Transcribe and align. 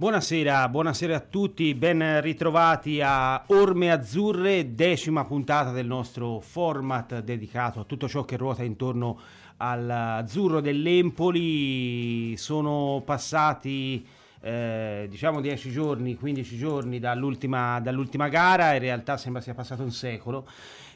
Buonasera, 0.00 0.66
buonasera 0.70 1.14
a 1.14 1.20
tutti, 1.20 1.74
ben 1.74 2.22
ritrovati 2.22 3.02
a 3.02 3.44
Orme 3.48 3.92
Azzurre, 3.92 4.74
decima 4.74 5.26
puntata 5.26 5.72
del 5.72 5.86
nostro 5.86 6.40
format 6.40 7.20
dedicato 7.20 7.80
a 7.80 7.84
tutto 7.84 8.08
ciò 8.08 8.24
che 8.24 8.38
ruota 8.38 8.62
intorno 8.62 9.20
all'azzurro 9.58 10.62
dell'Empoli. 10.62 12.34
Sono 12.38 13.02
passati 13.04 14.02
eh, 14.40 15.06
diciamo 15.08 15.40
10 15.40 15.70
giorni, 15.70 16.16
15 16.16 16.56
giorni 16.56 16.98
dall'ultima, 16.98 17.80
dall'ultima 17.80 18.28
gara, 18.28 18.74
in 18.74 18.80
realtà 18.80 19.16
sembra 19.16 19.42
sia 19.42 19.54
passato 19.54 19.82
un 19.82 19.92
secolo 19.92 20.46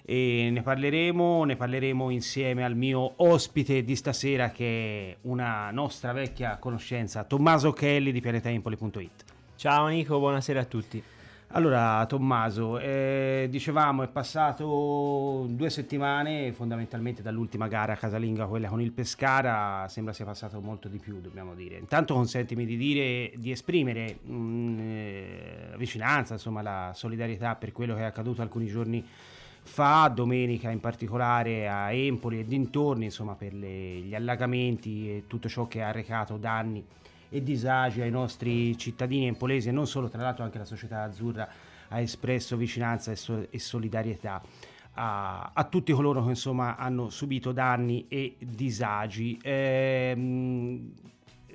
e 0.06 0.50
ne 0.50 0.62
parleremo, 0.62 1.44
ne 1.44 1.56
parleremo 1.56 2.10
insieme 2.10 2.64
al 2.64 2.76
mio 2.76 3.12
ospite 3.16 3.84
di 3.84 3.96
stasera 3.96 4.50
che 4.50 5.10
è 5.10 5.16
una 5.22 5.70
nostra 5.70 6.12
vecchia 6.12 6.58
conoscenza, 6.58 7.24
Tommaso 7.24 7.72
Kelly 7.72 8.12
di 8.12 8.20
pianetaempoli.it. 8.20 9.24
Ciao 9.56 9.86
Nico, 9.86 10.18
buonasera 10.18 10.60
a 10.60 10.64
tutti. 10.64 11.02
Allora, 11.56 12.04
Tommaso, 12.06 12.80
eh, 12.80 13.46
dicevamo 13.48 14.02
è 14.02 14.08
passato 14.08 15.46
due 15.48 15.70
settimane 15.70 16.52
fondamentalmente 16.52 17.22
dall'ultima 17.22 17.68
gara 17.68 17.94
casalinga, 17.94 18.46
quella 18.46 18.66
con 18.66 18.80
il 18.80 18.90
Pescara, 18.90 19.86
sembra 19.88 20.12
sia 20.12 20.24
passato 20.24 20.60
molto 20.60 20.88
di 20.88 20.98
più, 20.98 21.20
dobbiamo 21.20 21.54
dire. 21.54 21.78
Intanto 21.78 22.14
consentimi 22.14 22.66
di 22.66 22.76
dire, 22.76 23.30
di 23.36 23.52
esprimere 23.52 24.18
mh, 24.20 24.34
mm, 24.34 24.78
eh, 24.80 25.74
vicinanza, 25.76 26.32
insomma 26.32 26.60
la 26.60 26.90
solidarietà 26.92 27.54
per 27.54 27.70
quello 27.70 27.94
che 27.94 28.00
è 28.00 28.04
accaduto 28.06 28.42
alcuni 28.42 28.66
giorni 28.66 29.06
fa, 29.62 30.10
domenica 30.12 30.70
in 30.70 30.80
particolare 30.80 31.68
a 31.68 31.92
Empoli 31.92 32.40
e 32.40 32.44
dintorni, 32.46 33.04
insomma 33.04 33.36
per 33.36 33.54
le, 33.54 34.00
gli 34.00 34.14
allagamenti 34.16 35.08
e 35.08 35.24
tutto 35.28 35.48
ciò 35.48 35.68
che 35.68 35.84
ha 35.84 35.92
recato 35.92 36.36
danni 36.36 36.84
e 37.28 37.42
disagi 37.42 38.00
ai 38.00 38.10
nostri 38.10 38.76
cittadini 38.76 39.26
empolesi 39.26 39.68
e 39.68 39.72
non 39.72 39.86
solo, 39.86 40.08
tra 40.08 40.22
l'altro 40.22 40.44
anche 40.44 40.58
la 40.58 40.64
società 40.64 41.02
azzurra 41.02 41.48
ha 41.88 42.00
espresso 42.00 42.56
vicinanza 42.56 43.10
e, 43.10 43.16
so- 43.16 43.46
e 43.50 43.58
solidarietà 43.58 44.42
a, 44.94 45.50
a, 45.52 45.64
tutti 45.64 45.92
coloro 45.92 46.22
che 46.22 46.30
insomma 46.30 46.76
hanno 46.76 47.10
subito 47.10 47.52
danni 47.52 48.06
e 48.08 48.36
disagi. 48.38 49.38
Ehm, 49.42 50.92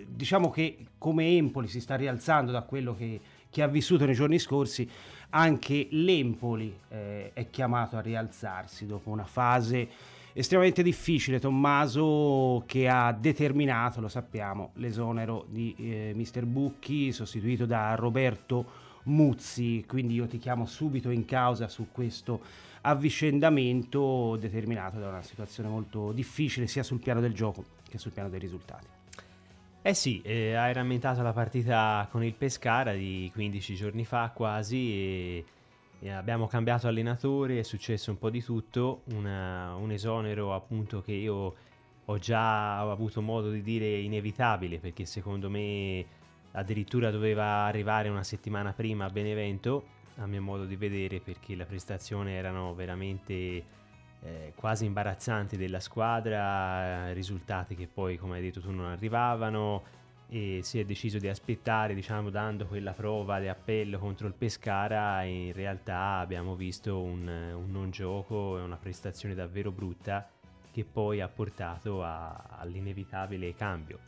diciamo 0.06 0.50
che 0.50 0.86
come 0.98 1.36
Empoli 1.38 1.68
si 1.68 1.80
sta 1.80 1.96
rialzando 1.96 2.52
da 2.52 2.62
quello 2.62 2.96
che, 2.96 3.20
che 3.50 3.62
ha 3.62 3.68
vissuto 3.68 4.06
nei 4.06 4.16
giorni 4.16 4.40
scorsi, 4.40 4.90
anche 5.32 5.88
l'Empoli 5.92 6.76
eh, 6.90 7.32
è 7.34 7.50
chiamato 7.50 7.98
a 7.98 8.02
rialzarsi 8.02 8.86
dopo 8.86 9.10
una 9.10 9.26
fase 9.26 10.18
estremamente 10.40 10.82
difficile 10.82 11.38
Tommaso 11.38 12.64
che 12.66 12.88
ha 12.88 13.12
determinato, 13.12 14.00
lo 14.00 14.08
sappiamo, 14.08 14.72
l'esonero 14.76 15.46
di 15.50 15.76
eh, 15.78 16.14
Mister 16.16 16.46
Bucchi 16.46 17.12
sostituito 17.12 17.66
da 17.66 17.94
Roberto 17.96 18.88
Muzzi, 19.04 19.84
quindi 19.86 20.14
io 20.14 20.28
ti 20.28 20.38
chiamo 20.38 20.66
subito 20.66 21.10
in 21.10 21.26
causa 21.26 21.68
su 21.68 21.88
questo 21.92 22.42
avvicendamento 22.82 24.38
determinato 24.38 24.98
da 24.98 25.10
una 25.10 25.22
situazione 25.22 25.68
molto 25.68 26.14
difficile 26.14 26.68
sia 26.68 26.84
sul 26.84 27.00
piano 27.00 27.20
del 27.20 27.34
gioco 27.34 27.66
che 27.90 27.98
sul 27.98 28.12
piano 28.12 28.30
dei 28.30 28.40
risultati. 28.40 28.88
Eh 29.82 29.94
sì, 29.94 30.22
eh, 30.22 30.56
hai 30.56 30.72
rammentato 30.72 31.22
la 31.22 31.34
partita 31.34 32.08
con 32.10 32.24
il 32.24 32.34
Pescara 32.34 32.94
di 32.94 33.30
15 33.34 33.76
giorni 33.76 34.06
fa 34.06 34.32
quasi 34.34 34.94
e 34.94 35.46
abbiamo 36.08 36.48
cambiato 36.48 36.88
allenatore, 36.88 37.60
è 37.60 37.64
successo 37.64 38.12
un 38.12 38.18
po' 38.18 38.30
di 38.30 38.42
tutto, 38.42 39.02
una, 39.14 39.76
un 39.76 39.92
esonero 39.92 40.54
appunto 40.54 41.02
che 41.02 41.12
io 41.12 41.56
ho 42.06 42.18
già 42.18 42.80
avuto 42.80 43.22
modo 43.22 43.52
di 43.52 43.62
dire 43.62 43.86
inevitabile 44.00 44.80
perché 44.80 45.06
secondo 45.06 45.50
me 45.50 46.06
addirittura 46.54 47.12
doveva 47.12 47.66
arrivare 47.66 48.10
una 48.10 48.24
settimana 48.24 48.74
prima 48.74 49.06
a 49.06 49.10
Benevento 49.10 49.98
a 50.16 50.26
mio 50.26 50.42
modo 50.42 50.66
di 50.66 50.76
vedere 50.76 51.20
perché 51.20 51.56
le 51.56 51.66
prestazioni 51.66 52.34
erano 52.34 52.74
veramente 52.74 53.34
eh, 54.22 54.54
quasi 54.56 54.86
imbarazzanti 54.86 55.56
della 55.56 55.80
squadra, 55.80 57.14
risultati 57.14 57.76
che 57.76 57.88
poi 57.88 58.18
come 58.18 58.38
hai 58.38 58.42
detto 58.42 58.60
tu 58.60 58.72
non 58.72 58.88
arrivavano, 58.88 59.84
e 60.30 60.60
si 60.62 60.80
è 60.80 60.86
deciso 60.86 61.18
di 61.18 61.28
aspettare, 61.28 61.96
diciamo, 61.96 62.30
dando 62.30 62.68
quella 62.68 62.94
prova 62.94 63.40
di 63.40 63.48
appello 63.48 63.98
contro 63.98 64.28
il 64.28 64.36
Pescara 64.36 65.24
in 65.24 65.54
realtà 65.54 66.18
abbiamo 66.20 66.56
visto 66.56 67.02
un, 67.02 67.28
un 67.28 67.72
non 67.72 67.90
gioco 67.90 68.58
e 68.58 68.62
una 68.62 68.78
prestazione 68.78 69.34
davvero 69.34 69.72
brutta 69.72 70.30
che 70.72 70.86
poi 70.86 71.20
ha 71.20 71.28
portato 71.28 72.04
a, 72.04 72.46
all'inevitabile 72.60 73.56
cambio. 73.56 74.00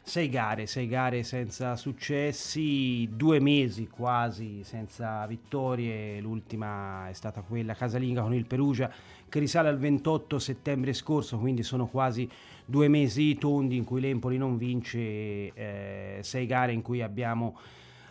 Sei 0.00 0.28
gare, 0.28 0.66
sei 0.66 0.86
gare 0.86 1.22
senza 1.22 1.76
successi, 1.76 3.08
due 3.10 3.40
mesi 3.40 3.86
quasi 3.88 4.62
senza 4.62 5.26
vittorie, 5.26 6.20
l'ultima 6.20 7.08
è 7.08 7.12
stata 7.14 7.40
quella 7.42 7.74
casalinga 7.74 8.20
con 8.20 8.34
il 8.34 8.46
Perugia 8.46 8.92
che 9.28 9.38
risale 9.38 9.68
al 9.68 9.78
28 9.78 10.38
settembre 10.38 10.92
scorso, 10.92 11.38
quindi 11.38 11.62
sono 11.62 11.86
quasi 11.86 12.28
due 12.64 12.88
mesi 12.88 13.36
tondi 13.36 13.76
in 13.76 13.84
cui 13.84 14.00
l'Empoli 14.00 14.38
non 14.38 14.56
vince, 14.56 14.98
eh, 14.98 16.18
sei 16.22 16.46
gare 16.46 16.72
in 16.72 16.82
cui 16.82 17.02
abbiamo 17.02 17.58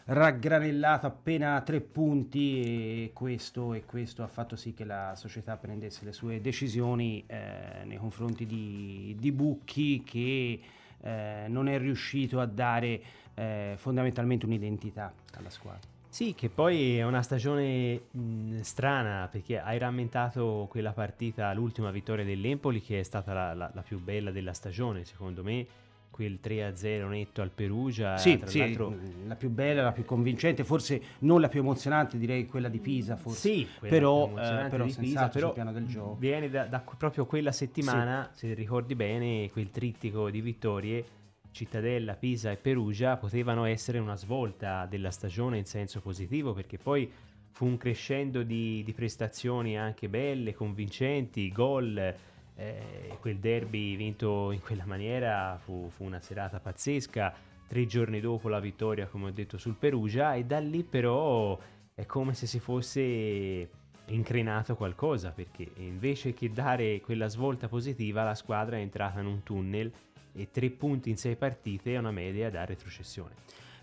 raggranellato 0.06 1.08
appena 1.08 1.62
tre 1.62 1.80
punti 1.80 3.06
e 3.06 3.12
questo, 3.14 3.74
e 3.74 3.86
questo, 3.86 4.24
ha 4.24 4.28
fatto 4.28 4.56
sì 4.56 4.74
che 4.74 4.84
la 4.84 5.14
società 5.16 5.56
prendesse 5.56 6.04
le 6.04 6.12
sue 6.12 6.42
decisioni 6.42 7.24
eh, 7.26 7.84
nei 7.86 7.98
confronti 7.98 8.46
di, 8.46 9.16
di 9.18 9.32
Bucchi 9.32 10.04
che 10.04 10.60
eh, 11.00 11.46
non 11.48 11.68
è 11.68 11.78
riuscito 11.78 12.40
a 12.40 12.46
dare 12.46 13.02
eh, 13.34 13.74
fondamentalmente 13.78 14.46
un'identità 14.46 15.14
alla 15.36 15.50
squadra. 15.50 15.93
Sì, 16.14 16.36
che 16.36 16.48
poi 16.48 17.00
è 17.00 17.04
una 17.04 17.24
stagione 17.24 18.02
mh, 18.12 18.60
strana 18.60 19.28
perché 19.32 19.60
hai 19.60 19.80
rammentato 19.80 20.68
quella 20.70 20.92
partita, 20.92 21.52
l'ultima 21.54 21.90
vittoria 21.90 22.24
dell'Empoli 22.24 22.84
che 22.84 23.00
è 23.00 23.04
stata 23.04 23.34
la, 23.34 23.56
la, 23.56 23.72
la 23.74 23.82
più 23.82 24.00
bella 24.00 24.30
della 24.30 24.54
stagione 24.54 25.06
secondo 25.06 25.42
me, 25.42 25.66
quel 26.12 26.38
3-0 26.40 27.08
netto 27.08 27.42
al 27.42 27.50
Perugia. 27.50 28.16
Sì, 28.18 28.40
sì 28.46 28.78
la 29.26 29.34
più 29.34 29.50
bella, 29.50 29.82
la 29.82 29.92
più 29.92 30.06
convincente, 30.06 30.64
forse 30.64 31.02
non 31.22 31.42
la 31.42 31.50
più 31.50 31.62
emozionante, 31.62 32.20
direi 32.20 32.46
quella 32.46 32.70
di 32.70 32.78
Pisa, 32.78 33.16
forse. 33.16 33.40
Sì, 33.40 33.68
però, 33.80 34.28
eh, 34.38 34.68
però 34.70 34.86
di 34.86 34.94
Pisa, 34.96 35.30
però 35.30 35.48
sul 35.48 35.56
piano 35.56 35.72
del 35.72 35.88
gioco. 35.88 36.16
Viene 36.20 36.48
da, 36.48 36.66
da 36.66 36.84
proprio 36.96 37.26
quella 37.26 37.52
settimana, 37.52 38.30
sì. 38.34 38.50
se 38.50 38.54
ricordi 38.54 38.94
bene, 38.94 39.50
quel 39.50 39.72
trittico 39.72 40.30
di 40.30 40.42
vittorie 40.42 41.06
Cittadella, 41.54 42.16
Pisa 42.16 42.52
e 42.52 42.58
Perugia 42.58 43.16
potevano 43.16 43.66
essere 43.66 44.00
una 44.00 44.16
svolta 44.16 44.88
della 44.88 45.12
stagione 45.12 45.60
in 45.60 45.66
senso 45.66 46.02
positivo 46.02 46.54
perché 46.54 46.80
poi 46.80 47.10
fu 47.52 47.66
un 47.66 47.78
crescendo 47.78 48.42
di, 48.42 48.82
di 48.84 48.92
prestazioni 48.94 49.78
anche 49.78 50.10
belle, 50.10 50.56
convincenti, 50.56 51.52
gol, 51.52 52.14
eh, 52.56 53.18
quel 53.20 53.38
derby 53.38 53.96
vinto 53.96 54.52
in 54.52 54.62
quella 54.62 54.86
maniera 54.86 55.60
fu, 55.64 55.90
fu, 55.90 56.04
una 56.04 56.20
serata 56.20 56.60
pazzesca, 56.60 57.34
tre 57.68 57.86
giorni 57.86 58.20
dopo 58.20 58.50
la 58.50 58.60
vittoria 58.60 59.06
come 59.06 59.28
ho 59.28 59.32
detto 59.32 59.60
sul 59.60 59.76
Perugia 59.76 60.34
e 60.34 60.46
da 60.46 60.58
lì 60.58 60.84
però 60.84 61.58
è 61.94 62.06
come 62.08 62.34
se 62.34 62.48
si 62.48 62.60
fosse 62.60 63.70
increnato 64.08 64.76
qualcosa 64.76 65.30
perché 65.30 65.70
invece 65.76 66.34
che 66.34 66.50
dare 66.50 67.00
quella 67.02 67.28
svolta 67.28 67.68
positiva 67.68 68.24
la 68.24 68.36
squadra 68.36 68.78
è 68.78 68.80
entrata 68.80 69.20
in 69.20 69.28
un 69.28 69.44
tunnel 69.44 69.92
e 70.36 70.50
3 70.52 70.70
punti 70.72 71.10
in 71.10 71.18
6 71.18 71.36
partite 71.36 71.94
è 71.94 71.98
una 71.98 72.12
media 72.12 72.50
da 72.50 72.66
retrocessione. 72.66 73.34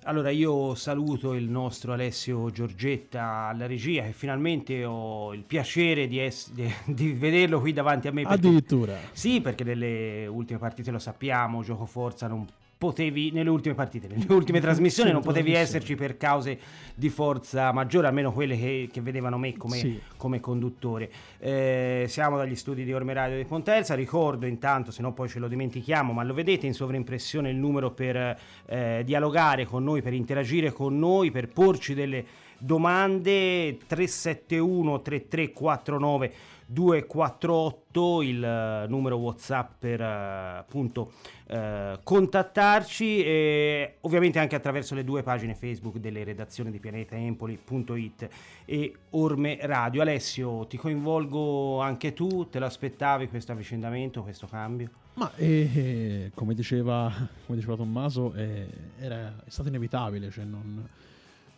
Allora 0.05 0.31
io 0.31 0.75
saluto 0.77 1.35
il 1.35 1.51
nostro 1.51 1.93
Alessio 1.93 2.51
Giorgetta 2.51 3.49
alla 3.49 3.67
regia 3.67 4.05
che 4.05 4.13
finalmente 4.13 4.83
ho 4.85 5.35
il 5.35 5.43
piacere 5.43 6.09
di, 6.09 6.19
es- 6.19 6.51
di, 6.87 7.13
vederlo 7.13 7.61
qui 7.61 7.75
davanti 7.75 8.09
a 8.09 8.13
me. 8.13 8.23
Perché, 8.23 8.47
Addirittura. 8.47 8.97
Sì, 9.13 9.43
perché 9.43 9.63
nelle 9.63 10.27
ultime 10.27 10.59
partite 10.59 10.91
lo 10.91 10.99
sappiamo, 10.99 11.63
gioco 11.63 11.85
forza 11.85 12.29
non 12.29 12.47
potevi 12.81 13.31
nelle 13.31 13.51
ultime 13.51 13.75
partite, 13.75 14.09
nelle 14.09 14.25
ultime 14.33 14.59
trasmissioni 14.65 15.13
non 15.13 15.21
potevi 15.21 15.53
esserci 15.53 15.97
per 15.97 16.17
cause 16.17 16.59
di 16.95 17.11
forza 17.11 17.73
maggiore, 17.73 18.07
almeno 18.07 18.33
quelle 18.33 18.57
che, 18.57 18.89
che 18.91 19.03
vedevano 19.03 19.37
me 19.37 19.55
come, 19.55 19.77
sì. 19.77 20.01
come 20.17 20.41
conduttore. 20.41 21.11
Eh, 21.41 22.07
siamo 22.09 22.39
dagli 22.39 22.57
studi 22.57 22.83
di 22.83 22.95
Orme 22.95 23.13
Radio 23.13 23.37
di 23.37 23.45
Pontelsa, 23.45 23.95
ricordo 23.95 24.47
intanto, 24.47 24.93
se 24.93 25.03
no 25.03 25.13
poi 25.13 25.29
ce 25.29 25.41
lo 25.41 25.47
dimentichiamo, 25.47 26.15
ma 26.15 26.25
lo 26.25 26.33
vedete 26.33 26.67
in 26.67 26.73
sovraimpressione 26.73 27.51
il 27.51 27.57
numero 27.57 27.91
per 27.91 28.39
eh, 28.65 29.03
dialogare 29.05 29.67
con 29.67 29.85
noi, 29.85 30.01
per 30.01 30.15
interagire 30.15 30.73
con 30.73 30.99
noi, 30.99 31.31
per 31.31 31.49
porci 31.49 31.93
delle 31.93 32.25
domande 32.57 33.77
371 33.87 35.03
3349 35.03 36.33
248 36.73 38.23
il 38.23 38.87
numero 38.89 39.17
whatsapp 39.17 39.73
per 39.79 40.01
appunto 40.01 41.13
eh, 41.47 41.99
contattarci 42.03 43.25
e 43.25 43.97
ovviamente 44.03 44.39
anche 44.39 44.55
attraverso 44.55 44.95
le 44.95 45.03
due 45.03 45.25
pagine 45.25 45.57
facebook 45.57 45.97
delle 45.97 46.23
redazioni 46.23 46.71
di 46.71 46.79
pianetaempoli.it 46.79 48.29
e 48.65 48.95
Orme 49.11 49.59
Radio 49.63 50.01
Alessio 50.01 50.67
ti 50.69 50.77
coinvolgo 50.77 51.81
anche 51.81 52.13
tu 52.13 52.49
te 52.49 52.61
l'aspettavi 52.61 53.29
questo 53.29 53.51
avvicendamento 53.51 54.23
questo 54.23 54.47
cambio? 54.47 54.91
Ma 55.15 55.33
eh, 55.35 55.71
eh, 55.75 56.31
come, 56.35 56.55
diceva, 56.55 57.13
come, 57.45 57.59
diceva, 57.59 57.75
Tommaso, 57.75 58.33
eh, 58.35 58.69
era, 58.99 59.35
è 59.45 59.51
stato 59.51 59.69
inevitabile, 59.69 60.31
cioè 60.31 60.45
non, 60.45 60.89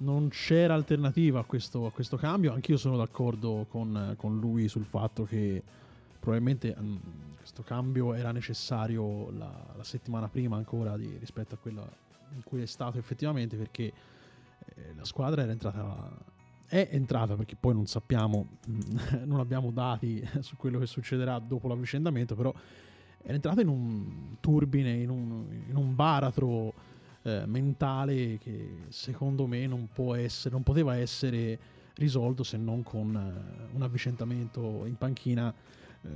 non, 0.03 0.29
c'era 0.29 0.75
alternativa 0.75 1.41
a 1.41 1.45
questo, 1.45 1.87
a 1.87 1.91
questo, 1.91 2.17
cambio. 2.17 2.53
Anch'io 2.53 2.77
sono 2.77 2.97
d'accordo 2.97 3.67
con, 3.69 4.15
con 4.17 4.39
lui 4.39 4.69
sul 4.69 4.85
fatto 4.85 5.25
che 5.25 5.63
probabilmente 6.19 6.75
mh, 6.77 6.85
mm, 6.85 6.97
questo 7.37 7.63
cambio 7.63 8.15
era 8.15 8.33
necessario 8.33 9.31
la, 9.31 9.51
la 9.77 9.85
settimana 9.85 10.29
prima 10.29 10.57
ancora 10.57 10.97
di, 10.97 11.17
rispetto 11.19 11.55
a 11.55 11.59
quella 11.59 11.87
in 12.35 12.43
cui 12.45 12.63
è 12.63 12.67
stato 12.67 12.99
effettivamente 12.99 13.57
perché 13.57 13.93
eh, 14.75 14.95
la 14.97 15.05
squadra 15.05 15.43
era 15.43 15.53
entrata 15.53 16.31
è 16.67 16.89
entrata 16.93 17.35
perché 17.35 17.57
poi 17.57 17.75
non 17.75 17.87
sappiamo 17.87 18.47
non 19.27 19.41
abbiamo 19.41 19.71
dati 19.71 20.27
su 20.41 20.57
quello 20.57 20.79
che 20.79 20.87
succederà 20.87 21.39
dopo 21.39 21.69
l'avvicendamento 21.69 22.35
però 22.35 22.55
è 23.23 23.33
entrata 23.33 23.61
in 23.61 23.69
un 23.69 24.37
turbine, 24.41 24.93
in 24.95 25.09
un, 25.09 25.47
in 25.69 25.77
un 25.77 25.95
baratro 25.95 26.75
eh, 27.23 27.45
mentale 27.47 28.39
che 28.39 28.87
secondo 28.89 29.47
me 29.47 29.67
non, 29.67 29.89
può 29.93 30.15
essere, 30.15 30.55
non 30.55 30.63
poteva 30.63 30.97
essere 30.97 31.59
risolto 31.95 32.43
se 32.43 32.57
non 32.57 32.83
con 32.83 33.15
uh, 33.15 33.77
un 33.77 33.83
avvicendamento 33.83 34.85
in 34.87 34.97
panchina. 34.97 35.53
Eh, 36.03 36.09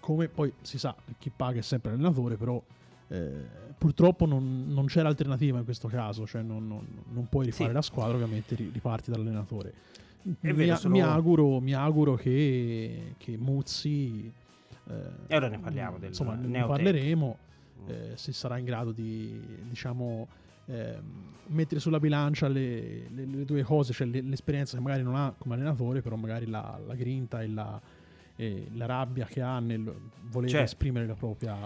come 0.00 0.28
poi 0.28 0.52
si 0.62 0.78
sa, 0.78 0.94
chi 1.18 1.30
paga 1.34 1.58
è 1.58 1.62
sempre 1.62 1.90
l'allenatore, 1.90 2.36
però 2.36 2.62
eh, 3.08 3.44
purtroppo 3.76 4.26
non, 4.26 4.66
non, 4.68 4.86
c'era 4.86 5.08
alternativa 5.08 5.58
in 5.58 5.64
questo 5.64 5.88
caso, 5.88 6.26
cioè 6.26 6.42
non, 6.42 6.66
non, 6.66 6.86
non 7.10 7.28
puoi 7.28 7.46
rifare 7.46 7.68
sì. 7.68 7.74
la 7.74 7.82
squadra, 7.82 8.14
ovviamente 8.14 8.54
riparti 8.54 9.10
dall'allenatore. 9.10 9.72
Mi, 10.22 10.76
sono... 10.76 10.94
mi, 10.94 11.00
auguro, 11.00 11.60
mi 11.60 11.72
auguro 11.72 12.14
che, 12.14 13.14
che 13.16 13.38
Muzzi 13.38 14.30
e 15.26 15.36
ora 15.36 15.48
ne 15.48 15.58
parliamo 15.58 15.98
del 15.98 16.08
Insomma, 16.08 16.34
ne 16.34 16.64
parleremo 16.64 17.36
mm. 17.82 17.88
eh, 17.88 18.12
se 18.14 18.32
sarà 18.32 18.58
in 18.58 18.64
grado 18.64 18.92
di, 18.92 19.40
diciamo, 19.68 20.26
eh, 20.66 20.98
mettere 21.48 21.80
sulla 21.80 21.98
bilancia 21.98 22.48
le, 22.48 23.08
le, 23.10 23.24
le 23.26 23.44
due 23.44 23.62
cose, 23.62 23.92
cioè 23.92 24.06
l'esperienza 24.06 24.76
che 24.76 24.82
magari 24.82 25.02
non 25.02 25.16
ha 25.16 25.34
come 25.36 25.54
allenatore, 25.54 26.00
però 26.02 26.16
magari 26.16 26.46
la, 26.46 26.78
la 26.86 26.94
grinta 26.94 27.42
e 27.42 27.48
la, 27.48 27.80
e 28.36 28.68
la, 28.74 28.86
rabbia 28.86 29.26
che 29.26 29.40
ha 29.40 29.58
nel 29.58 29.92
voler 30.28 30.50
certo. 30.50 30.64
esprimere 30.64 31.06
la 31.06 31.14
propria 31.14 31.56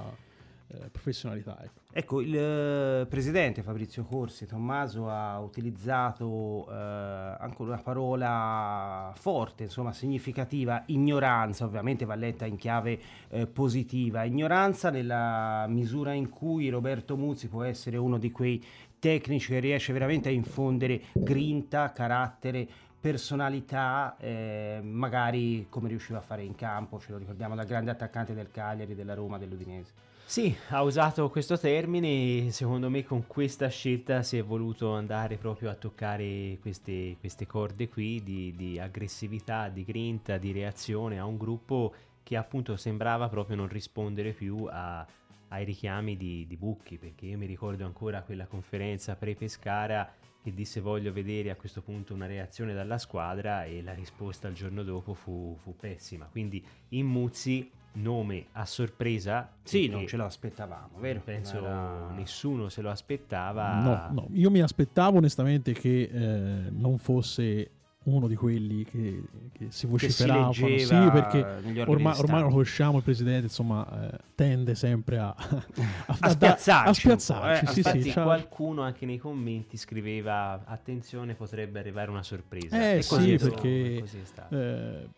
eh, 0.69 0.89
professionalità. 0.91 1.59
Ecco. 1.63 1.81
ecco. 1.93 2.21
il 2.21 2.37
eh, 2.37 3.07
presidente 3.07 3.63
Fabrizio 3.63 4.05
Corsi, 4.05 4.47
Tommaso, 4.47 5.09
ha 5.09 5.39
utilizzato 5.41 6.67
eh, 6.71 6.75
anche 6.75 7.63
una 7.63 7.79
parola 7.79 9.13
forte, 9.15 9.65
insomma 9.65 9.93
significativa, 9.93 10.83
ignoranza, 10.87 11.65
ovviamente 11.65 12.05
va 12.05 12.15
letta 12.15 12.47
in 12.47 12.57
chiave 12.57 12.99
eh, 13.29 13.47
positiva, 13.47 14.25
ignoranza 14.25 14.91
nella 14.91 15.67
misura 15.69 16.13
in 16.13 16.29
cui 16.29 16.69
Roberto 16.69 17.17
Muzzi 17.17 17.49
può 17.49 17.63
essere 17.63 17.97
uno 17.97 18.19
di 18.19 18.31
quei 18.31 18.65
tecnici 18.99 19.53
che 19.53 19.59
riesce 19.59 19.93
veramente 19.93 20.31
a 20.31 20.33
infondere 20.33 21.03
grinta, 21.13 21.93
carattere, 21.93 22.67
personalità, 22.99 24.17
eh, 24.19 24.81
magari 24.83 25.67
come 25.69 25.89
riusciva 25.89 26.21
a 26.21 26.23
fare 26.23 26.43
in 26.43 26.55
campo, 26.55 26.99
ce 26.99 27.13
lo 27.13 27.19
ricordiamo 27.19 27.55
dal 27.55 27.67
grande 27.67 27.91
attaccante 27.91 28.33
del 28.33 28.51
Cagliari, 28.51 28.95
della 28.95 29.13
Roma, 29.13 29.37
dell'Udinese. 29.37 29.93
Sì, 30.27 30.57
ha 30.71 30.83
usato 30.83 31.29
questo 31.29 31.57
termine 31.59 32.51
secondo 32.51 32.89
me 32.91 33.05
con 33.05 33.27
questa 33.27 33.69
scelta 33.69 34.23
si 34.23 34.39
è 34.39 34.43
voluto 34.43 34.93
andare 34.93 35.37
proprio 35.37 35.71
a 35.71 35.75
toccare 35.75 36.59
queste, 36.61 37.17
queste 37.21 37.47
corde 37.47 37.89
qui 37.89 38.21
di, 38.23 38.53
di, 38.57 38.81
aggressività, 38.81 39.69
di 39.69 39.85
grinta, 39.85 40.39
di 40.39 40.51
reazione 40.51 41.21
a 41.21 41.25
un 41.27 41.37
gruppo 41.37 41.95
che 42.23 42.37
appunto 42.37 42.75
sembrava 42.77 43.29
proprio 43.29 43.55
non 43.55 43.69
rispondere 43.69 44.33
più 44.33 44.67
a, 44.69 45.07
ai 45.49 45.65
richiami 45.65 46.17
di, 46.17 46.47
di 46.49 46.57
Bucchi, 46.57 46.97
perché 46.97 47.27
io 47.27 47.39
mi 47.39 47.47
ricordo 47.47 47.85
ancora 47.85 48.23
quella 48.23 48.47
conferenza 48.47 49.15
pre-Pescara 49.15 50.11
che 50.43 50.53
disse 50.53 50.81
voglio 50.81 51.13
vedere 51.13 51.51
a 51.51 51.57
questo 51.57 51.81
punto 51.81 52.13
una 52.13 52.27
reazione 52.27 52.75
dalla 52.75 52.99
squadra 52.99 53.65
e 53.65 53.83
la 53.83 53.95
risposta 53.95 54.49
il 54.49 54.55
giorno 54.55 54.83
dopo 54.83 55.15
fu, 55.15 55.57
fu 55.63 55.77
pessima. 55.77 56.27
Quindi 56.27 56.65
in 56.89 57.07
Muzzi 57.07 57.71
nome 57.95 58.47
a 58.53 58.65
sorpresa. 58.65 59.51
Sì, 59.63 59.89
non 59.89 60.07
ce 60.07 60.17
lo 60.17 60.25
aspettavamo, 60.25 60.99
vero? 60.99 61.21
Penso 61.25 61.59
Era... 61.59 62.11
nessuno 62.11 62.69
se 62.69 62.83
lo 62.83 62.91
aspettava. 62.91 63.81
No, 63.81 64.09
no, 64.13 64.29
io 64.33 64.51
mi 64.51 64.61
aspettavo 64.61 65.19
onestamente 65.19 65.73
che 65.73 66.11
eh, 66.13 66.71
non 66.71 66.99
fosse 66.99 67.71
uno 68.05 68.27
di 68.29 68.35
quelli 68.35 68.85
che, 68.85 69.23
che 69.53 69.67
si 69.71 69.87
vociferavano. 69.87 70.51
Che 70.51 70.79
si 70.81 70.85
sì, 70.87 71.11
perché 71.11 71.39
ormai, 71.87 72.19
ormai, 72.19 72.43
lo 72.43 72.49
conosciamo, 72.49 72.99
il 72.99 73.03
presidente 73.03 73.45
insomma 73.45 74.11
eh, 74.11 74.19
tende 74.35 74.75
sempre 74.75 75.19
a, 75.19 75.35
a, 75.39 75.65
a, 76.07 76.17
a 76.19 76.29
spiazzarci. 76.31 76.89
A 76.89 76.93
spiazzarci 76.93 77.81
eh, 77.81 77.83
sì, 77.83 78.03
sì, 78.03 78.13
qualcuno 78.13 78.83
anche 78.83 79.07
nei 79.07 79.19
commenti 79.19 79.77
scriveva 79.77 80.65
attenzione 80.65 81.35
potrebbe 81.35 81.79
arrivare 81.79 82.11
una 82.11 82.23
sorpresa. 82.23 82.97
Eh 82.97 83.03
sì, 83.03 83.37
perché... 83.37 83.99
Così 84.01 84.19
è 84.19 84.25
stato. 84.25 84.55
Eh, 84.55 85.09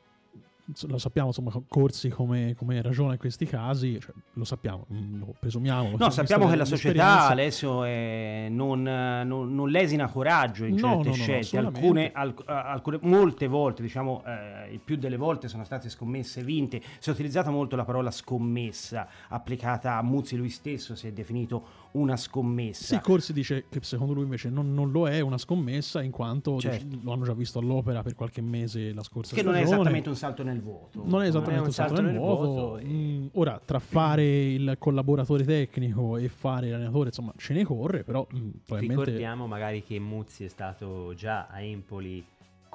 lo 0.88 0.98
sappiamo, 0.98 1.28
insomma, 1.28 1.52
Corsi 1.68 2.08
come, 2.08 2.54
come 2.56 2.82
ragiona 2.82 3.12
in 3.12 3.18
questi 3.18 3.46
casi, 3.46 4.00
cioè, 4.00 4.12
lo 4.32 4.44
sappiamo, 4.44 4.86
mm, 4.92 5.18
lo 5.20 5.34
presumiamo. 5.38 5.90
Lo 5.90 5.96
no, 5.96 6.10
sappiamo 6.10 6.48
che 6.48 6.56
la 6.56 6.64
società 6.64 7.28
adesso 7.28 7.84
è, 7.84 8.48
non, 8.50 8.82
non, 8.82 9.54
non, 9.54 9.68
lesina 9.68 10.08
coraggio 10.08 10.64
in 10.64 10.74
no, 10.74 11.02
certe 11.02 11.08
no, 11.08 11.14
scelte, 11.14 11.60
no, 11.60 11.68
alcune, 11.68 12.10
alc- 12.12 12.48
alcune, 12.48 12.98
molte 13.02 13.46
volte, 13.46 13.82
diciamo, 13.82 14.24
eh, 14.26 14.72
il 14.72 14.80
più 14.80 14.96
delle 14.96 15.16
volte 15.16 15.48
sono 15.48 15.64
state 15.64 15.88
scommesse 15.88 16.42
vinte, 16.42 16.82
si 16.98 17.10
è 17.10 17.12
utilizzata 17.12 17.50
molto 17.50 17.76
la 17.76 17.84
parola 17.84 18.10
scommessa, 18.10 19.08
applicata 19.28 19.96
a 19.96 20.02
Muzzi 20.02 20.36
lui 20.36 20.50
stesso, 20.50 20.96
si 20.96 21.06
è 21.06 21.12
definito 21.12 21.84
una 21.96 22.16
scommessa. 22.16 22.94
Sì, 22.94 23.00
Corsi 23.00 23.32
dice 23.32 23.66
che 23.68 23.80
secondo 23.82 24.12
lui 24.12 24.24
invece 24.24 24.48
non, 24.48 24.72
non 24.74 24.90
lo 24.90 25.08
è 25.08 25.20
una 25.20 25.38
scommessa 25.38 26.02
in 26.02 26.10
quanto 26.10 26.60
certo. 26.60 26.84
dice, 26.84 27.00
lo 27.02 27.12
hanno 27.12 27.24
già 27.24 27.34
visto 27.34 27.58
all'opera 27.58 28.02
per 28.02 28.14
qualche 28.14 28.40
mese 28.40 28.92
la 28.92 29.02
scorsa 29.02 29.34
che 29.34 29.40
stagione. 29.40 29.58
Che 29.58 29.64
non 29.64 29.72
è 29.72 29.74
esattamente 29.74 30.08
un 30.08 30.16
salto 30.16 30.42
nel 30.42 30.60
vuoto. 30.60 31.02
Non 31.04 31.22
è 31.22 31.28
esattamente 31.28 31.54
non 31.54 31.64
è 31.64 31.66
un, 31.66 31.72
salto, 31.72 31.94
salto 31.94 32.10
nel, 32.10 32.18
vuoto. 32.18 32.50
vuoto 32.50 32.78
e... 32.78 32.84
mm, 32.86 33.26
ora, 33.32 33.60
tra 33.64 33.78
fare 33.78 34.24
il 34.24 34.76
collaboratore 34.78 35.44
tecnico 35.44 36.16
e 36.16 36.28
fare 36.28 36.70
l'allenatore, 36.70 37.08
insomma, 37.08 37.32
ce 37.36 37.54
ne 37.54 37.64
corre, 37.64 38.04
però 38.04 38.26
mm, 38.34 38.50
probabilmente... 38.64 39.04
Ricordiamo 39.04 39.46
magari 39.46 39.82
che 39.82 39.98
Muzzi 39.98 40.44
è 40.44 40.48
stato 40.48 41.14
già 41.14 41.46
a 41.46 41.60
Empoli 41.60 42.24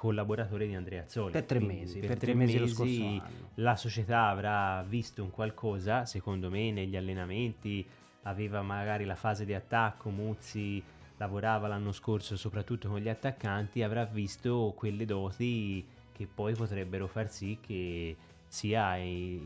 collaboratore 0.02 0.66
di 0.66 0.74
Andrea 0.74 1.04
Azzoli. 1.04 1.32
Per 1.32 1.44
tre 1.44 1.60
mesi, 1.60 2.00
per, 2.00 2.08
per 2.08 2.18
tre, 2.18 2.32
tre 2.32 2.36
mesi, 2.36 2.58
mesi 2.58 3.22
la 3.56 3.76
società 3.76 4.30
avrà 4.30 4.84
visto 4.88 5.22
un 5.22 5.30
qualcosa, 5.30 6.08
secondo 6.08 6.50
me, 6.50 6.72
negli 6.72 6.96
allenamenti 6.96 7.88
aveva 8.24 8.62
magari 8.62 9.06
la 9.06 9.16
fase 9.16 9.46
di 9.46 9.54
attacco, 9.54 10.10
Muzzi 10.10 10.84
lavorava 11.18 11.68
l'anno 11.68 11.92
scorso 11.92 12.36
soprattutto 12.36 12.90
con 12.90 13.00
gli 13.00 13.10
attaccanti, 13.10 13.84
avrà 13.84 14.06
visto 14.06 14.74
quelle 14.76 15.06
doti 15.06 15.86
che 16.12 16.28
poi 16.34 16.54
potrebbero 16.54 17.08
far 17.08 17.32
sì 17.32 17.58
che 17.62 18.16
sia 18.52 18.98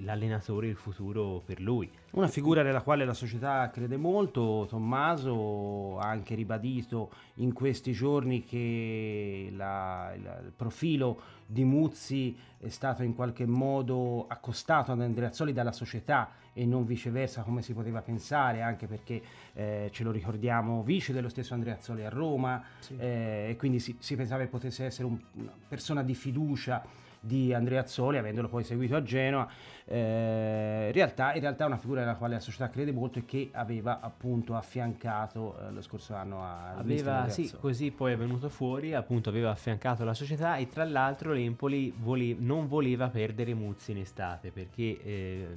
l'allenatore 0.01 0.67
il 0.67 0.75
futuro 0.75 1.39
per 1.45 1.61
lui. 1.61 1.87
Una 2.13 2.27
figura 2.27 2.63
nella 2.63 2.81
quale 2.81 3.05
la 3.05 3.13
società 3.13 3.69
crede 3.69 3.97
molto, 3.97 4.65
Tommaso 4.67 5.99
ha 5.99 6.07
anche 6.07 6.33
ribadito 6.33 7.11
in 7.35 7.53
questi 7.53 7.91
giorni 7.91 8.43
che 8.43 9.51
la, 9.55 10.11
il, 10.15 10.21
il 10.45 10.51
profilo 10.55 11.21
di 11.45 11.63
Muzzi 11.63 12.35
è 12.57 12.69
stato 12.69 13.03
in 13.03 13.13
qualche 13.13 13.45
modo 13.45 14.25
accostato 14.27 14.91
ad 14.91 15.01
Andreazzoli 15.01 15.53
dalla 15.53 15.71
società 15.71 16.31
e 16.53 16.65
non 16.65 16.85
viceversa 16.85 17.41
come 17.41 17.61
si 17.61 17.73
poteva 17.73 18.01
pensare, 18.01 18.61
anche 18.61 18.87
perché 18.87 19.21
eh, 19.53 19.89
ce 19.91 20.03
lo 20.03 20.11
ricordiamo 20.11 20.83
vice 20.83 21.11
dello 21.11 21.29
stesso 21.29 21.53
Andreazzoli 21.53 22.05
a 22.05 22.09
Roma 22.09 22.63
sì. 22.79 22.95
eh, 22.97 23.47
e 23.49 23.55
quindi 23.57 23.79
si, 23.79 23.95
si, 23.99 24.15
pensava 24.15 24.43
che 24.43 24.49
potesse 24.49 24.85
essere 24.85 25.05
un, 25.05 25.19
una 25.33 25.53
persona 25.67 26.01
di 26.01 26.15
fiducia 26.15 26.83
di 27.25 27.53
Andrea 27.53 27.81
Azzoli, 27.81 28.17
avendolo 28.17 28.47
poi 28.47 28.63
seguito 28.63 28.95
a 28.95 29.01
Genoa. 29.01 29.47
Eh, 29.83 30.85
in, 30.87 30.93
realtà, 30.93 31.33
in 31.33 31.41
realtà 31.41 31.63
è 31.63 31.67
una 31.67 31.77
figura 31.77 32.01
nella 32.01 32.15
quale 32.15 32.35
la 32.35 32.39
società 32.39 32.69
crede 32.69 32.91
molto 32.91 33.19
e 33.19 33.25
che 33.25 33.49
aveva 33.51 33.99
appunto 33.99 34.55
affiancato 34.55 35.57
eh, 35.59 35.71
lo 35.71 35.81
scorso 35.81 36.13
anno 36.15 36.43
a 36.43 36.75
aveva, 36.75 37.27
sì, 37.29 37.51
così 37.59 37.91
poi 37.91 38.13
è 38.13 38.17
venuto 38.17 38.49
fuori, 38.49 38.93
appunto 38.93 39.29
aveva 39.29 39.49
affiancato 39.49 40.03
la 40.03 40.13
società 40.13 40.55
e 40.57 40.69
tra 40.69 40.85
l'altro 40.85 41.33
l'Empoli 41.35 41.93
vole- 41.95 42.35
non 42.37 42.67
voleva 42.67 43.09
perdere 43.09 43.53
Muzzi 43.53 43.91
in 43.91 43.99
estate 43.99 44.51
perché 44.51 45.01
eh, 45.01 45.47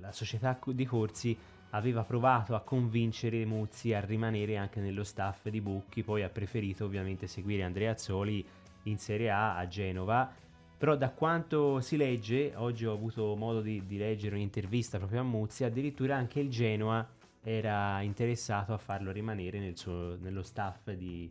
la 0.00 0.12
società 0.12 0.58
di 0.66 0.84
Corsi 0.84 1.36
aveva 1.70 2.04
provato 2.04 2.54
a 2.54 2.60
convincere 2.60 3.44
Muzzi 3.44 3.92
a 3.92 4.00
rimanere 4.00 4.56
anche 4.56 4.80
nello 4.80 5.04
staff 5.04 5.48
di 5.48 5.60
Bucchi, 5.60 6.02
poi 6.02 6.22
ha 6.22 6.28
preferito 6.28 6.84
ovviamente 6.84 7.26
seguire 7.26 7.62
Andrea 7.62 7.92
Azzoli 7.92 8.44
in 8.84 8.98
Serie 8.98 9.30
A 9.30 9.56
a 9.56 9.66
Genova. 9.68 10.32
Però 10.76 10.96
da 10.96 11.10
quanto 11.10 11.80
si 11.80 11.96
legge, 11.96 12.54
oggi 12.56 12.86
ho 12.86 12.92
avuto 12.92 13.36
modo 13.36 13.60
di, 13.60 13.84
di 13.84 13.98
leggere 13.98 14.34
un'intervista 14.34 14.96
proprio 14.96 15.20
a 15.20 15.24
Muzzi, 15.24 15.64
addirittura 15.64 16.16
anche 16.16 16.40
il 16.40 16.48
Genoa 16.48 17.06
era 17.42 18.00
interessato 18.00 18.72
a 18.72 18.78
farlo 18.78 19.12
rimanere 19.12 19.58
nel 19.58 19.76
suo, 19.76 20.16
nello 20.20 20.42
staff 20.42 20.90
di, 20.92 21.30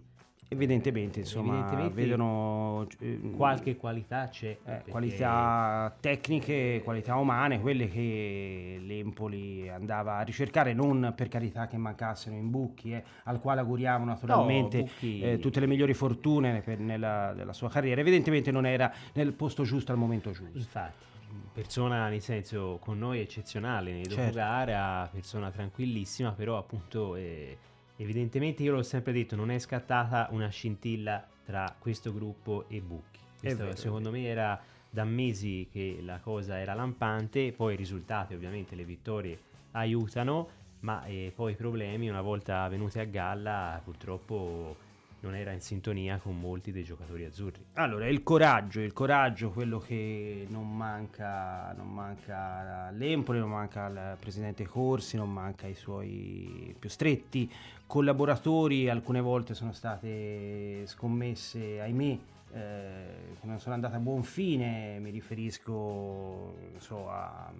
Evidentemente, 0.51 1.19
insomma, 1.19 1.59
Evidentemente 1.59 1.93
vedono 1.93 2.87
eh, 3.01 3.19
qualche 3.35 3.77
qualità 3.77 4.27
c'è. 4.29 4.47
Eh, 4.47 4.59
perché... 4.63 4.89
Qualità 4.89 5.95
tecniche, 5.99 6.81
qualità 6.83 7.17
umane, 7.17 7.61
quelle 7.61 7.87
che 7.87 8.79
l'Empoli 8.81 9.69
andava 9.69 10.17
a 10.17 10.21
ricercare, 10.21 10.73
non 10.73 11.13
per 11.15 11.27
carità 11.27 11.67
che 11.67 11.77
mancassero 11.77 12.35
in 12.35 12.49
Bucchi, 12.49 12.93
eh, 12.93 13.03
al 13.25 13.39
quale 13.39 13.59
auguriamo 13.59 14.05
naturalmente 14.05 14.81
no. 14.81 14.89
Eh, 15.01 15.37
tutte 15.39 15.59
le 15.59 15.67
migliori 15.67 15.93
fortune 15.93 16.61
per, 16.61 16.79
nella, 16.79 17.31
nella 17.33 17.53
sua 17.53 17.69
carriera. 17.69 18.01
Evidentemente 18.01 18.49
non 18.49 18.65
era 18.65 18.91
nel 19.13 19.33
posto 19.33 19.61
giusto 19.61 19.91
al 19.91 19.99
momento 19.99 20.31
giusto. 20.31 20.57
Infatti 20.57 21.07
persona 21.53 22.09
nel 22.09 22.21
senso 22.21 22.79
con 22.81 22.97
noi 22.97 23.19
eccezionale 23.19 23.91
nei 23.91 24.07
certo. 24.07 24.35
gara, 24.35 25.07
persona 25.11 25.51
tranquillissima, 25.51 26.31
però 26.31 26.57
appunto 26.57 27.15
eh, 27.15 27.57
evidentemente 27.99 28.63
io 28.63 28.73
l'ho 28.73 28.83
sempre 28.83 29.11
detto, 29.11 29.35
non 29.35 29.51
è 29.51 29.59
scattata 29.59 30.29
una 30.31 30.47
scintilla 30.47 31.25
tra 31.45 31.75
questo 31.77 32.13
gruppo 32.13 32.65
e 32.69 32.79
Bucchi. 32.79 33.19
Questo, 33.39 33.63
vero, 33.63 33.75
secondo 33.75 34.09
me 34.11 34.23
era 34.23 34.59
da 34.89 35.03
mesi 35.03 35.67
che 35.71 35.99
la 36.01 36.19
cosa 36.19 36.59
era 36.59 36.73
lampante, 36.73 37.51
poi 37.51 37.73
i 37.73 37.77
risultati 37.77 38.33
ovviamente, 38.33 38.75
le 38.75 38.83
vittorie 38.85 39.37
aiutano, 39.71 40.49
ma 40.81 41.03
eh, 41.05 41.31
poi 41.35 41.51
i 41.53 41.55
problemi 41.55 42.09
una 42.09 42.21
volta 42.21 42.67
venuti 42.69 42.99
a 42.99 43.03
galla 43.03 43.81
purtroppo 43.83 44.87
non 45.21 45.35
era 45.35 45.51
in 45.51 45.59
sintonia 45.59 46.17
con 46.17 46.39
molti 46.39 46.71
dei 46.71 46.83
giocatori 46.83 47.25
azzurri. 47.25 47.65
Allora, 47.73 48.07
il 48.07 48.23
coraggio, 48.23 48.79
il 48.79 48.93
coraggio, 48.93 49.49
quello 49.49 49.79
che 49.79 50.45
non 50.47 50.75
manca, 50.75 51.73
non 51.73 51.93
manca 51.93 52.87
all'Empoli, 52.87 53.39
non 53.39 53.49
manca 53.49 53.85
al 53.85 54.17
presidente 54.17 54.65
Corsi, 54.65 55.17
non 55.17 55.31
manca 55.31 55.65
ai 55.65 55.75
suoi 55.75 56.73
più 56.79 56.89
stretti 56.89 57.51
collaboratori, 57.89 58.87
alcune 58.87 59.19
volte 59.19 59.55
sono 59.55 59.71
state 59.71 60.85
scommesse, 60.85 61.81
ahimè, 61.81 62.17
eh, 62.53 63.37
che 63.39 63.47
non 63.47 63.59
sono 63.59 63.73
andate 63.73 63.95
a 63.95 63.99
buon 63.99 64.21
fine, 64.21 64.99
mi 64.99 65.09
riferisco 65.09 66.53
so, 66.77 67.09
a, 67.09 67.47
a 67.47 67.51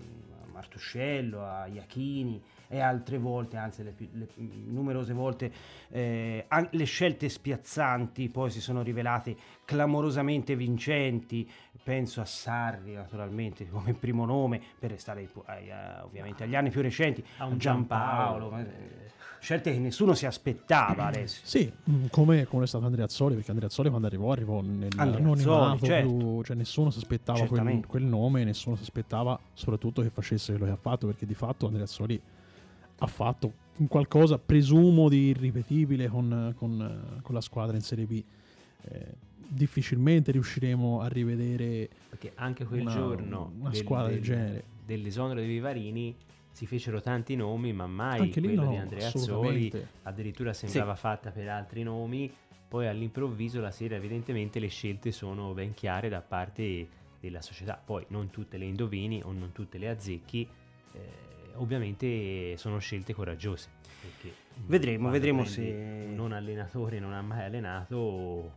Martuscello, 0.54 1.44
a 1.44 1.66
Iachini 1.66 2.40
e 2.68 2.80
altre 2.80 3.18
volte, 3.18 3.58
anzi 3.58 3.82
le, 3.82 3.96
le 4.12 4.28
numerose 4.68 5.14
volte, 5.14 5.52
eh, 5.90 6.46
le 6.70 6.84
scelte 6.84 7.28
spiazzanti 7.28 8.30
poi 8.30 8.52
si 8.52 8.62
sono 8.62 8.84
rivelate 8.84 9.36
clamorosamente 9.66 10.56
vincenti, 10.56 11.50
penso 11.82 12.22
a 12.22 12.26
Sarri 12.26 12.94
naturalmente 12.94 13.68
come 13.68 13.96
primo 13.96 14.26
nome, 14.26 14.62
per 14.78 14.92
restare 14.92 15.28
ai, 15.46 15.72
ai, 15.72 16.02
ovviamente 16.04 16.44
agli 16.44 16.54
anni 16.54 16.70
più 16.70 16.84
recenti, 16.84 17.26
a 17.38 17.46
un 17.46 17.58
Giampaolo. 17.58 18.50
Giampaolo 18.50 18.70
eh, 18.70 19.18
scelte 19.40 19.72
che 19.72 19.80
nessuno 19.80 20.14
si 20.14 20.26
aspettava 20.26 21.06
adesso. 21.06 21.42
Sì, 21.44 21.72
mm, 21.90 22.06
come, 22.10 22.46
come 22.46 22.64
è 22.64 22.68
stato 22.68 22.86
Andrea 22.86 23.06
Azzoli, 23.06 23.36
perché 23.36 23.52
Andrea 23.52 23.70
Azzoli 23.70 23.90
quando 23.90 24.08
arrivò 24.08 24.32
arrivò 24.32 24.62
nell'anonimato, 24.62 25.86
certo. 25.86 26.44
cioè 26.44 26.56
nessuno 26.56 26.90
si 26.90 27.00
aspettava 27.00 27.46
quel, 27.46 27.86
quel, 27.88 28.04
nome, 28.04 28.44
nessuno 28.44 28.76
si 28.76 28.84
aspettava 28.84 29.40
soprattutto 29.54 30.02
che 30.02 30.10
facesse 30.10 30.52
quello 30.52 30.66
che 30.66 30.72
ha 30.72 30.82
fatto, 30.82 31.08
perché 31.08 31.26
di 31.26 31.34
fatto 31.34 31.66
Andrea 31.66 31.86
Azzoli 31.86 32.22
ha 33.02 33.08
fatto 33.08 33.54
qualcosa, 33.88 34.38
presumo, 34.38 35.08
di 35.08 35.28
irripetibile 35.28 36.08
con, 36.08 36.54
con, 36.58 37.20
con 37.22 37.34
la 37.34 37.42
squadra 37.42 37.76
in 37.76 37.82
Serie 37.82 38.06
B. 38.06 38.24
Eh, 38.82 39.28
difficilmente 39.52 40.32
riusciremo 40.32 41.02
a 41.02 41.08
rivedere 41.08 41.90
perché 42.10 42.34
anche 42.36 42.66
quel 42.66 42.82
una, 42.82 42.92
giorno 42.92 43.52
una 43.60 43.70
del, 43.70 43.80
squadra 43.80 44.10
del, 44.10 44.18
del 44.18 44.24
genere 44.24 44.64
dell'esonero 44.86 45.40
dei 45.40 45.50
Vivarini 45.50 46.16
si 46.60 46.66
fecero 46.66 47.00
tanti 47.00 47.38
nomi 47.38 47.72
ma 47.72 47.88
mai 47.88 48.20
anche 48.20 48.42
quello 48.42 48.66
no, 48.66 48.72
di 48.72 48.76
Andrea 48.76 49.08
Azzoli 49.08 49.72
addirittura 50.04 50.52
sembrava 50.52 50.94
sì. 50.94 51.00
fatta 51.00 51.32
per 51.32 51.48
altri 51.48 51.84
nomi 51.84 52.30
poi 52.68 52.86
all'improvviso 52.86 53.62
la 53.62 53.72
sera 53.72 53.96
evidentemente 53.96 54.60
le 54.60 54.68
scelte 54.68 55.14
sono 55.14 55.54
ben 55.54 55.74
chiare 55.74 56.10
da 56.10 56.20
parte 56.20 56.86
della 57.18 57.42
società 57.42 57.82
poi 57.82 58.04
non 58.10 58.30
tutte 58.30 58.58
le 58.58 58.66
indovini 58.66 59.22
o 59.24 59.32
non 59.32 59.54
tutte 59.54 59.78
le 59.78 59.88
azzecchi 59.88 60.46
eh, 60.92 61.28
ovviamente 61.54 62.58
sono 62.58 62.78
scelte 62.80 63.14
coraggiose. 63.14 63.70
vedremo, 64.66 65.10
vedremo 65.10 65.46
se... 65.46 66.08
Non 66.14 66.34
allenatore 66.34 67.00
non 67.00 67.14
ha 67.14 67.22
mai 67.22 67.46
allenato, 67.46 68.52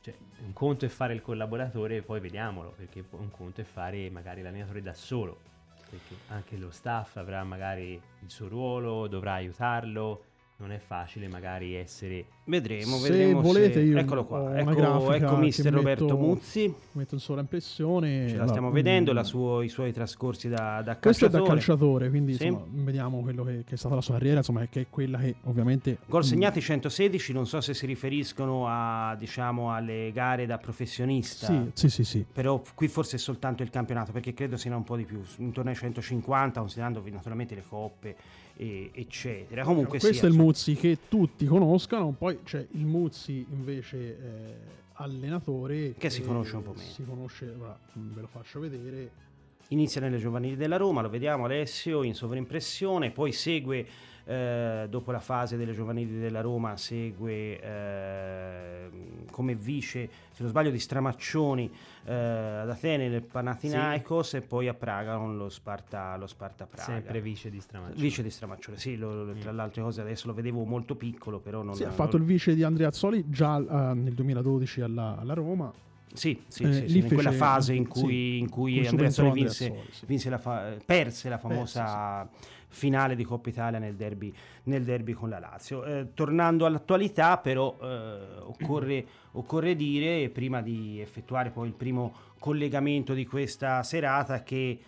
cioè, 0.00 0.14
un 0.42 0.54
conto 0.54 0.86
è 0.86 0.88
fare 0.88 1.12
il 1.12 1.20
collaboratore, 1.20 2.00
poi 2.00 2.20
vediamolo, 2.20 2.72
perché 2.74 3.04
un 3.10 3.30
conto 3.30 3.60
è 3.60 3.64
fare 3.64 4.08
magari 4.08 4.40
l'allenatore 4.40 4.80
da 4.80 4.94
solo, 4.94 5.52
perché 5.94 6.16
anche 6.28 6.56
lo 6.56 6.70
staff 6.70 7.16
avrà 7.16 7.44
magari 7.44 8.00
il 8.20 8.30
suo 8.30 8.48
ruolo, 8.48 9.06
dovrà 9.06 9.34
aiutarlo, 9.34 10.24
non 10.56 10.72
è 10.72 10.78
facile 10.78 11.28
magari 11.28 11.74
essere 11.74 12.26
vedremo 12.44 12.98
se 12.98 13.10
vedremo 13.10 13.40
volete 13.40 13.84
se... 13.84 13.98
eccolo 13.98 14.24
qua 14.24 14.58
ecco, 14.58 15.12
ecco 15.12 15.36
mister 15.36 15.72
Roberto 15.72 16.04
metto, 16.04 16.16
Muzzi 16.16 16.74
metto 16.92 17.14
in 17.14 17.20
sovraimpressione 17.20 18.28
ce 18.28 18.36
la 18.36 18.46
stiamo 18.46 18.70
vedendo 18.70 19.14
mm, 19.14 19.20
suo, 19.20 19.62
i 19.62 19.68
suoi 19.68 19.92
trascorsi 19.92 20.48
da, 20.48 20.82
da 20.82 20.96
questo 20.96 21.26
calciatore. 21.26 21.38
è 21.38 21.40
da 21.40 21.48
calciatore 21.48 22.08
quindi 22.10 22.34
sì. 22.34 22.46
insomma, 22.46 22.66
vediamo 22.84 23.20
quello 23.22 23.44
che, 23.44 23.64
che, 23.66 23.74
è 23.74 23.78
stata 23.78 23.94
la 23.94 24.02
sua 24.02 24.14
carriera 24.14 24.38
insomma 24.38 24.66
che 24.66 24.82
è 24.82 24.86
quella 24.90 25.18
che 25.18 25.36
ovviamente 25.44 25.98
gol 26.06 26.20
mm, 26.20 26.28
segnati 26.28 26.60
116 26.60 27.32
non 27.32 27.46
so 27.46 27.60
se 27.62 27.72
si 27.72 27.86
riferiscono 27.86 28.66
a 28.68 29.16
diciamo 29.18 29.72
alle 29.72 30.10
gare 30.12 30.44
da 30.44 30.58
professionista 30.58 31.46
sì 31.46 31.70
sì 31.72 31.88
sì, 31.88 32.04
sì. 32.04 32.26
però 32.30 32.62
qui 32.74 32.88
forse 32.88 33.16
è 33.16 33.18
soltanto 33.18 33.62
il 33.62 33.70
campionato 33.70 34.12
perché 34.12 34.34
credo 34.34 34.58
siano 34.58 34.76
un 34.76 34.84
po' 34.84 34.96
di 34.96 35.04
più 35.04 35.22
intorno 35.38 35.70
ai 35.70 35.76
150 35.76 36.60
considerando 36.60 37.02
naturalmente 37.10 37.54
le 37.54 37.64
coppe 37.66 38.16
e, 38.56 38.90
eccetera. 38.92 39.64
Comunque 39.64 39.98
questo 39.98 40.12
sia, 40.12 40.28
è 40.28 40.30
il 40.30 40.36
Muzzi 40.36 40.74
che 40.74 40.98
tutti 41.08 41.44
conoscono, 41.46 42.14
poi 42.16 42.33
c'è 42.42 42.66
il 42.72 42.84
Muzzi 42.84 43.46
invece 43.50 43.96
eh, 43.96 44.54
allenatore 44.94 45.94
che 45.96 46.10
si 46.10 46.22
conosce 46.22 46.56
un 46.56 46.62
po' 46.62 46.72
meno. 46.72 46.90
Si 46.90 47.04
conosce, 47.04 47.54
ora 47.58 47.78
ve 47.92 48.20
lo 48.20 48.26
faccio 48.26 48.60
vedere. 48.60 49.22
Inizia 49.68 50.00
nelle 50.00 50.18
giovanili 50.18 50.56
della 50.56 50.76
Roma, 50.76 51.00
lo 51.00 51.08
vediamo 51.08 51.46
Alessio 51.46 52.02
in 52.02 52.14
sovrimpressione, 52.14 53.10
poi 53.10 53.32
segue 53.32 53.86
eh, 54.26 54.86
dopo 54.88 55.12
la 55.12 55.20
fase 55.20 55.56
delle 55.56 55.74
giovanili 55.74 56.18
della 56.18 56.40
Roma 56.40 56.76
segue 56.76 57.60
eh, 57.60 58.88
come 59.30 59.54
vice, 59.54 60.08
se 60.30 60.42
non 60.42 60.50
sbaglio, 60.50 60.70
di 60.70 60.78
Stramaccioni 60.78 61.70
eh, 62.04 62.12
ad 62.14 62.70
Atene 62.70 63.08
nel 63.08 63.22
Panathinaikos 63.22 64.30
sì. 64.30 64.36
e 64.36 64.40
poi 64.40 64.68
a 64.68 64.74
Praga 64.74 65.16
con 65.16 65.36
lo 65.36 65.48
Sparta, 65.50 66.16
lo 66.16 66.26
Sparta 66.26 66.66
Praga. 66.66 66.84
Sempre 66.84 67.20
vice 67.20 67.50
di 67.50 67.60
Stramaccioni. 67.60 68.00
Vice 68.00 68.22
di 68.22 68.30
Stramaccioni, 68.30 68.78
sì, 68.78 68.96
lo, 68.96 69.24
mm. 69.24 69.40
tra 69.40 69.52
le 69.52 69.60
altre 69.60 69.82
cose 69.82 70.00
adesso 70.00 70.26
lo 70.26 70.34
vedevo 70.34 70.64
molto 70.64 70.94
piccolo, 70.94 71.38
però 71.38 71.62
non... 71.62 71.74
Sì, 71.74 71.84
ha 71.84 71.90
fatto 71.90 72.16
il 72.16 72.24
vice 72.24 72.54
di 72.54 72.62
Andrea 72.62 72.88
Azzoli 72.88 73.28
già 73.28 73.56
uh, 73.56 73.94
nel 73.94 74.14
2012 74.14 74.80
alla, 74.80 75.18
alla 75.18 75.34
Roma. 75.34 75.72
Sì, 76.14 76.40
sì, 76.46 76.62
eh, 76.62 76.88
sì, 76.88 76.98
in 76.98 77.08
quella 77.08 77.32
fase 77.32 77.74
in 77.74 77.88
cui, 77.88 78.36
sì, 78.36 78.38
in 78.38 78.48
cui 78.48 78.86
Andrea 78.86 79.08
Azzoli 79.08 79.32
vinse, 79.32 79.64
Andrea 79.64 79.82
Azzoli, 79.82 80.06
vinse 80.06 80.30
la 80.30 80.38
fa- 80.38 80.76
perse 80.84 81.28
la 81.28 81.38
famosa 81.38 82.24
perse, 82.24 82.52
finale 82.74 83.14
di 83.14 83.24
Coppa 83.24 83.48
Italia 83.48 83.78
nel 83.78 83.94
derby, 83.94 84.34
nel 84.64 84.84
derby 84.84 85.12
con 85.12 85.30
la 85.30 85.38
Lazio. 85.38 85.84
Eh, 85.84 86.08
tornando 86.12 86.66
all'attualità, 86.66 87.38
però, 87.38 87.76
eh, 87.80 88.18
occorre, 88.40 89.06
occorre, 89.32 89.76
dire, 89.76 90.28
prima 90.28 90.60
di 90.60 91.00
effettuare 91.00 91.50
poi 91.50 91.68
il 91.68 91.74
primo 91.74 92.12
collegamento 92.38 93.14
di 93.14 93.24
questa 93.24 93.82
serata, 93.82 94.42
che 94.42 94.78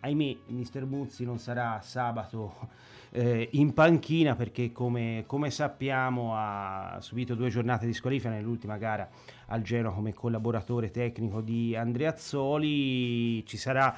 ahimè, 0.00 0.36
mister 0.46 0.84
Muzzi 0.86 1.24
non 1.24 1.38
sarà 1.38 1.80
sabato 1.82 2.68
eh, 3.10 3.48
in 3.52 3.74
panchina 3.74 4.36
perché, 4.36 4.70
come, 4.70 5.24
come, 5.26 5.50
sappiamo, 5.50 6.34
ha 6.36 6.98
subito 7.00 7.34
due 7.34 7.48
giornate 7.48 7.84
di 7.84 7.92
squalifica 7.92 8.30
nell'ultima 8.30 8.76
gara 8.76 9.08
al 9.46 9.62
Genoa 9.62 9.92
come 9.92 10.14
collaboratore 10.14 10.90
tecnico 10.90 11.40
di 11.40 11.74
Andrea 11.74 12.10
Azzoli. 12.10 13.44
Ci 13.44 13.56
sarà 13.56 13.94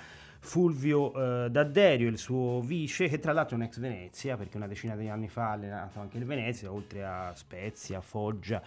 Fulvio 0.47 1.45
eh, 1.45 1.51
D'Adderio, 1.51 2.09
il 2.09 2.19
suo 2.19 2.61
vice, 2.61 3.09
che 3.09 3.19
tra 3.19 3.33
l'altro 3.33 3.57
è 3.57 3.59
un 3.59 3.65
ex 3.65 3.81
Venezia, 3.81 4.37
perché 4.37 4.57
una 4.57 4.69
decina 4.69 4.95
di 4.95 5.09
anni 5.09 5.29
fa 5.29 5.49
ha 5.49 5.53
allenato 5.53 5.99
anche 5.99 6.19
il 6.19 6.25
Venezia, 6.25 6.73
oltre 6.73 7.05
a 7.05 7.33
Spezia, 7.35 8.01
Foggia, 8.01 8.63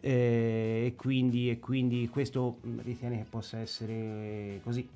eh, 0.00 0.84
e, 0.86 0.94
quindi, 0.96 1.50
e, 1.50 1.58
quindi, 1.58 2.08
questo 2.08 2.60
mm, 2.64 2.78
ritiene 2.84 3.16
che 3.16 3.26
possa 3.28 3.58
essere 3.58 4.60
così 4.62 4.88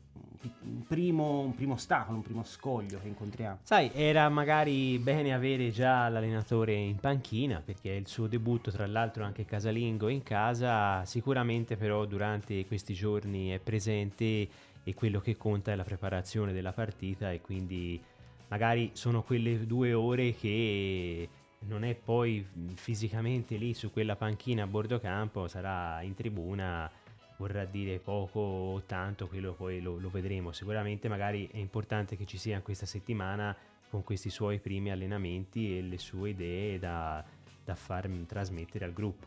un 0.62 0.86
primo, 0.86 1.40
un 1.40 1.54
primo 1.54 1.74
ostacolo, 1.74 2.16
un 2.16 2.22
primo 2.22 2.44
scoglio 2.44 3.00
che 3.00 3.08
incontriamo. 3.08 3.58
Sai, 3.62 3.90
era 3.92 4.28
magari 4.28 4.96
bene 4.98 5.34
avere 5.34 5.70
già 5.70 6.08
l'allenatore 6.08 6.74
in 6.74 6.96
panchina, 6.96 7.60
perché 7.64 7.90
è 7.90 7.96
il 7.96 8.06
suo 8.06 8.28
debutto, 8.28 8.70
tra 8.70 8.86
l'altro 8.86 9.24
anche 9.24 9.44
casalingo 9.44 10.08
in 10.08 10.22
casa, 10.22 11.04
sicuramente 11.04 11.76
però 11.76 12.04
durante 12.04 12.64
questi 12.66 12.94
giorni 12.94 13.48
è 13.48 13.58
presente 13.58 14.48
e 14.88 14.94
quello 14.94 15.20
che 15.20 15.36
conta 15.36 15.70
è 15.70 15.76
la 15.76 15.84
preparazione 15.84 16.54
della 16.54 16.72
partita 16.72 17.30
e 17.30 17.42
quindi 17.42 18.00
magari 18.48 18.92
sono 18.94 19.22
quelle 19.22 19.66
due 19.66 19.92
ore 19.92 20.34
che 20.34 21.28
non 21.66 21.84
è 21.84 21.94
poi 21.94 22.46
fisicamente 22.74 23.56
lì 23.56 23.74
su 23.74 23.92
quella 23.92 24.16
panchina 24.16 24.62
a 24.62 24.66
bordo 24.66 24.98
campo, 24.98 25.46
sarà 25.46 26.00
in 26.00 26.14
tribuna 26.14 26.90
vorrà 27.36 27.66
dire 27.66 27.98
poco 27.98 28.40
o 28.40 28.82
tanto, 28.86 29.28
quello 29.28 29.52
poi 29.52 29.82
lo, 29.82 29.98
lo 29.98 30.08
vedremo. 30.08 30.52
Sicuramente 30.52 31.06
magari 31.08 31.46
è 31.52 31.58
importante 31.58 32.16
che 32.16 32.24
ci 32.24 32.38
sia 32.38 32.62
questa 32.62 32.86
settimana 32.86 33.54
con 33.90 34.02
questi 34.02 34.30
suoi 34.30 34.58
primi 34.58 34.90
allenamenti 34.90 35.76
e 35.76 35.82
le 35.82 35.98
sue 35.98 36.30
idee 36.30 36.78
da, 36.78 37.22
da 37.62 37.74
far 37.74 38.08
trasmettere 38.26 38.86
al 38.86 38.94
gruppo. 38.94 39.26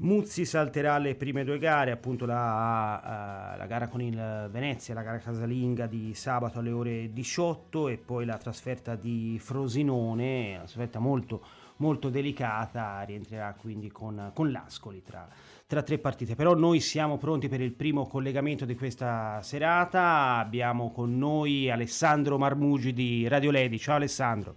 Muzzi 0.00 0.44
salterà 0.44 0.96
le 0.98 1.16
prime 1.16 1.42
due 1.42 1.58
gare, 1.58 1.90
appunto 1.90 2.24
la, 2.24 3.54
uh, 3.54 3.58
la, 3.58 3.66
gara 3.66 3.88
con 3.88 4.00
il 4.00 4.48
Venezia, 4.48 4.94
la 4.94 5.02
gara 5.02 5.18
casalinga 5.18 5.86
di 5.86 6.14
sabato 6.14 6.60
alle 6.60 6.70
ore 6.70 7.12
18 7.12 7.88
e 7.88 7.96
poi 7.96 8.24
la 8.24 8.38
trasferta 8.38 8.94
di 8.94 9.40
Frosinone, 9.42 10.50
una 10.50 10.58
trasferta 10.58 11.00
molto, 11.00 11.42
molto 11.78 12.10
delicata, 12.10 13.02
rientrerà 13.02 13.56
quindi 13.58 13.90
con, 13.90 14.30
con 14.34 14.52
l'Ascoli 14.52 15.02
tra, 15.02 15.28
tra 15.66 15.82
tre 15.82 15.98
partite. 15.98 16.36
Però 16.36 16.54
noi 16.54 16.78
siamo 16.78 17.18
pronti 17.18 17.48
per 17.48 17.60
il 17.60 17.72
primo 17.72 18.06
collegamento 18.06 18.64
di 18.64 18.76
questa 18.76 19.40
serata, 19.42 20.36
abbiamo 20.36 20.92
con 20.92 21.18
noi 21.18 21.72
Alessandro 21.72 22.38
Marmugi 22.38 22.92
di 22.92 23.26
Radio 23.26 23.50
Ledi. 23.50 23.80
Ciao 23.80 23.96
Alessandro. 23.96 24.54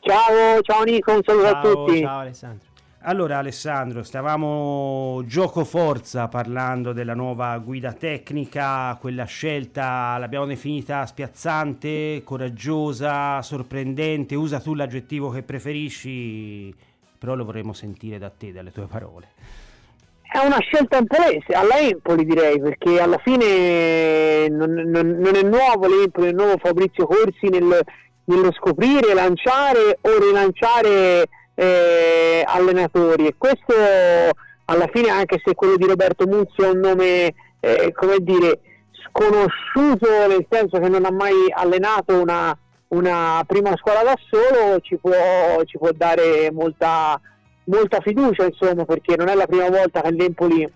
Ciao, 0.00 0.60
ciao 0.60 0.82
Nico, 0.82 1.14
un 1.14 1.22
saluto 1.22 1.46
ciao, 1.46 1.56
a 1.56 1.62
tutti. 1.62 2.00
Ciao 2.00 2.18
Alessandro. 2.18 2.71
Allora 3.04 3.38
Alessandro, 3.38 4.04
stavamo 4.04 5.22
gioco 5.26 5.64
forza 5.64 6.28
parlando 6.28 6.92
della 6.92 7.14
nuova 7.14 7.58
guida 7.58 7.92
tecnica, 7.94 8.96
quella 9.00 9.24
scelta 9.24 10.16
l'abbiamo 10.18 10.46
definita 10.46 11.04
spiazzante, 11.04 12.22
coraggiosa, 12.22 13.42
sorprendente, 13.42 14.36
usa 14.36 14.60
tu 14.60 14.74
l'aggettivo 14.74 15.30
che 15.30 15.42
preferisci, 15.42 16.72
però 17.18 17.34
lo 17.34 17.44
vorremmo 17.44 17.72
sentire 17.72 18.18
da 18.18 18.30
te, 18.30 18.52
dalle 18.52 18.70
tue 18.70 18.86
parole. 18.86 19.30
È 20.22 20.38
una 20.38 20.60
scelta 20.60 20.98
empolese, 20.98 21.54
alla 21.54 21.80
Empoli 21.80 22.24
direi, 22.24 22.60
perché 22.60 23.00
alla 23.00 23.18
fine 23.18 24.48
non, 24.48 24.74
non, 24.74 25.18
non 25.18 25.34
è 25.34 25.42
nuovo 25.42 25.88
l'Empoli, 25.88 26.28
è 26.28 26.32
nuovo 26.32 26.56
Fabrizio 26.56 27.06
Corsi 27.06 27.48
nel, 27.48 27.84
nello 28.26 28.52
scoprire, 28.52 29.12
lanciare 29.12 29.98
o 30.00 30.18
rilanciare 30.20 31.28
eh, 31.54 32.42
allenatori. 32.46 33.26
E 33.26 33.34
questo 33.36 33.74
alla 34.64 34.88
fine 34.92 35.10
anche 35.10 35.40
se 35.44 35.54
quello 35.54 35.76
di 35.76 35.86
Roberto 35.86 36.26
Muzzi 36.26 36.62
è 36.62 36.68
un 36.68 36.78
nome 36.78 37.34
eh, 37.60 37.92
come 37.94 38.16
dire 38.20 38.60
sconosciuto 39.06 40.08
nel 40.26 40.46
senso 40.48 40.78
che 40.78 40.88
non 40.88 41.04
ha 41.04 41.10
mai 41.10 41.34
allenato 41.50 42.18
una, 42.18 42.56
una 42.88 43.42
prima 43.46 43.76
squadra 43.76 44.02
da 44.04 44.18
solo 44.30 44.80
ci 44.80 44.96
può, 44.96 45.62
ci 45.64 45.76
può 45.78 45.90
dare 45.92 46.50
molta, 46.52 47.20
molta 47.64 48.00
fiducia 48.00 48.44
insomma 48.44 48.84
perché 48.84 49.16
non 49.16 49.28
è 49.28 49.34
la 49.34 49.46
prima 49.46 49.68
volta 49.68 50.00
che 50.00 50.12
l'Empoli 50.12 50.66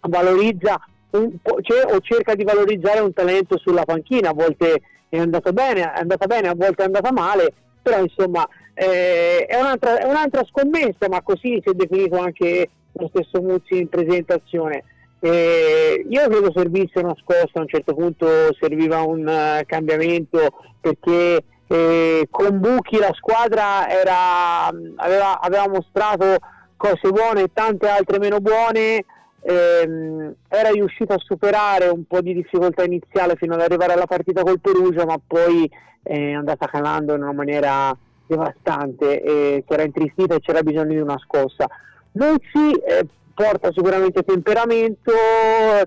valorizza 0.00 0.80
o 1.10 2.00
cerca 2.00 2.34
di 2.34 2.42
valorizzare 2.42 3.00
un 3.00 3.12
talento 3.12 3.58
sulla 3.58 3.84
panchina. 3.84 4.30
A 4.30 4.34
volte 4.34 4.80
è 5.10 5.18
andato 5.18 5.52
bene, 5.52 5.92
è 5.92 5.98
andata 5.98 6.26
bene, 6.26 6.48
a 6.48 6.54
volte 6.54 6.82
è 6.82 6.86
andata 6.86 7.12
male 7.12 7.52
però 7.82 8.00
insomma 8.00 8.48
eh, 8.74 9.44
è, 9.46 9.58
un'altra, 9.58 9.98
è, 9.98 10.06
un'altra, 10.06 10.44
scommessa, 10.44 11.08
ma 11.08 11.22
così 11.22 11.60
si 11.62 11.70
è 11.70 11.72
definito 11.72 12.18
anche 12.18 12.70
lo 12.92 13.10
stesso 13.12 13.42
Muzzi 13.42 13.78
in 13.78 13.88
presentazione. 13.88 14.84
Eh, 15.20 16.04
io 16.08 16.28
credo 16.28 16.52
servisse 16.54 16.98
una 16.98 17.14
scossa, 17.20 17.58
a 17.58 17.60
un 17.60 17.68
certo 17.68 17.94
punto 17.94 18.26
serviva 18.58 19.02
un 19.02 19.20
uh, 19.20 19.64
cambiamento 19.66 20.52
perché 20.80 21.44
eh, 21.68 22.26
con 22.28 22.58
Buchi 22.58 22.98
la 22.98 23.12
squadra 23.14 23.88
era, 23.88 24.66
aveva, 24.66 25.40
aveva, 25.40 25.68
mostrato 25.68 26.36
cose 26.76 27.08
buone 27.10 27.42
e 27.42 27.50
tante 27.52 27.88
altre 27.88 28.18
meno 28.18 28.40
buone, 28.40 29.04
ehm, 29.40 30.34
era 30.48 30.70
riuscito 30.70 31.14
a 31.14 31.18
superare 31.18 31.86
un 31.86 32.04
po' 32.04 32.20
di 32.20 32.34
difficoltà 32.34 32.82
iniziale 32.82 33.36
fino 33.36 33.54
ad 33.54 33.60
arrivare 33.60 33.92
alla 33.92 34.06
partita 34.06 34.42
col 34.42 34.60
Perugia, 34.60 35.04
ma 35.04 35.18
poi 35.24 35.70
è 36.02 36.32
andata 36.32 36.66
calando 36.66 37.14
in 37.14 37.22
una 37.22 37.32
maniera 37.32 37.96
devastante 38.26 39.22
e 39.22 39.64
si 39.66 39.72
era 39.72 39.82
intristita 39.82 40.34
e 40.34 40.40
c'era 40.40 40.62
bisogno 40.62 40.92
di 40.92 41.00
una 41.00 41.18
scossa. 41.18 41.66
Muzzi 42.12 42.72
eh, 42.86 43.06
porta 43.34 43.72
sicuramente 43.72 44.22
temperamento, 44.22 45.12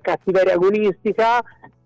cattiveria 0.02 0.54
agonistica 0.54 1.40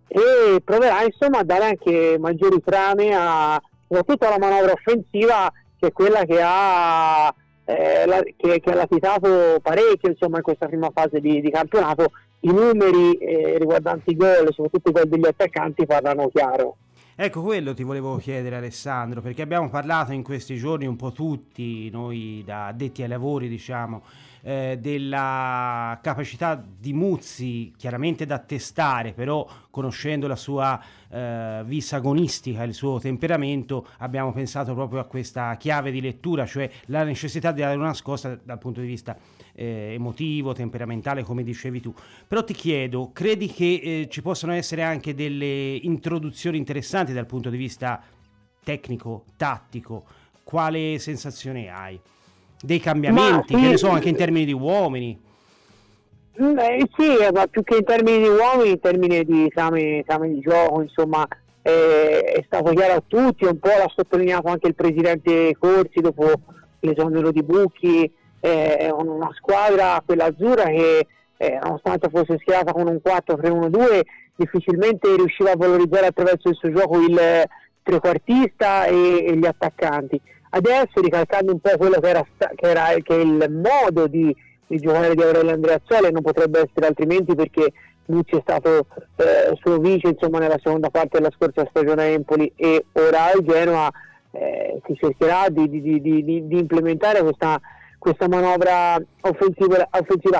e 0.07 0.61
proverà 0.63 1.03
insomma 1.03 1.39
a 1.39 1.43
dare 1.43 1.65
anche 1.65 2.17
maggiori 2.19 2.61
trame 2.63 3.13
a 3.13 3.61
soprattutto 3.87 4.25
alla 4.25 4.37
manovra 4.37 4.71
offensiva 4.71 5.51
che 5.79 5.87
è 5.87 5.91
quella 5.91 6.23
che 6.25 6.39
ha, 6.41 7.33
eh, 7.65 8.05
la, 8.05 8.21
che, 8.35 8.59
che 8.59 8.71
ha 8.71 8.75
latitato 8.75 9.59
parecchio 9.61 10.09
insomma, 10.09 10.37
in 10.37 10.43
questa 10.43 10.67
prima 10.67 10.89
fase 10.93 11.19
di, 11.19 11.41
di 11.41 11.49
campionato. 11.49 12.11
I 12.41 12.51
numeri 12.51 13.13
eh, 13.15 13.57
riguardanti 13.57 14.11
i 14.11 14.15
gol, 14.15 14.47
soprattutto 14.51 14.89
i 14.89 14.93
gol 14.93 15.07
degli 15.07 15.25
attaccanti, 15.25 15.85
parlano 15.85 16.29
chiaro. 16.29 16.75
Ecco, 17.21 17.41
quello 17.41 17.73
ti 17.73 17.83
volevo 17.83 18.15
chiedere 18.15 18.55
Alessandro, 18.55 19.19
perché 19.19 19.41
abbiamo 19.41 19.67
parlato 19.67 20.13
in 20.13 20.23
questi 20.23 20.55
giorni 20.55 20.85
un 20.85 20.95
po' 20.95 21.11
tutti, 21.11 21.89
noi 21.89 22.43
da 22.45 22.67
addetti 22.67 23.01
ai 23.01 23.09
lavori, 23.09 23.49
diciamo, 23.49 24.03
eh, 24.41 24.77
della 24.79 25.99
capacità 26.01 26.55
di 26.55 26.93
Muzzi, 26.93 27.73
chiaramente 27.77 28.25
da 28.25 28.39
testare, 28.39 29.13
però 29.13 29.47
conoscendo 29.69 30.27
la 30.27 30.35
sua 30.35 30.81
eh, 31.09 31.61
vis 31.65 31.93
agonistica, 31.93 32.63
il 32.63 32.73
suo 32.73 32.99
temperamento, 32.99 33.87
abbiamo 33.99 34.31
pensato 34.31 34.73
proprio 34.73 34.99
a 34.99 35.05
questa 35.05 35.55
chiave 35.57 35.91
di 35.91 36.01
lettura, 36.01 36.45
cioè 36.45 36.69
la 36.85 37.03
necessità 37.03 37.51
di 37.51 37.61
dare 37.61 37.75
una 37.75 37.93
scossa 37.93 38.39
dal 38.41 38.57
punto 38.57 38.81
di 38.81 38.87
vista 38.87 39.17
eh, 39.53 39.93
emotivo, 39.93 40.53
temperamentale, 40.53 41.23
come 41.23 41.43
dicevi 41.43 41.81
tu. 41.81 41.93
Però 42.27 42.43
ti 42.43 42.53
chiedo, 42.53 43.11
credi 43.11 43.47
che 43.47 43.81
eh, 43.83 44.07
ci 44.09 44.21
possano 44.21 44.53
essere 44.53 44.83
anche 44.83 45.13
delle 45.13 45.75
introduzioni 45.75 46.57
interessanti 46.57 47.13
dal 47.13 47.25
punto 47.25 47.49
di 47.49 47.57
vista 47.57 48.01
tecnico, 48.63 49.25
tattico? 49.35 50.05
Quale 50.43 50.97
sensazione 50.97 51.69
hai? 51.69 51.99
Dei 52.61 52.79
cambiamenti, 52.79 53.53
ma, 53.53 53.59
che 53.61 53.67
ne 53.67 53.77
so, 53.77 53.89
anche 53.89 54.09
in 54.09 54.15
termini 54.15 54.45
di 54.45 54.53
uomini? 54.53 55.17
Beh, 56.35 56.87
sì, 56.95 57.15
ma 57.33 57.47
più 57.47 57.63
che 57.63 57.77
in 57.77 57.83
termini 57.83 58.19
di 58.19 58.27
uomini, 58.27 58.71
in 58.71 58.79
termini 58.79 59.23
di 59.23 59.47
esame, 59.49 59.99
esame 59.99 60.29
di 60.29 60.39
gioco, 60.39 60.81
insomma, 60.81 61.27
eh, 61.61 62.21
è 62.21 62.43
stato 62.45 62.71
chiaro 62.71 62.93
a 62.93 63.03
tutti, 63.05 63.45
un 63.45 63.59
po' 63.59 63.67
l'ha 63.67 63.91
sottolineato 63.93 64.47
anche 64.47 64.67
il 64.67 64.75
presidente 64.75 65.55
Corsi 65.59 65.99
dopo 65.99 66.31
l'esonero 66.79 67.31
di 67.31 67.43
Bucchi, 67.43 68.11
eh, 68.39 68.77
è 68.77 68.89
una 68.89 69.29
squadra, 69.35 70.01
quella 70.05 70.25
azzurra, 70.25 70.63
che 70.65 71.07
eh, 71.37 71.59
nonostante 71.61 72.09
fosse 72.09 72.37
schierata 72.39 72.71
con 72.71 72.87
un 72.87 72.99
4-3-1-2, 73.03 74.01
difficilmente 74.35 75.15
riusciva 75.15 75.51
a 75.51 75.57
valorizzare 75.57 76.07
attraverso 76.07 76.49
il 76.49 76.55
suo 76.55 76.71
gioco 76.71 76.99
il 76.99 77.19
trequartista 77.83 78.85
e, 78.85 79.25
e 79.25 79.37
gli 79.37 79.45
attaccanti. 79.45 80.19
Adesso, 80.49 81.01
ricalcando 81.01 81.51
un 81.53 81.59
po' 81.59 81.77
quello 81.77 81.99
che 81.99 82.09
era, 82.09 82.25
che 82.55 82.65
era 82.65 82.85
che 83.01 83.13
il 83.13 83.47
modo 83.49 84.07
di, 84.07 84.35
di 84.67 84.77
giocare 84.77 85.13
di 85.13 85.21
Aurelio 85.21 85.53
Andreazzoli, 85.53 86.11
non 86.11 86.21
potrebbe 86.21 86.59
essere 86.59 86.87
altrimenti 86.87 87.35
perché 87.35 87.71
Nucci 88.05 88.37
è 88.37 88.41
stato 88.41 88.87
eh, 89.17 89.55
suo 89.61 89.77
vice 89.77 90.07
insomma, 90.07 90.39
nella 90.39 90.59
seconda 90.61 90.89
parte 90.89 91.19
della 91.19 91.31
scorsa 91.35 91.67
stagione 91.69 92.01
a 92.01 92.05
Empoli 92.05 92.51
e 92.55 92.85
ora 92.93 93.25
al 93.25 93.43
Genoa 93.43 93.91
eh, 94.31 94.81
si 94.87 94.95
cercherà 94.95 95.49
di, 95.49 95.69
di, 95.69 96.01
di, 96.01 96.57
implementare 96.57 97.21
questa 97.21 97.59
questa 97.99 98.27
manovra 98.27 98.95
offensiva, 99.21 99.87
offensiva. 99.91 100.39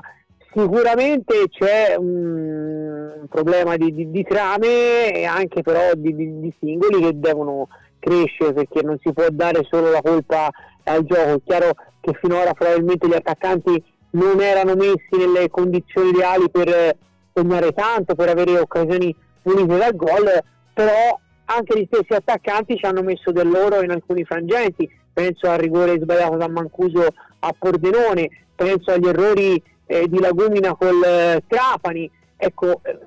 Sicuramente 0.52 1.48
c'è 1.50 1.96
un 1.96 3.28
problema 3.30 3.78
di, 3.78 4.26
trame 4.28 5.12
e 5.14 5.26
anche 5.26 5.62
però 5.62 5.92
di, 5.94 6.52
singoli 6.60 7.02
che 7.02 7.20
devono 7.20 7.68
crescere 8.00 8.54
perché 8.54 8.82
non 8.82 8.98
si 9.04 9.12
può 9.14 9.26
dare 9.30 9.68
solo 9.70 9.92
la 9.92 10.02
colpa 10.02 10.50
al 10.84 11.04
gioco. 11.04 11.34
È 11.34 11.42
chiaro 11.46 11.72
che 12.00 12.18
finora 12.20 12.54
probabilmente 12.54 13.08
gli 13.08 13.14
attaccanti 13.14 13.84
non 14.12 14.42
erano 14.42 14.76
messi 14.76 15.16
nelle 15.18 15.50
condizioni 15.50 16.10
ideali 16.10 16.50
per 16.50 16.96
segnare 17.34 17.72
tanto, 17.74 18.16
per 18.16 18.30
avere 18.30 18.60
occasioni 18.60 19.16
unite 19.44 19.78
dal 19.78 19.96
gol, 19.96 20.44
però 20.74 21.20
anche 21.46 21.80
gli 21.80 21.88
stessi 21.92 22.14
attaccanti 22.14 22.78
ci 22.78 22.86
hanno 22.86 23.02
messo 23.02 23.32
del 23.32 23.50
loro 23.50 23.82
in 23.82 23.92
alcuni 23.92 24.24
frangenti. 24.24 24.90
Penso 25.12 25.50
al 25.50 25.58
rigore 25.58 26.00
sbagliato 26.00 26.38
da 26.38 26.48
Mancuso 26.48 27.08
a 27.40 27.56
Pordenone, 27.58 28.30
penso 28.56 28.92
agli 28.92 29.08
errori 29.08 29.62
eh, 29.86 30.08
di 30.08 30.20
Lagumina 30.20 30.76
col 30.76 31.04
eh, 31.04 31.44
Trapani, 31.48 32.10
ecco, 32.38 32.82
eh, 32.84 32.98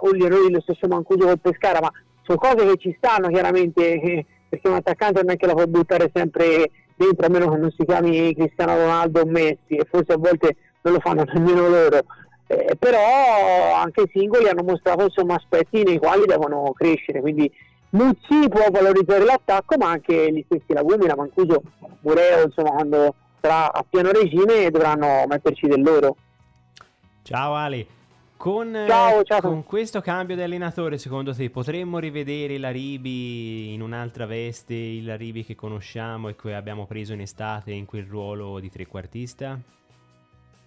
o 0.00 0.14
gli 0.14 0.22
errori 0.22 0.46
dello 0.46 0.60
stesso 0.60 0.86
Mancuso 0.86 1.26
col 1.26 1.40
Pescara, 1.40 1.80
ma 1.80 1.90
sono 2.30 2.36
cose 2.36 2.66
che 2.66 2.76
ci 2.76 2.94
stanno 2.96 3.28
chiaramente, 3.28 4.24
perché 4.48 4.68
un 4.68 4.74
attaccante 4.74 5.22
non 5.22 5.32
è 5.32 5.36
che 5.36 5.46
la 5.46 5.54
può 5.54 5.64
buttare 5.64 6.10
sempre 6.14 6.70
dentro, 6.94 7.26
a 7.26 7.28
meno 7.28 7.50
che 7.50 7.56
non 7.56 7.70
si 7.76 7.84
chiami 7.84 8.34
Cristiano 8.34 8.76
Ronaldo 8.76 9.22
o 9.22 9.26
Messi, 9.26 9.74
e 9.74 9.86
forse 9.88 10.12
a 10.12 10.18
volte 10.18 10.56
non 10.82 10.94
lo 10.94 11.00
fanno 11.00 11.24
nemmeno 11.34 11.68
loro. 11.68 11.98
Eh, 12.46 12.76
però 12.78 13.74
anche 13.74 14.02
i 14.02 14.10
singoli 14.12 14.48
hanno 14.48 14.62
mostrato 14.62 15.04
insomma, 15.04 15.34
aspetti 15.34 15.82
nei 15.82 15.98
quali 15.98 16.24
devono 16.26 16.72
crescere, 16.72 17.20
quindi 17.20 17.50
Muzzi 17.90 18.48
può 18.48 18.66
valorizzare 18.70 19.24
l'attacco, 19.24 19.76
ma 19.76 19.90
anche 19.90 20.32
gli 20.32 20.44
stessi 20.46 20.72
Lagumina, 20.72 21.16
Mancuso, 21.16 21.62
Mureo, 22.02 22.44
insomma, 22.44 22.70
quando 22.70 23.14
sarà 23.40 23.72
a 23.72 23.84
pieno 23.88 24.12
regime 24.12 24.70
dovranno 24.70 25.24
metterci 25.26 25.66
del 25.66 25.82
loro. 25.82 26.16
Ciao 27.22 27.54
Ali. 27.54 27.98
Con, 28.40 28.72
ciao, 28.88 29.22
ciao. 29.22 29.40
con, 29.42 29.64
questo 29.64 30.00
cambio 30.00 30.34
di 30.34 30.40
allenatore, 30.40 30.96
secondo 30.96 31.34
te, 31.34 31.50
potremmo 31.50 31.98
rivedere 31.98 32.56
la 32.56 32.70
Ribi 32.70 33.74
in 33.74 33.82
un'altra 33.82 34.24
veste, 34.24 34.72
il 34.72 35.14
Ribi 35.18 35.44
che 35.44 35.54
conosciamo 35.54 36.30
e 36.30 36.36
che 36.36 36.54
abbiamo 36.54 36.86
preso 36.86 37.12
in 37.12 37.20
estate 37.20 37.72
in 37.72 37.84
quel 37.84 38.06
ruolo 38.06 38.58
di 38.58 38.70
trequartista? 38.70 39.58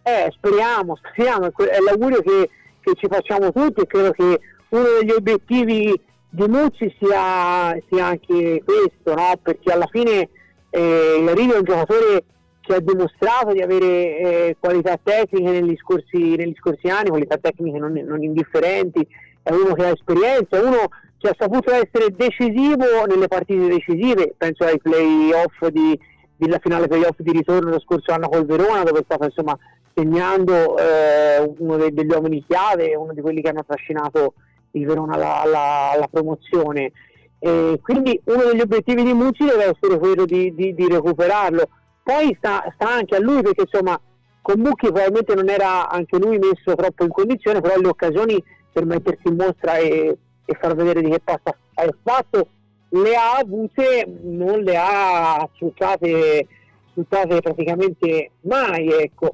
Eh, 0.03 0.31
speriamo, 0.35 0.95
speriamo, 0.97 1.47
è 1.47 1.79
l'augurio 1.83 2.21
che, 2.21 2.47
che 2.79 2.91
ci 2.93 3.07
facciamo 3.09 3.51
tutti 3.51 3.81
e 3.81 3.87
credo 3.87 4.11
che 4.11 4.39
uno 4.69 4.87
degli 4.99 5.09
obiettivi 5.09 5.99
di 6.29 6.47
Mucci 6.47 6.95
sia, 6.99 7.75
sia 7.89 8.05
anche 8.05 8.61
questo, 8.63 9.15
no? 9.15 9.33
perché 9.41 9.71
alla 9.71 9.87
fine 9.89 10.29
eh, 10.69 11.17
il 11.19 11.27
Ribi 11.27 11.53
è 11.53 11.57
un 11.57 11.63
giocatore 11.63 12.23
che 12.63 12.75
ha 12.75 12.79
dimostrato 12.79 13.51
di 13.51 13.61
avere 13.61 13.85
eh, 13.85 14.57
qualità 14.57 14.97
tecniche 15.01 15.51
negli 15.51 15.75
scorsi, 15.75 16.35
negli 16.35 16.55
scorsi, 16.57 16.87
anni, 16.87 17.09
qualità 17.09 17.37
tecniche 17.37 17.77
non, 17.77 17.91
non, 17.91 18.23
indifferenti, 18.23 19.05
è 19.41 19.51
uno 19.51 19.73
che 19.73 19.85
ha 19.85 19.89
esperienza, 19.89 20.61
uno 20.61 20.87
che 21.17 21.27
ha 21.27 21.35
saputo 21.37 21.71
essere 21.71 22.11
decisivo 22.15 23.05
nelle 23.05 23.27
partite 23.27 23.67
decisive, 23.67 24.33
penso 24.37 24.63
ai 24.63 24.79
playoff 24.79 25.67
di, 25.67 25.99
della 26.37 26.59
finale 26.59 26.87
playoff 26.87 27.19
di 27.19 27.31
ritorno 27.33 27.69
lo 27.69 27.81
scorso 27.81 28.13
anno 28.13 28.29
col 28.29 28.45
Verona, 28.45 28.83
dove 28.83 28.99
è 28.99 29.03
stato 29.03 29.25
insomma 29.25 29.57
segnando 29.93 30.77
eh, 30.77 31.53
uno 31.57 31.75
dei, 31.75 31.93
degli 31.93 32.11
uomini 32.11 32.45
chiave, 32.47 32.95
uno 32.95 33.11
di 33.11 33.19
quelli 33.19 33.41
che 33.41 33.49
hanno 33.49 33.65
trascinato 33.65 34.35
il 34.71 34.85
Verona 34.85 35.15
alla, 35.15 35.41
alla, 35.41 35.91
alla 35.95 36.07
promozione. 36.09 36.93
E 37.39 37.77
quindi 37.81 38.17
uno 38.23 38.45
degli 38.45 38.61
obiettivi 38.61 39.03
di 39.03 39.13
Mucci 39.13 39.43
deve 39.43 39.65
essere 39.65 39.99
quello 39.99 40.23
di, 40.23 40.55
di, 40.55 40.73
di 40.73 40.87
recuperarlo 40.87 41.67
poi 42.03 42.35
sta, 42.37 42.63
sta 42.75 42.89
anche 42.89 43.15
a 43.15 43.19
lui 43.19 43.41
perché 43.41 43.61
insomma 43.61 43.99
con 44.41 44.59
Mucchi 44.59 44.87
probabilmente 44.87 45.33
non 45.35 45.49
era 45.49 45.89
anche 45.89 46.17
lui 46.17 46.37
messo 46.37 46.75
troppo 46.75 47.03
in 47.05 47.09
condizione, 47.09 47.61
però 47.61 47.79
le 47.79 47.87
occasioni 47.87 48.43
per 48.71 48.85
mettersi 48.85 49.29
in 49.29 49.35
mostra 49.35 49.77
e, 49.77 50.17
e 50.45 50.57
far 50.59 50.75
vedere 50.75 51.01
di 51.01 51.09
che 51.09 51.21
passa 51.23 51.57
è 51.73 51.87
fatto 52.03 52.47
le 52.89 53.15
ha 53.15 53.37
avute, 53.37 54.05
non 54.21 54.59
le 54.59 54.77
ha 54.77 55.49
sfruttate, 55.55 56.47
sfruttate 56.91 57.41
praticamente 57.41 58.31
mai. 58.41 58.87
Ecco. 58.89 59.31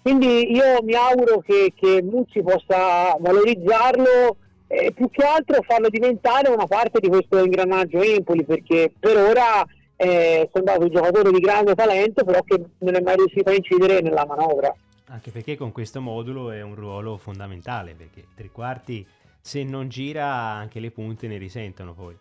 Quindi 0.00 0.52
io 0.52 0.82
mi 0.82 0.94
auguro 0.94 1.40
che, 1.40 1.72
che 1.76 2.02
Mucci 2.02 2.42
possa 2.42 3.16
valorizzarlo 3.18 4.36
e 4.66 4.92
più 4.92 5.10
che 5.10 5.24
altro 5.24 5.62
farlo 5.66 5.88
diventare 5.88 6.48
una 6.48 6.66
parte 6.66 6.98
di 7.00 7.08
questo 7.08 7.38
ingranaggio 7.38 8.00
Empoli, 8.00 8.44
perché 8.44 8.92
per 8.98 9.16
ora 9.16 9.64
è 10.02 10.48
sembrato 10.52 10.82
un 10.82 10.90
giocatore 10.90 11.30
di 11.30 11.38
grande 11.38 11.74
talento, 11.74 12.24
però 12.24 12.42
che 12.42 12.60
non 12.78 12.96
è 12.96 13.00
mai 13.00 13.14
riuscito 13.16 13.50
a 13.50 13.54
incidere 13.54 14.00
nella 14.00 14.26
manovra. 14.26 14.74
Anche 15.06 15.30
perché 15.30 15.56
con 15.56 15.70
questo 15.70 16.00
modulo 16.00 16.50
è 16.50 16.60
un 16.60 16.74
ruolo 16.74 17.16
fondamentale, 17.18 17.94
perché 17.94 18.24
tre 18.34 18.50
quarti 18.50 19.06
se 19.40 19.62
non 19.62 19.88
gira 19.88 20.26
anche 20.26 20.80
le 20.80 20.90
punte 20.90 21.28
ne 21.28 21.36
risentono 21.36 21.92
poi. 21.92 22.16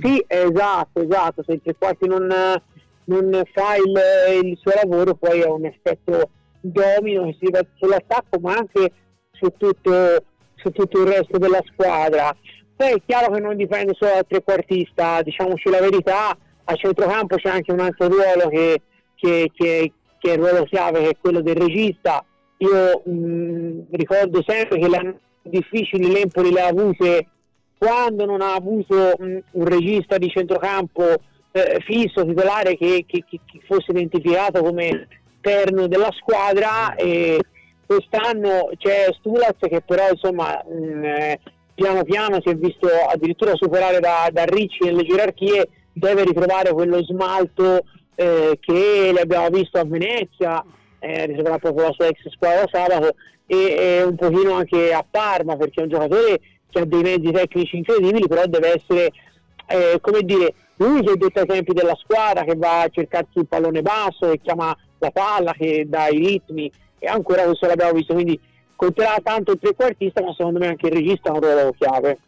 Sì, 0.00 0.24
esatto, 0.26 1.02
esatto, 1.02 1.42
se 1.42 1.52
il 1.52 1.60
tre 1.62 1.74
quarti 1.76 2.08
non, 2.08 2.26
non 3.04 3.42
fa 3.52 3.76
il, 3.76 4.46
il, 4.46 4.58
suo 4.58 4.72
lavoro 4.74 5.14
poi 5.14 5.40
è 5.40 5.46
un 5.46 5.66
effetto 5.66 6.30
domino 6.60 7.24
che 7.24 7.36
si 7.38 7.46
ripete 7.46 7.70
sull'attacco 7.76 8.38
ma 8.40 8.54
anche 8.54 8.92
su 9.32 9.52
tutto, 9.56 10.24
su 10.54 10.70
tutto 10.70 11.02
il 11.02 11.06
resto 11.06 11.36
della 11.38 11.62
squadra. 11.70 12.34
Poi 12.80 12.92
è 12.92 13.02
chiaro 13.04 13.30
che 13.30 13.40
non 13.40 13.58
dipende 13.58 13.92
solo 13.92 14.12
dal 14.14 14.26
trequartista, 14.26 15.20
diciamoci 15.20 15.68
la 15.68 15.80
verità, 15.80 16.34
a 16.64 16.74
centrocampo 16.74 17.36
c'è 17.36 17.50
anche 17.50 17.72
un 17.72 17.80
altro 17.80 18.08
ruolo 18.08 18.48
che, 18.48 18.80
che, 19.16 19.50
che, 19.54 19.92
che 20.18 20.30
è 20.30 20.32
il 20.32 20.38
ruolo 20.38 20.64
chiave, 20.64 21.02
che 21.02 21.08
è 21.10 21.16
quello 21.20 21.42
del 21.42 21.56
regista. 21.56 22.24
Io 22.56 23.02
mh, 23.04 23.84
ricordo 23.90 24.42
sempre 24.46 24.78
che 24.78 24.88
le 24.88 25.18
difficili 25.42 26.10
l'Empoli 26.10 26.52
le 26.52 26.62
ha 26.62 26.68
avute 26.68 27.26
quando 27.76 28.24
non 28.24 28.40
ha 28.40 28.54
avuto 28.54 29.12
mh, 29.18 29.38
un 29.50 29.64
regista 29.66 30.16
di 30.16 30.30
centrocampo 30.30 31.04
eh, 31.52 31.82
fisso, 31.84 32.24
titolare, 32.24 32.78
che, 32.78 33.04
che, 33.06 33.24
che, 33.28 33.40
fosse 33.66 33.90
identificato 33.90 34.62
come 34.62 35.06
perno 35.38 35.86
della 35.86 36.10
squadra. 36.12 36.94
E 36.94 37.42
quest'anno 37.84 38.70
c'è 38.78 39.08
Stulaz 39.18 39.58
che 39.58 39.82
però 39.82 40.08
insomma 40.08 40.64
mh, 40.66 41.04
eh, 41.04 41.40
piano 41.80 42.04
piano 42.04 42.40
si 42.42 42.50
è 42.50 42.54
visto 42.54 42.86
addirittura 43.10 43.54
superare 43.54 44.00
da, 44.00 44.28
da 44.30 44.44
Ricci 44.44 44.84
nelle 44.84 45.02
gerarchie, 45.02 45.68
deve 45.94 46.24
ritrovare 46.24 46.72
quello 46.74 47.02
smalto 47.02 47.84
eh, 48.14 48.58
che 48.60 49.12
l'abbiamo 49.14 49.48
visto 49.48 49.78
a 49.78 49.84
Venezia, 49.86 50.62
eh, 50.98 51.24
ritroverà 51.24 51.58
proprio 51.58 51.86
la 51.86 51.92
sua 51.92 52.08
ex 52.08 52.28
squadra 52.28 52.68
sabato 52.70 53.14
e, 53.46 53.56
e, 53.56 54.02
un 54.02 54.14
pochino 54.14 54.52
anche 54.52 54.92
a 54.92 55.04
Parma 55.08 55.56
perché 55.56 55.80
è 55.80 55.84
un 55.84 55.88
giocatore 55.88 56.40
che 56.68 56.80
ha 56.80 56.84
dei 56.84 57.00
mezzi 57.00 57.32
tecnici 57.32 57.78
incredibili, 57.78 58.28
però 58.28 58.44
deve 58.44 58.74
essere, 58.74 59.10
eh, 59.66 59.98
come 60.02 60.20
dire, 60.20 60.52
lui 60.76 61.02
che 61.02 61.12
è 61.12 61.16
detto 61.16 61.40
ai 61.40 61.46
tempi 61.46 61.72
della 61.72 61.96
squadra, 61.96 62.44
che 62.44 62.56
va 62.56 62.82
a 62.82 62.88
cercarsi 62.88 63.38
il 63.38 63.48
pallone 63.48 63.80
basso, 63.80 64.28
che 64.30 64.38
chiama 64.42 64.76
la 64.98 65.10
palla, 65.10 65.52
che 65.52 65.84
dà 65.88 66.08
i 66.08 66.18
ritmi 66.18 66.70
e 66.98 67.06
ancora 67.06 67.44
questo 67.44 67.66
l'abbiamo 67.66 67.92
visto, 67.92 68.12
quindi 68.12 68.38
conterà 68.80 69.18
tanto 69.22 69.52
il 69.52 69.58
trequartista, 69.58 70.22
ma 70.22 70.32
secondo 70.32 70.58
me 70.58 70.68
anche 70.68 70.86
il 70.86 70.92
regista 70.94 71.28
ha 71.28 71.34
un 71.34 71.40
ruolo 71.40 71.74
chiave. 71.76 72.18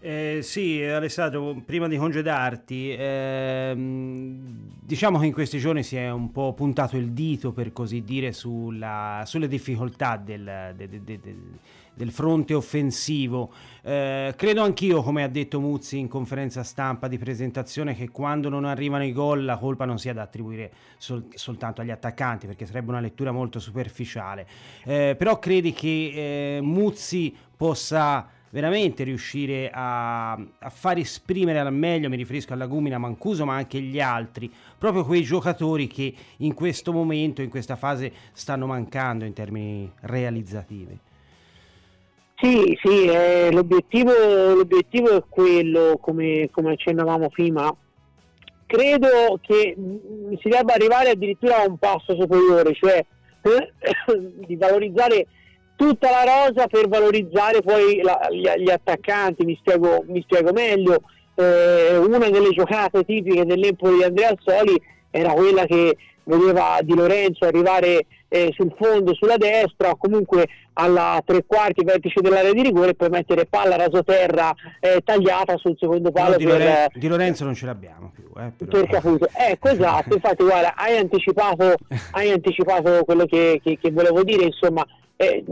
Eh, 0.00 0.38
sì, 0.40 0.82
Alessandro, 0.82 1.60
prima 1.62 1.86
di 1.86 1.98
congedarti, 1.98 2.96
ehm, 2.98 4.38
diciamo 4.80 5.18
che 5.18 5.26
in 5.26 5.34
questi 5.34 5.58
giorni 5.58 5.82
si 5.82 5.96
è 5.96 6.10
un 6.10 6.32
po' 6.32 6.54
puntato 6.54 6.96
il 6.96 7.10
dito, 7.10 7.52
per 7.52 7.74
così 7.74 8.02
dire, 8.02 8.32
sulla, 8.32 9.24
sulle 9.26 9.46
difficoltà 9.46 10.16
del, 10.16 10.72
del, 10.74 10.88
del, 10.88 11.18
del 11.18 11.36
fronte 12.10 12.54
offensivo. 12.54 13.52
Eh, 13.82 14.32
credo 14.36 14.62
anch'io, 14.62 15.02
come 15.02 15.22
ha 15.22 15.28
detto 15.28 15.60
Muzzi 15.60 15.98
in 15.98 16.08
conferenza 16.08 16.62
stampa 16.62 17.06
di 17.06 17.18
presentazione, 17.18 17.94
che 17.94 18.08
quando 18.08 18.48
non 18.48 18.64
arrivano 18.64 19.04
i 19.04 19.12
gol 19.12 19.44
la 19.44 19.58
colpa 19.58 19.84
non 19.84 19.98
sia 19.98 20.14
da 20.14 20.22
attribuire 20.22 20.72
sol- 20.96 21.26
soltanto 21.34 21.82
agli 21.82 21.90
attaccanti, 21.90 22.46
perché 22.46 22.64
sarebbe 22.64 22.90
una 22.90 23.00
lettura 23.00 23.30
molto 23.30 23.60
superficiale. 23.60 24.46
Eh, 24.84 25.14
però 25.18 25.38
credi 25.38 25.72
che 25.72 26.56
eh, 26.56 26.60
Muzzi 26.62 27.36
possa 27.54 28.28
veramente 28.50 29.04
riuscire 29.04 29.70
a, 29.72 30.32
a, 30.32 30.70
far 30.70 30.98
esprimere 30.98 31.58
al 31.58 31.72
meglio, 31.72 32.08
mi 32.08 32.16
riferisco 32.16 32.52
alla 32.52 32.66
Gumina 32.66 32.98
Mancuso, 32.98 33.44
ma 33.44 33.54
anche 33.54 33.80
gli 33.80 34.00
altri, 34.00 34.52
proprio 34.76 35.04
quei 35.04 35.22
giocatori 35.22 35.86
che 35.86 36.14
in 36.38 36.54
questo 36.54 36.92
momento, 36.92 37.42
in 37.42 37.50
questa 37.50 37.76
fase, 37.76 38.12
stanno 38.32 38.66
mancando 38.66 39.24
in 39.24 39.32
termini 39.32 39.90
realizzativi. 40.00 40.98
Sì, 42.40 42.78
sì, 42.82 43.04
eh, 43.04 43.50
l'obiettivo, 43.52 44.12
l'obiettivo, 44.54 45.14
è 45.14 45.22
quello, 45.28 45.98
come, 46.00 46.48
come 46.50 46.72
accennavamo 46.72 47.28
prima. 47.28 47.74
Credo 48.64 49.38
che 49.42 49.74
mh, 49.76 50.38
si 50.40 50.48
debba 50.48 50.72
arrivare 50.72 51.10
addirittura 51.10 51.58
a 51.58 51.66
un 51.66 51.76
passo 51.76 52.16
superiore, 52.18 52.72
cioè 52.74 53.04
eh, 53.42 53.72
di 54.46 54.56
valorizzare 54.56 55.26
tutta 55.76 56.10
la 56.10 56.24
rosa 56.24 56.66
per 56.66 56.88
valorizzare 56.88 57.60
poi 57.60 58.00
la, 58.02 58.28
gli, 58.30 58.48
gli, 58.62 58.70
attaccanti, 58.70 59.44
mi 59.44 59.56
spiego, 59.60 60.02
mi 60.06 60.22
spiego 60.22 60.52
meglio. 60.52 61.02
Eh, 61.34 61.98
una 61.98 62.18
delle 62.18 62.50
giocate 62.50 63.04
tipiche 63.04 63.44
dell'Empoli 63.44 63.96
di 63.96 64.04
Andrea 64.04 64.34
Soli 64.38 64.80
era 65.10 65.32
quella 65.32 65.64
che 65.66 65.96
vedeva 66.24 66.78
Di 66.82 66.94
Lorenzo 66.94 67.44
arrivare 67.44 68.06
eh, 68.32 68.52
sul 68.54 68.72
fondo 68.78 69.12
sulla 69.12 69.36
destra 69.36 69.90
o 69.90 69.96
comunque 69.96 70.46
alla 70.74 71.20
tre 71.26 71.44
quarti 71.44 71.84
vertice 71.84 72.20
dell'area 72.20 72.52
di 72.52 72.62
rigore 72.62 72.90
e 72.90 72.94
poi 72.94 73.08
mettere 73.08 73.44
palla 73.46 73.76
rasoterra 73.76 74.54
eh, 74.78 75.02
tagliata 75.04 75.56
sul 75.56 75.76
secondo 75.78 76.12
palo. 76.12 76.30
No, 76.30 76.36
di, 76.36 76.44
Loren- 76.44 76.86
per, 76.88 76.88
di, 76.94 77.08
Lorenzo 77.08 77.44
non 77.44 77.54
ce 77.54 77.66
l'abbiamo 77.66 78.12
più. 78.14 78.30
Eh, 78.40 78.52
per 78.64 78.86
Caputo. 78.86 79.28
Ecco, 79.32 79.68
esatto, 79.68 80.14
infatti 80.14 80.44
guarda, 80.44 80.74
hai 80.76 80.96
anticipato, 80.96 81.74
hai 82.12 82.30
anticipato 82.30 83.04
quello 83.04 83.26
che, 83.26 83.60
che, 83.62 83.78
che 83.78 83.90
volevo 83.90 84.22
dire, 84.22 84.44
insomma, 84.44 84.86
è, 85.16 85.42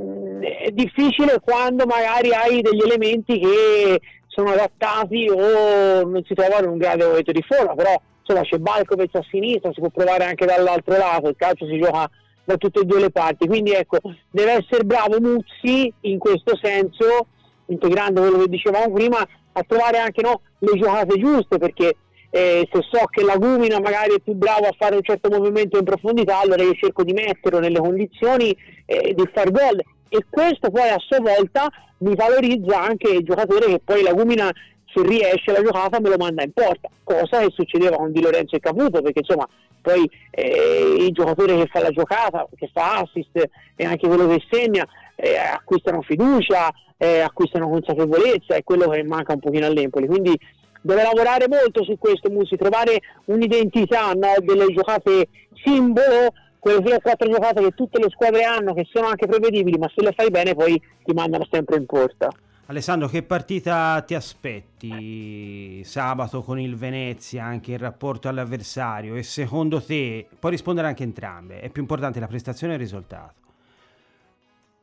è 0.63 0.71
difficile 0.71 1.41
quando 1.41 1.85
magari 1.85 2.33
hai 2.33 2.63
degli 2.63 2.81
elementi 2.81 3.41
che 3.41 4.01
sono 4.29 4.51
adattati 4.51 5.29
o 5.29 6.09
non 6.09 6.23
si 6.25 6.33
trovano 6.33 6.67
in 6.67 6.71
un 6.71 6.79
grande 6.79 7.05
momento 7.05 7.33
di 7.33 7.43
forma, 7.43 7.75
però 7.75 8.01
insomma 8.21 8.47
c'è 8.47 8.59
Balkovec 8.59 9.15
a 9.17 9.25
sinistra, 9.29 9.73
si 9.73 9.81
può 9.81 9.89
provare 9.91 10.25
anche 10.25 10.47
dall'altro 10.47 10.97
lato, 10.97 11.29
il 11.29 11.37
calcio 11.37 11.67
si 11.67 11.79
gioca 11.81 12.09
da 12.49 12.57
tutte 12.57 12.81
e 12.81 12.85
due 12.85 12.99
le 12.99 13.11
parti, 13.11 13.47
quindi 13.47 13.73
ecco, 13.73 13.99
deve 14.31 14.53
essere 14.53 14.83
bravo 14.85 15.21
Muzzi 15.21 15.93
in 16.01 16.19
questo 16.19 16.57
senso, 16.57 17.27
integrando 17.67 18.23
quello 18.23 18.39
che 18.39 18.49
dicevamo 18.49 18.91
prima, 18.91 19.19
a 19.19 19.63
trovare 19.67 19.99
anche 19.99 20.23
no, 20.23 20.41
le 20.61 20.79
giocate 20.79 21.19
giuste, 21.19 21.59
perché 21.59 21.97
eh, 22.31 22.67
se 22.73 22.81
so 22.91 23.05
che 23.11 23.23
la 23.23 23.37
Gumina 23.37 23.81
magari 23.81 24.15
è 24.15 24.21
più 24.21 24.33
bravo 24.33 24.67
a 24.67 24.75
fare 24.79 24.97
un 24.97 25.03
certo 25.03 25.29
movimento 25.29 25.77
in 25.77 25.85
profondità, 25.85 26.41
allora 26.41 26.63
io 26.63 26.73
cerco 26.73 27.05
di 27.05 27.13
metterlo 27.13 27.59
nelle 27.59 27.81
condizioni 27.81 28.57
eh, 28.87 29.13
di 29.15 29.29
far 29.31 29.51
gol. 29.51 29.83
E 30.09 30.25
questo 30.31 30.71
poi 30.71 30.89
a 30.89 30.99
sua 30.99 31.21
volta 31.21 31.69
mi 31.99 32.15
valorizza 32.15 32.81
anche 32.81 33.11
il 33.11 33.25
giocatore 33.25 33.67
che 33.67 33.81
poi 33.85 34.03
la 34.03 34.15
Gumina 34.15 34.51
se 34.93 35.03
riesce 35.03 35.53
la 35.53 35.63
giocata 35.63 36.01
me 36.01 36.09
lo 36.09 36.17
manda 36.17 36.43
in 36.43 36.53
porta, 36.53 36.89
cosa 37.05 37.41
che 37.41 37.53
succedeva 37.55 37.97
con 37.97 38.13
Di 38.13 38.21
Lorenzo 38.21 38.57
e 38.57 38.61
Caputo, 38.61 39.03
perché 39.03 39.21
insomma 39.21 39.47
poi 39.81 40.09
eh, 40.31 40.97
il 40.99 41.13
giocatore 41.13 41.57
che 41.57 41.67
fa 41.67 41.81
la 41.81 41.91
giocata, 41.91 42.47
che 42.57 42.69
fa 42.73 42.99
assist 42.99 43.49
e 43.77 43.85
anche 43.85 44.07
quello 44.07 44.27
che 44.29 44.43
segna, 44.51 44.87
eh, 45.15 45.37
acquistano 45.37 46.03
fiducia, 46.03 46.73
eh, 46.97 47.21
acquistano 47.21 47.69
consapevolezza, 47.69 48.55
è 48.55 48.65
quello 48.65 48.89
che 48.89 49.03
manca 49.05 49.33
un 49.33 49.41
pochino 49.41 49.67
all'Empoli. 49.67 50.07
Quindi 50.07 50.39
deve 50.81 51.03
lavorare 51.03 51.49
molto 51.49 51.85
su 51.85 51.97
questo 51.99 52.31
Musi, 52.31 52.57
trovare 52.57 53.01
un'identità 53.27 54.13
no, 54.13 54.35
delle 54.41 54.67
giocate 54.73 55.29
simbolo, 55.63 56.33
quelle 56.59 56.83
3 56.83 56.95
o 56.95 57.01
4 57.01 57.31
giocate 57.31 57.63
che 57.63 57.71
tutte 57.71 57.99
le 57.99 58.11
squadre 58.11 58.43
hanno, 58.45 58.75
che 58.75 58.87
sono 58.93 59.07
anche 59.07 59.27
prevedibili, 59.27 59.79
ma 59.79 59.91
se 59.95 60.03
le 60.03 60.13
fai 60.13 60.31
bene 60.31 60.55
poi 60.55 60.81
ti 61.05 61.13
mandano 61.13 61.47
sempre 61.51 61.77
in 61.77 61.87
porta. 61.87 62.29
Alessandro, 62.71 63.09
che 63.09 63.23
partita 63.23 64.03
ti 64.03 64.15
aspetti 64.15 65.83
sabato 65.85 66.43
con 66.43 66.61
il 66.61 66.77
Venezia, 66.77 67.43
anche 67.43 67.73
in 67.73 67.79
rapporto 67.79 68.29
all'avversario? 68.29 69.15
E 69.15 69.23
secondo 69.23 69.83
te, 69.83 70.29
puoi 70.39 70.53
rispondere 70.53 70.87
anche 70.87 71.03
entrambe, 71.03 71.61
è 71.61 71.71
più 71.71 71.81
importante 71.81 72.21
la 72.21 72.27
prestazione 72.27 72.75
o 72.75 72.77
il 72.77 72.83
risultato? 72.83 73.33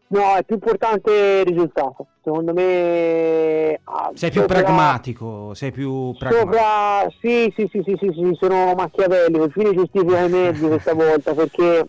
No, 0.08 0.34
è 0.34 0.44
più 0.44 0.56
importante 0.56 1.44
il 1.46 1.46
risultato. 1.46 2.08
Secondo 2.24 2.54
me. 2.54 3.80
Ah, 3.84 4.10
sei 4.16 4.32
più 4.32 4.46
pragmatico. 4.46 5.54
Sei 5.54 5.72
più 5.72 6.16
pragmatico. 6.18 7.14
Sì, 7.22 7.54
sì, 7.56 7.70
sì, 7.72 7.84
sì, 7.86 7.96
sì, 8.00 8.12
sì, 8.16 8.38
sono 8.40 8.74
machiavellico. 8.74 9.44
Il 9.44 9.52
fine 9.52 9.74
giustifica 9.76 10.22
i 10.22 10.30
mezzi 10.30 10.66
questa 10.66 10.96
volta 10.96 11.36
perché 11.36 11.88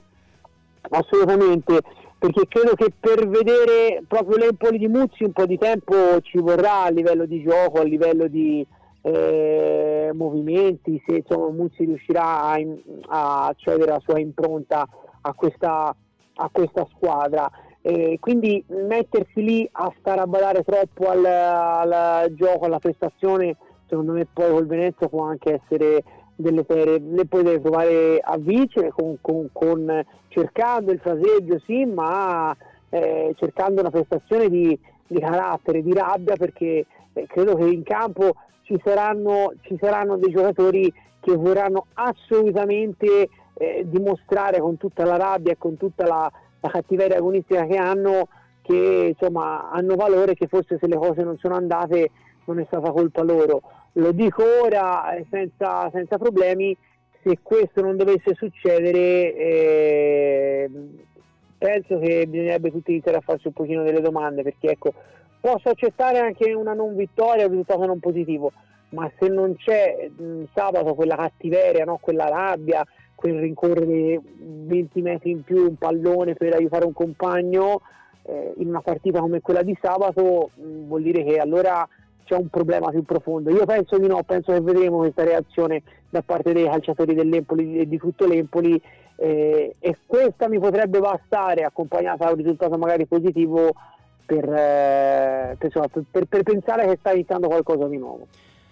assolutamente. 0.91 1.81
Perché 2.27 2.49
credo 2.49 2.75
che 2.75 2.93
per 2.99 3.29
vedere 3.29 4.03
proprio 4.09 4.37
l'Empoli 4.37 4.79
di 4.79 4.89
Muzzi 4.89 5.23
un 5.23 5.31
po' 5.31 5.47
di 5.47 5.57
tempo 5.59 6.21
ci 6.23 6.39
vorrà 6.39 6.83
a 6.83 6.91
livello 6.91 7.25
di 7.25 7.41
gioco, 7.41 7.79
a 7.79 7.85
livello 7.85 8.27
di 8.27 8.67
eh, 9.03 10.11
movimenti, 10.13 11.01
se 11.07 11.19
insomma, 11.19 11.51
Muzzi 11.51 11.85
riuscirà 11.85 12.51
a, 12.51 12.57
a 13.47 13.55
cedere 13.57 13.93
la 13.93 14.01
sua 14.01 14.19
impronta 14.19 14.89
a 15.21 15.33
questa, 15.35 15.95
a 16.35 16.49
questa 16.51 16.85
squadra. 16.97 17.49
E 17.81 18.17
quindi 18.19 18.65
mettersi 18.67 19.45
lì 19.45 19.69
a 19.71 19.95
stare 20.01 20.21
a 20.21 20.27
badare 20.27 20.65
troppo 20.65 21.09
al, 21.09 21.25
al, 21.25 22.35
gioco, 22.35 22.65
alla 22.65 22.81
prestazione, 22.81 23.57
secondo 23.87 24.11
me 24.11 24.27
poi 24.27 24.51
col 24.51 24.67
Venezia 24.67 25.07
può 25.07 25.23
anche 25.23 25.61
essere 25.63 26.03
delle 26.37 26.65
serie, 26.69 27.01
le 27.01 27.27
puoi 27.27 27.61
trovare 27.61 28.21
a 28.23 28.37
vincere 28.37 28.91
con, 28.91 29.17
con, 29.21 29.49
con, 29.53 30.05
cercando 30.29 30.93
il 30.93 31.01
fraseggio 31.01 31.59
sì, 31.65 31.85
ma 31.85 32.55
eh, 32.91 33.35
cercando 33.37 33.81
una 33.81 33.91
prestazione 33.91 34.49
di, 34.49 34.79
di, 35.09 35.19
carattere, 35.19 35.83
di 35.83 35.93
rabbia, 35.93 36.37
perché 36.37 36.87
eh, 37.13 37.27
credo 37.27 37.57
che 37.57 37.65
in 37.65 37.83
campo 37.83 38.35
ci 38.63 38.79
saranno, 38.85 39.53
ci 39.63 39.77
saranno 39.81 40.17
dei 40.17 40.31
giocatori 40.31 40.93
che 41.21 41.35
vorranno 41.35 41.87
assolutamente 41.95 43.29
eh, 43.55 43.85
dimostrare 43.87 44.61
con 44.61 44.77
tutta 44.77 45.05
la 45.05 45.17
rabbia 45.17 45.53
e 45.53 45.59
con 45.59 45.77
tutta 45.77 46.07
la 46.07 46.31
la 46.67 46.69
cattiveria 46.71 47.19
agonistica 47.19 47.65
che 47.65 47.77
hanno, 47.77 48.29
che 48.63 49.15
insomma 49.17 49.71
hanno 49.71 49.95
valore 49.95 50.35
che 50.35 50.47
forse 50.47 50.79
se 50.81 50.87
le 50.87 50.97
cose 50.97 51.23
non 51.23 51.39
sono 51.39 51.55
andate 51.55 52.11
non 52.45 52.61
è 52.61 52.65
stata 52.67 52.91
colpa 52.91 53.23
loro. 53.23 53.63
Lo 53.99 54.13
dico 54.13 54.43
ora 54.63 55.15
eh, 55.15 55.25
senza, 55.31 55.89
senza 55.91 56.19
problemi, 56.19 56.77
se 57.23 57.39
questo 57.43 57.81
non 57.81 57.97
dovesse 57.97 58.35
succedere 58.35 59.35
eh, 59.35 60.71
penso 61.57 61.99
che 61.99 62.27
bisognerebbe 62.27 62.71
tutti 62.71 62.91
iniziare 62.91 63.19
a 63.19 63.23
farsi 63.23 63.47
un 63.47 63.55
pochino 63.55 63.83
delle 63.83 64.03
domande 64.03 64.43
perché 64.43 64.73
ecco 64.73 64.93
posso 65.41 65.71
accettare 65.71 66.19
anche 66.19 66.53
una 66.53 66.75
non 66.75 66.95
vittoria, 66.95 67.45
un 67.45 67.51
risultato 67.51 67.87
non 67.87 67.99
positivo, 67.99 68.53
ma 68.91 69.11
se 69.19 69.29
non 69.29 69.57
c'è 69.57 70.11
mh, 70.15 70.45
sabato 70.53 70.95
quella 70.95 71.17
cattiveria, 71.17 71.85
no? 71.85 71.99
quella 71.99 72.29
rabbia, 72.29 72.85
quel 73.15 73.39
rincorrere 73.39 74.21
20 74.21 75.01
metri 75.01 75.31
in 75.31 75.43
più 75.43 75.63
un 75.63 75.77
pallone 75.77 76.35
per 76.35 76.53
aiutare 76.53 76.85
un 76.85 76.93
compagno 76.93 77.81
eh, 78.25 78.53
in 78.59 78.69
una 78.69 78.83
partita 78.83 79.21
come 79.21 79.41
quella 79.41 79.63
di 79.63 79.77
sabato 79.81 80.51
mh, 80.55 80.63
mm, 80.63 80.87
vuol 80.87 81.03
dire 81.03 81.25
che 81.25 81.39
allora 81.39 81.89
c'è 82.27 82.35
un 82.35 82.49
problema 82.49 82.91
più 82.91 83.03
profondo. 83.05 83.51
Io 83.51 83.65
penso 83.65 83.97
di 83.99 84.09
no, 84.09 84.23
penso 84.25 84.53
che 84.53 84.61
vedremo 84.61 84.99
questa 84.99 85.23
reazione 85.23 85.83
da 86.11 86.23
parte 86.23 86.53
dei 86.53 86.65
calciatori 86.65 87.15
dell'Empoli 87.15 87.79
e 87.79 87.89
di 87.89 87.99
tutto 87.99 88.27
l'Empoli 88.27 88.81
eh, 89.17 89.77
e 89.79 89.97
questa 90.05 90.49
mi 90.49 90.59
potrebbe 90.59 90.99
bastare 90.99 91.63
accompagnata 91.63 92.25
da 92.25 92.31
un 92.31 92.37
risultato 92.37 92.77
magari 92.77 93.07
positivo 93.07 93.73
per, 94.27 94.45
eh, 94.45 95.57
per, 95.57 95.89
per, 96.11 96.25
per 96.27 96.43
pensare 96.43 96.87
che 96.87 96.97
sta 96.99 97.13
iniziando 97.13 97.47
qualcosa 97.47 97.87
di 97.87 97.97
nuovo. 97.97 98.27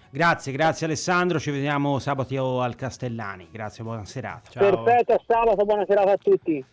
Grazie, 0.09 0.51
grazie 0.51 0.85
Alessandro, 0.85 1.39
ci 1.39 1.51
vediamo 1.51 1.99
sabato 1.99 2.61
al 2.61 2.75
Castellani. 2.75 3.47
Grazie, 3.51 3.83
buona 3.83 4.05
serata. 4.05 4.49
Ciao. 4.49 4.83
Perfetto, 4.83 5.21
sabato, 5.25 5.65
buona 5.65 5.85
serata 5.85 6.11
a 6.11 6.17
tutti. 6.17 6.63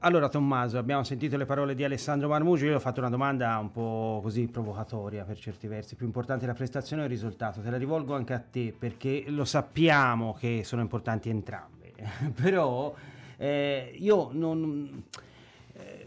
Allora 0.00 0.28
Tommaso, 0.28 0.78
abbiamo 0.78 1.02
sentito 1.02 1.36
le 1.36 1.44
parole 1.44 1.74
di 1.74 1.82
Alessandro 1.82 2.28
Marmucci, 2.28 2.66
io 2.66 2.76
ho 2.76 2.78
fatto 2.78 3.00
una 3.00 3.08
domanda 3.08 3.58
un 3.58 3.72
po' 3.72 4.20
così 4.22 4.46
provocatoria 4.46 5.24
per 5.24 5.36
certi 5.38 5.66
versi, 5.66 5.96
più 5.96 6.06
importante 6.06 6.46
la 6.46 6.54
prestazione 6.54 7.02
o 7.02 7.04
il 7.06 7.10
risultato? 7.10 7.60
Te 7.60 7.68
la 7.68 7.78
rivolgo 7.78 8.14
anche 8.14 8.32
a 8.32 8.38
te 8.38 8.72
perché 8.78 9.24
lo 9.26 9.44
sappiamo 9.44 10.34
che 10.34 10.62
sono 10.62 10.82
importanti 10.82 11.30
entrambe, 11.30 11.92
però 12.40 12.94
eh, 13.38 13.92
io 13.98 14.30
non 14.30 15.02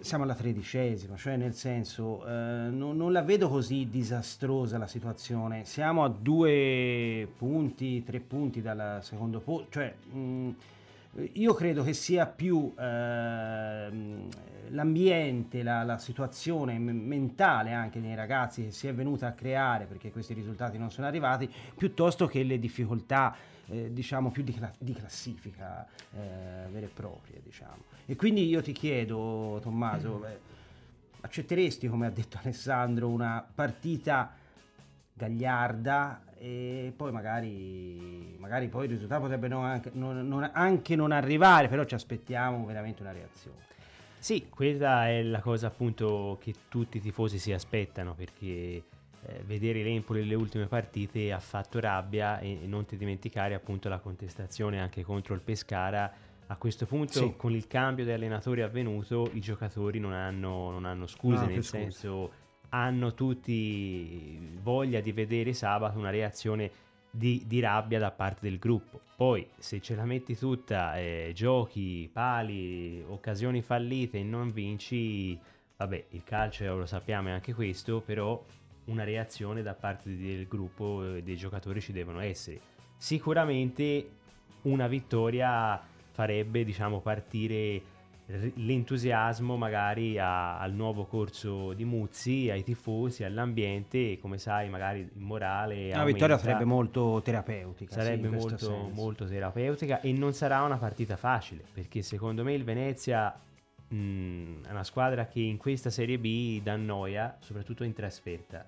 siamo 0.01 0.23
alla 0.23 0.35
tredicesima, 0.35 1.15
cioè 1.15 1.35
nel 1.37 1.53
senso 1.53 2.25
eh, 2.25 2.31
non, 2.69 2.97
non, 2.97 3.11
la 3.11 3.21
vedo 3.21 3.49
così 3.49 3.87
disastrosa 3.89 4.77
la 4.77 4.87
situazione. 4.87 5.65
Siamo 5.65 6.03
a 6.03 6.09
due 6.09 7.27
punti, 7.37 8.03
tre 8.03 8.19
punti 8.19 8.61
dal 8.61 8.99
secondo 9.01 9.39
posto, 9.39 9.67
cioè 9.69 9.93
mh, 10.11 10.19
mm, 10.19 10.49
io 11.33 11.53
credo 11.53 11.83
che 11.83 11.93
sia 11.93 12.25
più 12.25 12.73
eh, 12.77 13.91
l'ambiente, 14.69 15.61
la, 15.61 15.83
la 15.83 15.97
situazione 15.97 16.79
mentale 16.79 17.73
anche 17.73 17.99
dei 17.99 18.15
ragazzi 18.15 18.63
che 18.63 18.71
si 18.71 18.87
è 18.87 18.93
venuta 18.93 19.27
a 19.27 19.31
creare 19.33 19.85
perché 19.85 20.11
questi 20.11 20.33
risultati 20.33 20.77
non 20.77 20.89
sono 20.89 21.07
arrivati, 21.07 21.51
piuttosto 21.75 22.27
che 22.27 22.43
le 22.43 22.59
difficoltà 22.59 23.35
eh, 23.67 23.91
diciamo 23.91 24.31
più 24.31 24.43
di, 24.43 24.53
cla- 24.53 24.73
di 24.77 24.93
classifica 24.93 25.85
eh, 26.13 26.69
vere 26.69 26.85
e 26.85 26.89
proprie. 26.89 27.41
Diciamo. 27.43 27.83
E 28.05 28.15
quindi 28.15 28.47
io 28.47 28.61
ti 28.61 28.71
chiedo, 28.71 29.59
Tommaso, 29.61 30.23
mm. 30.25 30.31
accetteresti, 31.21 31.87
come 31.87 32.05
ha 32.05 32.11
detto 32.11 32.39
Alessandro, 32.41 33.09
una 33.09 33.45
partita 33.53 34.33
gagliarda 35.13 36.21
e 36.43 36.91
poi 36.95 37.11
magari, 37.11 38.35
magari 38.39 38.67
poi 38.67 38.85
il 38.85 38.91
risultato 38.93 39.21
potrebbe 39.21 39.47
non 39.47 39.63
anche, 39.63 39.91
non, 39.93 40.27
non, 40.27 40.49
anche 40.51 40.95
non 40.95 41.11
arrivare, 41.11 41.67
però 41.67 41.83
ci 41.83 41.93
aspettiamo 41.93 42.65
veramente 42.65 43.03
una 43.03 43.11
reazione. 43.11 43.57
Sì, 44.17 44.47
questa 44.49 45.07
è 45.07 45.21
la 45.21 45.39
cosa 45.39 45.67
appunto 45.67 46.39
che 46.41 46.55
tutti 46.67 46.97
i 46.97 46.99
tifosi 46.99 47.37
si 47.37 47.53
aspettano 47.53 48.15
perché 48.15 48.45
eh, 48.45 48.83
vedere 49.45 49.83
l'Empoli 49.83 50.21
nelle 50.21 50.33
ultime 50.33 50.65
partite 50.65 51.31
ha 51.31 51.39
fatto 51.39 51.79
rabbia 51.79 52.39
e, 52.39 52.63
e, 52.63 52.65
non 52.65 52.85
ti 52.85 52.97
dimenticare 52.97 53.53
appunto 53.53 53.87
la 53.87 53.99
contestazione 53.99 54.79
anche 54.79 55.03
contro 55.03 55.35
il 55.35 55.41
Pescara. 55.41 56.11
A 56.47 56.55
questo 56.55 56.87
punto 56.87 57.19
sì. 57.19 57.33
con 57.37 57.53
il 57.53 57.67
cambio 57.67 58.03
di 58.03 58.11
allenatori 58.11 58.63
avvenuto 58.63 59.29
i 59.33 59.39
giocatori 59.39 59.99
non 59.99 60.13
hanno, 60.13 60.71
non 60.71 60.85
hanno 60.85 61.05
scuse, 61.05 61.45
no, 61.45 61.51
nel 61.51 61.63
senso 61.63 62.31
hanno 62.73 63.13
tutti 63.13 64.57
voglia 64.61 65.01
di 65.01 65.11
vedere 65.11 65.53
sabato 65.53 65.97
una 65.97 66.09
reazione 66.09 66.71
di, 67.11 67.43
di, 67.45 67.59
rabbia 67.59 67.99
da 67.99 68.11
parte 68.11 68.47
del 68.49 68.57
gruppo. 68.57 69.01
Poi 69.15 69.47
se 69.57 69.81
ce 69.81 69.95
la 69.95 70.05
metti 70.05 70.37
tutta, 70.37 70.97
eh, 70.97 71.31
giochi, 71.33 72.09
pali, 72.11 73.03
occasioni 73.07 73.61
fallite 73.61 74.19
e 74.19 74.23
non 74.23 74.51
vinci, 74.51 75.37
vabbè, 75.77 76.05
il 76.11 76.23
calcio 76.23 76.75
lo 76.75 76.85
sappiamo 76.85 77.27
è 77.27 77.31
anche 77.31 77.53
questo, 77.53 77.99
però 77.99 78.41
una 78.85 79.03
reazione 79.03 79.61
da 79.61 79.73
parte 79.73 80.15
del 80.15 80.47
gruppo 80.47 81.15
e 81.15 81.23
dei 81.23 81.35
giocatori 81.35 81.81
ci 81.81 81.91
devono 81.91 82.21
essere. 82.21 82.59
Sicuramente 82.95 84.09
una 84.63 84.87
vittoria 84.87 85.81
farebbe, 86.11 86.63
diciamo, 86.63 87.01
partire 87.01 87.81
l'entusiasmo 88.55 89.57
magari 89.57 90.17
a, 90.17 90.59
al 90.59 90.73
nuovo 90.73 91.05
corso 91.05 91.73
di 91.73 91.85
Muzzi, 91.85 92.49
ai 92.49 92.63
tifosi, 92.63 93.23
all'ambiente 93.23 94.11
e 94.11 94.19
come 94.19 94.37
sai 94.37 94.69
magari 94.69 94.99
il 94.99 95.09
morale... 95.15 95.89
La 95.89 96.03
vittoria 96.03 96.37
sarebbe 96.37 96.65
molto 96.65 97.21
terapeutica. 97.23 97.93
Sarebbe 97.93 98.29
sì, 98.29 98.35
molto, 98.35 98.89
molto, 98.93 99.25
terapeutica 99.25 99.99
e 100.01 100.11
non 100.13 100.33
sarà 100.33 100.61
una 100.61 100.77
partita 100.77 101.17
facile 101.17 101.63
perché 101.73 102.01
secondo 102.01 102.43
me 102.43 102.53
il 102.53 102.63
Venezia 102.63 103.37
mh, 103.87 104.65
è 104.67 104.71
una 104.71 104.83
squadra 104.83 105.27
che 105.27 105.41
in 105.41 105.57
questa 105.57 105.89
Serie 105.89 106.17
B 106.17 106.61
dà 106.61 106.75
noia, 106.75 107.37
soprattutto 107.39 107.83
in 107.83 107.93
trasferta 107.93 108.65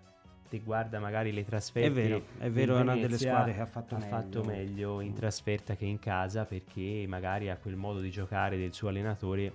te 0.53 0.59
guarda 0.59 0.99
magari 0.99 1.31
le 1.31 1.43
trasferte. 1.43 1.87
È 1.87 1.91
vero, 1.91 2.23
è 2.37 2.49
vero, 2.51 2.77
è 2.77 2.81
una 2.81 2.95
delle 2.95 3.17
squadre 3.17 3.55
che 3.55 3.61
ha 3.61 3.65
fatto 3.65 3.95
ha 3.95 3.97
meglio. 3.97 4.11
fatto 4.11 4.43
meglio 4.43 5.01
in 5.01 5.13
trasferta 5.13 5.75
che 5.75 5.85
in 5.85 5.97
casa 5.97 6.45
perché 6.45 7.05
magari 7.07 7.49
ha 7.49 7.57
quel 7.57 7.75
modo 7.75 7.99
di 7.99 8.11
giocare 8.11 8.57
del 8.57 8.71
suo 8.71 8.89
allenatore. 8.89 9.51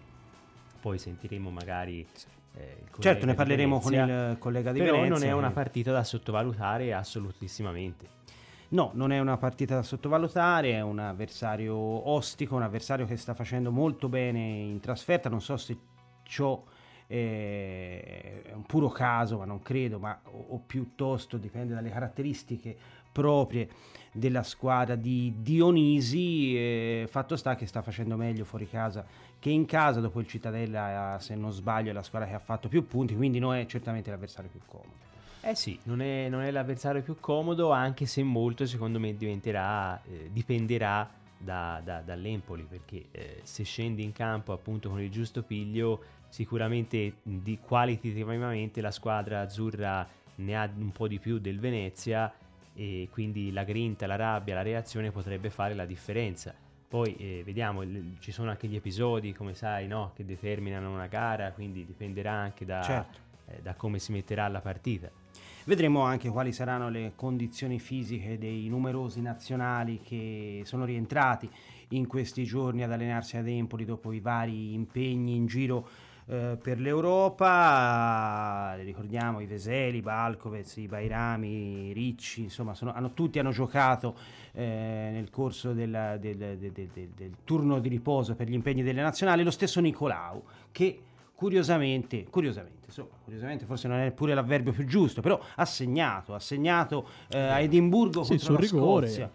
Poi 0.81 0.99
sentiremo 0.99 1.51
magari 1.51 2.05
eh, 2.57 2.77
certo, 2.99 3.27
ne 3.27 3.35
parleremo 3.35 3.79
Venezia, 3.79 4.07
con 4.07 4.31
il 4.31 4.39
collega 4.39 4.73
di 4.73 4.79
però 4.81 4.93
Venezia. 4.93 5.15
Però 5.15 5.27
non 5.27 5.35
è 5.35 5.39
una 5.39 5.53
partita 5.53 5.93
da 5.93 6.03
sottovalutare 6.03 6.93
assolutissimamente. 6.93 8.17
No, 8.71 8.91
non 8.95 9.13
è 9.13 9.21
una 9.21 9.37
partita 9.37 9.77
da 9.77 9.83
sottovalutare, 9.83 10.73
è 10.73 10.81
un 10.81 10.99
avversario 10.99 11.77
ostico, 11.77 12.57
un 12.57 12.63
avversario 12.63 13.07
che 13.07 13.17
sta 13.17 13.35
facendo 13.35 13.71
molto 13.71 14.09
bene 14.09 14.41
in 14.41 14.81
trasferta. 14.81 15.29
Non 15.29 15.41
so 15.41 15.57
se 15.57 15.77
ciò 16.25 16.61
eh, 17.09 18.42
è 18.44 18.53
un 18.53 18.64
puro 18.64 18.88
caso, 18.90 19.38
ma 19.38 19.44
non 19.44 19.61
credo, 19.61 19.99
ma 19.99 20.21
o, 20.25 20.47
o 20.51 20.62
piuttosto 20.64 21.38
dipende 21.38 21.75
dalle 21.75 21.90
caratteristiche 21.90 22.77
proprie 23.11 23.68
della 24.12 24.42
squadra 24.42 24.94
di 24.94 25.35
Dionisi. 25.38 26.57
Eh, 26.57 27.07
fatto 27.09 27.37
sta 27.37 27.57
che 27.57 27.66
sta 27.66 27.83
facendo 27.83 28.16
meglio 28.16 28.44
fuori 28.44 28.68
casa 28.68 29.05
che 29.38 29.51
in 29.51 29.64
casa. 29.64 30.01
Dopo 30.01 30.21
il 30.21 30.29
Cittadella, 30.29 31.16
se 31.21 31.35
non 31.35 31.51
sbaglio, 31.51 31.90
è 31.90 31.92
la 31.94 32.03
squadra 32.03 32.29
che 32.29 32.35
ha 32.35 32.40
fatto 32.40 32.68
più 32.68 32.87
punti, 32.87 33.16
quindi 33.16 33.38
non 33.38 33.55
è 33.55 33.66
certamente 33.66 34.11
l'avversario 34.11 34.51
più 34.51 34.61
comodo. 34.66 35.07
Eh 35.40 35.55
sì, 35.55 35.79
non 35.85 36.03
è, 36.03 36.29
non 36.29 36.42
è 36.42 36.51
l'avversario 36.51 37.01
più 37.01 37.16
comodo, 37.21 37.71
anche 37.71 38.07
se 38.07 38.23
molto 38.23 38.66
secondo 38.66 38.99
me 38.99 39.16
diventerà, 39.16 40.03
eh, 40.05 40.29
dipenderà 40.33 41.09
da, 41.38 41.81
da, 41.83 42.01
dall'Empoli, 42.01 42.66
perché 42.68 43.05
eh, 43.12 43.40
se 43.44 43.62
scendi 43.62 44.03
in 44.03 44.12
campo 44.12 44.53
appunto 44.53 44.90
con 44.90 45.01
il 45.01 45.11
giusto 45.11 45.42
piglio, 45.42 46.03
sicuramente 46.29 47.14
di 47.23 47.59
qualitativamente 47.59 48.81
la 48.81 48.91
squadra 48.91 49.41
azzurra 49.41 50.07
ne 50.37 50.57
ha 50.57 50.71
un 50.77 50.93
po' 50.93 51.09
di 51.09 51.19
più 51.19 51.38
del 51.38 51.59
Venezia 51.59 52.33
e 52.75 53.09
quindi 53.11 53.51
la 53.51 53.64
grinta, 53.64 54.07
la 54.07 54.17
rabbia, 54.17 54.55
la 54.55 54.62
reazione 54.62 55.11
potrebbe 55.11 55.51
fare 55.51 55.75
la 55.75 55.85
differenza. 55.85 56.55
Poi 56.87 57.17
eh, 57.17 57.43
vediamo, 57.45 57.83
ci 58.21 58.31
sono 58.31 58.51
anche 58.51 58.67
gli 58.69 58.77
episodi, 58.77 59.35
come 59.35 59.55
sai, 59.55 59.87
no? 59.88 60.12
che 60.14 60.25
determinano 60.25 60.93
una 60.93 61.07
gara, 61.07 61.51
quindi 61.53 61.85
dipenderà 61.85 62.33
anche 62.33 62.64
da, 62.64 62.81
Certo. 62.83 63.19
eh, 63.47 63.61
da 63.61 63.75
come 63.75 63.99
si 63.99 64.12
metterà 64.12 64.47
la 64.49 64.61
partita. 64.61 65.11
Vedremo 65.64 66.01
anche 66.01 66.31
quali 66.31 66.51
saranno 66.53 66.88
le 66.88 67.12
condizioni 67.14 67.79
fisiche 67.79 68.38
dei 68.38 68.69
numerosi 68.69 69.21
nazionali 69.21 70.01
che 70.01 70.62
sono 70.64 70.87
rientrati 70.87 71.51
in 71.88 72.07
questi 72.07 72.45
giorni 72.45 72.85
ad 72.85 72.93
allenarsi 72.93 73.37
ad 73.37 73.49
Empoli 73.49 73.85
dopo 73.85 74.12
i 74.12 74.21
vari 74.21 74.73
impegni 74.73 75.35
in 75.35 75.47
giro 75.47 75.87
eh, 76.29 76.57
per 76.62 76.79
l'Europa. 77.69 78.75
Ricordiamo 78.83 79.41
i 79.41 79.47
Veseli, 79.47 79.99
i 79.99 80.01
Balkovec, 80.03 80.77
i 80.77 80.87
Bairami, 80.87 81.88
i 81.88 81.93
Ricci, 81.93 82.43
insomma, 82.43 82.75
sono- 82.75 82.93
hanno- 82.95 83.12
tutti 83.12 83.38
hanno 83.38 83.51
giocato 83.51 84.14
eh, 84.53 85.11
nel 85.12 85.31
corso 85.31 85.73
della- 85.73 86.17
del, 86.17 86.37
del- 86.59 86.73
del- 86.73 86.88
del- 87.14 87.35
turno 87.45 87.79
di 87.79 87.88
riposo 87.88 88.35
per 88.35 88.49
gli 88.49 88.55
impegni 88.55 88.83
delle 88.83 89.03
nazionali. 89.03 89.43
Lo 89.45 89.51
stesso 89.53 89.81
Nicolau, 89.81 90.43
che 90.73 91.01
curiosamente, 91.35 92.25
curiosamente, 92.29 92.87
insomma, 92.87 93.09
curiosamente 93.23 93.64
forse 93.64 93.87
non 93.87 93.99
è 94.01 94.11
pure 94.11 94.35
l'avverbio 94.35 94.73
più 94.73 94.85
giusto, 94.85 95.21
però 95.21 95.38
ha 95.55 95.64
segnato, 95.64 96.35
ha 96.35 96.41
segnato 96.41 97.07
eh, 97.29 97.38
a 97.38 97.61
Edimburgo 97.61 98.25
Sì, 98.25 98.31
contro 98.31 98.53
la 98.55 98.59
rigore. 98.61 99.07
Scozia. 99.07 99.31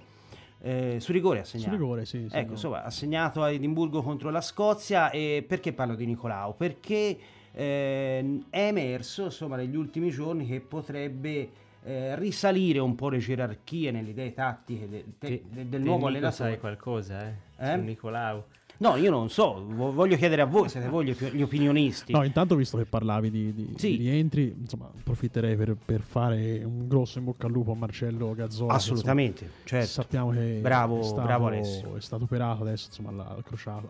Eh, 0.65 0.97
su 1.02 1.12
rigore 1.12 1.39
ha 1.39 1.43
Su 1.43 1.58
segnato. 1.58 1.71
rigore, 1.76 2.06
sì. 2.06 2.26
Ecco, 2.32 2.52
insomma, 2.54 2.84
ha 2.86 2.89
segnato 2.89 3.43
a 3.43 3.52
Edimburgo 3.52 4.02
contro 4.02 4.30
la 4.30 4.39
Scozia 4.39 5.10
e 5.12 5.43
perché 5.45 5.73
parlo 5.73 5.93
di 5.95 6.06
Nicolau? 6.06 6.56
Perché 6.56 7.17
eh, 7.52 8.39
è 8.49 8.67
emerso, 8.67 9.26
insomma, 9.26 9.58
negli 9.58 9.76
ultimi 9.76 10.10
giorni 10.10 10.45
che 10.47 10.62
potrebbe 10.62 11.49
eh, 11.84 12.15
risalire 12.15 12.80
un 12.80 12.95
po' 12.95 13.10
le 13.10 13.17
gerarchie 13.17 13.91
nelle 13.91 14.12
idee 14.12 14.34
tattiche 14.34 14.88
de- 14.88 15.06
Te- 15.19 15.43
de- 15.49 15.67
del 15.67 15.82
te, 15.82 15.86
nuovo 15.86 16.08
allenatore. 16.08 16.52
sai 16.52 16.60
qualcosa, 16.60 17.28
eh? 17.28 17.34
Eh? 17.58 17.73
Su 17.78 17.82
Nicolau. 17.82 18.43
No, 18.83 18.97
io 18.97 19.09
non 19.09 19.29
so, 19.29 19.63
vo- 19.65 19.93
voglio 19.93 20.17
chiedere 20.17 20.41
a 20.41 20.45
voi, 20.45 20.67
siete 20.67 20.89
voi 20.89 21.05
gli, 21.05 21.11
opi- 21.11 21.31
gli 21.31 21.41
opinionisti. 21.41 22.11
No, 22.11 22.23
intanto 22.23 22.53
visto 22.57 22.77
che 22.77 22.83
parlavi 22.83 23.31
di, 23.31 23.53
di- 23.53 23.73
Sì. 23.77 23.95
di 23.97 24.09
rientri, 24.09 24.53
insomma, 24.59 24.91
approfitterei 24.93 25.55
per, 25.55 25.77
per 25.85 26.01
fare 26.01 26.61
un 26.65 26.89
grosso 26.89 27.17
in 27.19 27.23
bocca 27.23 27.45
al 27.45 27.53
lupo 27.53 27.71
a 27.71 27.75
Marcello 27.75 28.33
Gazzola. 28.35 28.71
che, 28.71 28.75
Assolutamente, 28.75 29.43
insomma, 29.45 29.63
certo. 29.63 29.87
Sappiamo 29.87 30.31
che 30.31 30.59
Bravo- 30.61 30.99
è 30.99 31.03
stato, 31.03 31.21
bravo 31.21 31.47
Alessio. 31.47 31.95
è 31.95 32.01
stato 32.01 32.25
operato 32.25 32.63
adesso 32.63 32.87
insomma, 32.87 33.09
al, 33.11 33.35
al 33.37 33.43
crociato, 33.45 33.87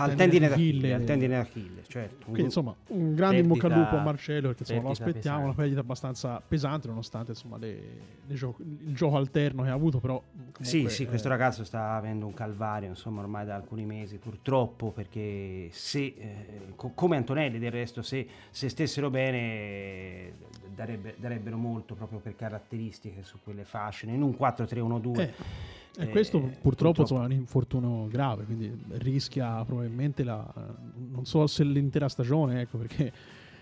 al, 0.00 0.14
tendine 0.14 0.48
d'Achille. 0.48 0.94
al 0.94 1.04
tendine 1.04 1.36
d'Achille, 1.36 1.82
certo. 1.86 2.24
Quindi, 2.24 2.42
insomma, 2.42 2.74
un 2.88 3.14
grande 3.14 3.38
in 3.38 3.48
bocca 3.48 3.66
al 3.66 3.72
lupo 3.72 3.96
a 3.96 4.02
Marcello 4.02 4.48
perché 4.48 4.62
insomma, 4.62 4.82
lo 4.82 4.90
aspettiamo, 4.90 5.36
una 5.38 5.38
pesante. 5.46 5.60
perdita 5.60 5.80
abbastanza 5.80 6.42
pesante 6.46 6.88
nonostante 6.88 7.30
insomma, 7.32 7.56
le- 7.58 7.80
le 8.26 8.34
gio- 8.34 8.56
il 8.58 8.94
gioco 8.94 9.16
alterno 9.16 9.62
che 9.62 9.68
ha 9.70 9.74
avuto, 9.74 9.98
però 10.00 10.22
comunque, 10.30 10.64
Sì, 10.64 10.88
sì, 10.88 11.02
eh, 11.04 11.06
questo 11.06 11.28
ragazzo 11.28 11.64
sta 11.64 11.92
avendo 11.94 12.26
un 12.26 12.34
calvario, 12.34 12.88
insomma, 12.88 13.20
ormai 13.20 13.44
da 13.46 13.54
alcuni 13.54 13.84
mesi, 13.84 14.16
purtroppo, 14.18 14.90
perché 14.90 15.68
se, 15.72 16.04
eh, 16.18 16.60
co- 16.76 16.92
come 16.94 17.16
Antonelli 17.16 17.58
del 17.58 17.70
resto, 17.70 18.02
se, 18.02 18.26
se 18.50 18.68
stessero 18.68 19.10
bene, 19.10 20.32
darebbe- 20.74 21.14
darebbero 21.18 21.56
molto 21.56 21.94
proprio 21.94 22.18
per 22.18 22.36
caratteristiche 22.36 23.22
su 23.22 23.38
quelle 23.42 23.64
fasce, 23.64 24.06
in 24.06 24.22
un 24.22 24.36
4-3-1-2. 24.36 25.20
Eh, 25.20 25.32
e 26.00 26.04
Eh, 26.04 26.08
questo 26.10 26.38
purtroppo, 26.38 26.60
purtroppo. 26.62 27.00
insomma, 27.00 27.22
è 27.22 27.26
un 27.26 27.32
infortunio 27.32 28.06
grave, 28.08 28.44
quindi 28.44 28.72
rischia 28.98 29.64
probabilmente 29.64 30.22
la, 30.22 30.46
non 31.10 31.24
so 31.24 31.46
se 31.48 31.64
l'intera 31.64 32.08
stagione, 32.08 32.60
ecco 32.60 32.78
perché 32.78 33.12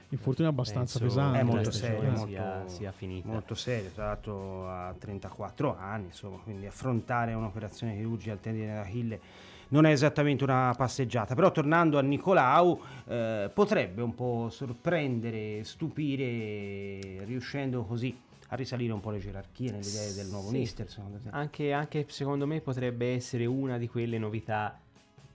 l'infortunio 0.08 0.50
è 0.50 0.52
abbastanza 0.52 0.98
Penso 0.98 1.14
pesante. 1.14 1.38
È 1.38 1.42
molto 1.42 1.70
serio, 1.70 2.14
sia, 2.26 2.44
molto- 2.56 2.68
sia 2.68 2.92
finita. 2.92 3.28
molto 3.28 3.54
serio, 3.54 3.90
tra 3.90 4.04
l'altro 4.06 4.68
a 4.68 4.94
34 4.98 5.76
anni, 5.78 6.04
insomma, 6.06 6.36
quindi 6.44 6.66
affrontare 6.66 7.32
un'operazione 7.32 7.96
chirurgica 7.96 8.32
al 8.32 8.40
tendine 8.40 8.74
d'Achille 8.74 9.20
non 9.68 9.84
è 9.84 9.90
esattamente 9.90 10.44
una 10.44 10.72
passeggiata, 10.76 11.34
però 11.34 11.50
tornando 11.50 11.98
a 11.98 12.02
Nicolau 12.02 12.80
eh, 13.08 13.50
potrebbe 13.52 14.00
un 14.02 14.14
po' 14.14 14.48
sorprendere, 14.48 15.64
stupire, 15.64 17.24
riuscendo 17.24 17.82
così 17.82 18.16
a 18.48 18.56
risalire 18.56 18.92
un 18.92 19.00
po' 19.00 19.10
le 19.10 19.18
gerarchie 19.18 19.70
nelle 19.70 19.86
idee 19.88 20.12
del 20.14 20.26
nuovo 20.28 20.48
Sì. 20.48 20.58
mister, 20.58 20.88
secondo 20.88 21.18
te? 21.18 21.28
Anche, 21.30 21.72
anche 21.72 22.06
secondo 22.08 22.46
me 22.46 22.60
potrebbe 22.60 23.12
essere 23.14 23.44
una 23.46 23.78
di 23.78 23.88
quelle 23.88 24.18
novità, 24.18 24.78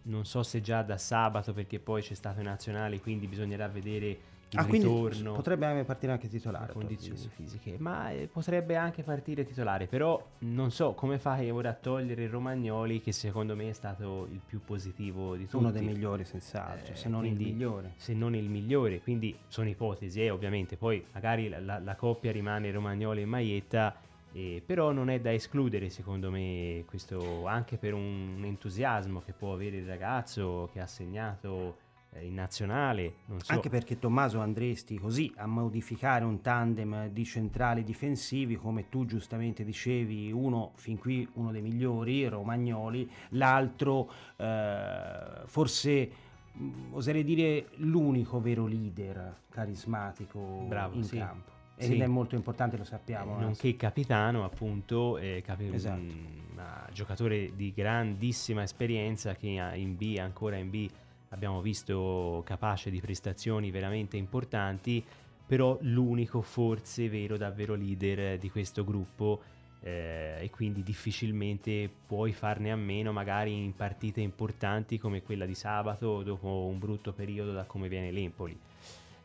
non 0.03 0.25
so 0.25 0.43
se 0.43 0.61
già 0.61 0.81
da 0.81 0.97
sabato 0.97 1.53
perché 1.53 1.79
poi 1.79 2.01
c'è 2.01 2.13
stato 2.13 2.39
i 2.39 2.43
nazionali, 2.43 2.99
quindi 2.99 3.27
bisognerà 3.27 3.67
vedere 3.67 4.17
Ah, 4.55 4.63
ritorno. 4.63 5.31
potrebbe 5.31 5.65
anche 5.65 5.83
partire 5.85 6.11
anche 6.11 6.27
titolare. 6.27 6.73
condizioni 6.73 7.17
fisiche, 7.33 7.77
ma 7.79 8.11
eh, 8.11 8.27
potrebbe 8.27 8.75
anche 8.75 9.01
partire 9.01 9.45
titolare, 9.45 9.87
però 9.87 10.21
non 10.39 10.71
so 10.71 10.93
come 10.93 11.19
fai 11.19 11.49
ora 11.49 11.69
a 11.69 11.73
togliere 11.73 12.27
Romagnoli 12.27 12.99
che 12.99 13.13
secondo 13.13 13.55
me 13.55 13.69
è 13.69 13.73
stato 13.73 14.27
il 14.29 14.41
più 14.45 14.61
positivo 14.63 15.35
di 15.37 15.45
tutti. 15.45 15.55
Uno 15.55 15.71
dei 15.71 15.83
migliori 15.83 16.25
senz'altro, 16.25 16.93
Eh, 16.93 16.95
se 16.97 17.07
non 17.07 17.21
quindi- 17.21 17.47
il 17.47 17.53
migliore. 17.53 17.93
se 17.95 18.13
non 18.13 18.35
il 18.35 18.49
migliore, 18.49 18.99
quindi 18.99 19.37
sono 19.47 19.69
ipotesi, 19.69 20.21
eh, 20.21 20.29
ovviamente, 20.31 20.75
poi 20.75 21.01
magari 21.13 21.47
la, 21.47 21.59
la- 21.59 21.79
la 21.79 21.95
coppia 21.95 22.31
rimane 22.33 22.71
Romagnoli 22.71 23.21
e 23.21 23.25
Maietta, 23.25 23.95
eh, 24.33 24.61
però 24.65 24.91
non 24.91 25.09
è 25.09 25.19
da 25.21 25.31
escludere 25.33 25.89
secondo 25.89 26.29
me 26.31 26.83
questo 26.87 27.45
anche 27.47 27.77
per 27.77 27.93
un 27.93 28.41
entusiasmo 28.43 29.21
che 29.21 29.31
può 29.33 29.53
avere 29.53 29.77
il 29.77 29.85
ragazzo 29.85 30.69
che 30.71 30.79
ha 30.79 30.87
segnato 30.87 31.77
in 32.19 32.33
nazionale, 32.33 33.13
so. 33.37 33.53
Anche 33.53 33.69
perché 33.69 33.97
Tommaso 33.97 34.39
andresti 34.41 34.97
così 34.99 35.31
a 35.37 35.45
modificare 35.47 36.25
un 36.25 36.41
tandem 36.41 37.07
di 37.07 37.23
centrali 37.23 37.83
difensivi, 37.83 38.57
come 38.57 38.89
tu 38.89 39.05
giustamente 39.05 39.63
dicevi, 39.63 40.31
uno 40.31 40.71
fin 40.75 40.97
qui 40.97 41.27
uno 41.33 41.51
dei 41.51 41.61
migliori, 41.61 42.27
Romagnoli, 42.27 43.09
l'altro 43.29 44.11
eh, 44.35 45.41
forse 45.45 46.11
mh, 46.51 46.69
oserei 46.91 47.23
dire 47.23 47.67
l'unico 47.77 48.41
vero 48.41 48.65
leader 48.65 49.37
carismatico 49.49 50.65
Bravo, 50.67 50.95
in 50.95 51.03
sì. 51.03 51.17
campo. 51.17 51.49
Sì. 51.77 51.93
Ed 51.95 52.01
è 52.01 52.07
molto 52.07 52.35
importante, 52.35 52.77
lo 52.77 52.83
sappiamo. 52.83 53.37
Eh, 53.37 53.41
nonché 53.41 53.75
capitano 53.75 54.43
appunto 54.43 55.17
eh, 55.17 55.41
capi- 55.43 55.73
Esatto. 55.73 55.99
mm, 56.01 56.53
ma 56.53 56.87
giocatore 56.93 57.55
di 57.55 57.73
grandissima 57.73 58.61
esperienza 58.61 59.33
che 59.33 59.57
ha- 59.57 59.73
in 59.73 59.95
B 59.95 60.17
ancora 60.19 60.57
in 60.57 60.69
B 60.69 60.87
abbiamo 61.31 61.61
visto 61.61 62.41
capace 62.45 62.89
di 62.89 63.01
prestazioni 63.01 63.71
veramente 63.71 64.15
importanti 64.15 65.03
però 65.45 65.77
l'unico 65.81 66.41
forse 66.41 67.09
vero 67.09 67.35
davvero 67.35 67.75
leader 67.75 68.37
di 68.37 68.49
questo 68.49 68.85
gruppo 68.85 69.41
eh, 69.81 70.37
e 70.39 70.49
quindi 70.49 70.83
difficilmente 70.83 71.89
puoi 72.07 72.31
farne 72.31 72.71
a 72.71 72.75
meno 72.75 73.11
magari 73.11 73.63
in 73.63 73.75
partite 73.75 74.21
importanti 74.21 74.97
come 74.97 75.21
quella 75.21 75.45
di 75.45 75.55
sabato 75.55 76.23
dopo 76.23 76.67
un 76.67 76.79
brutto 76.79 77.11
periodo 77.11 77.51
da 77.51 77.65
come 77.65 77.89
viene 77.89 78.11
l'Empoli 78.11 78.57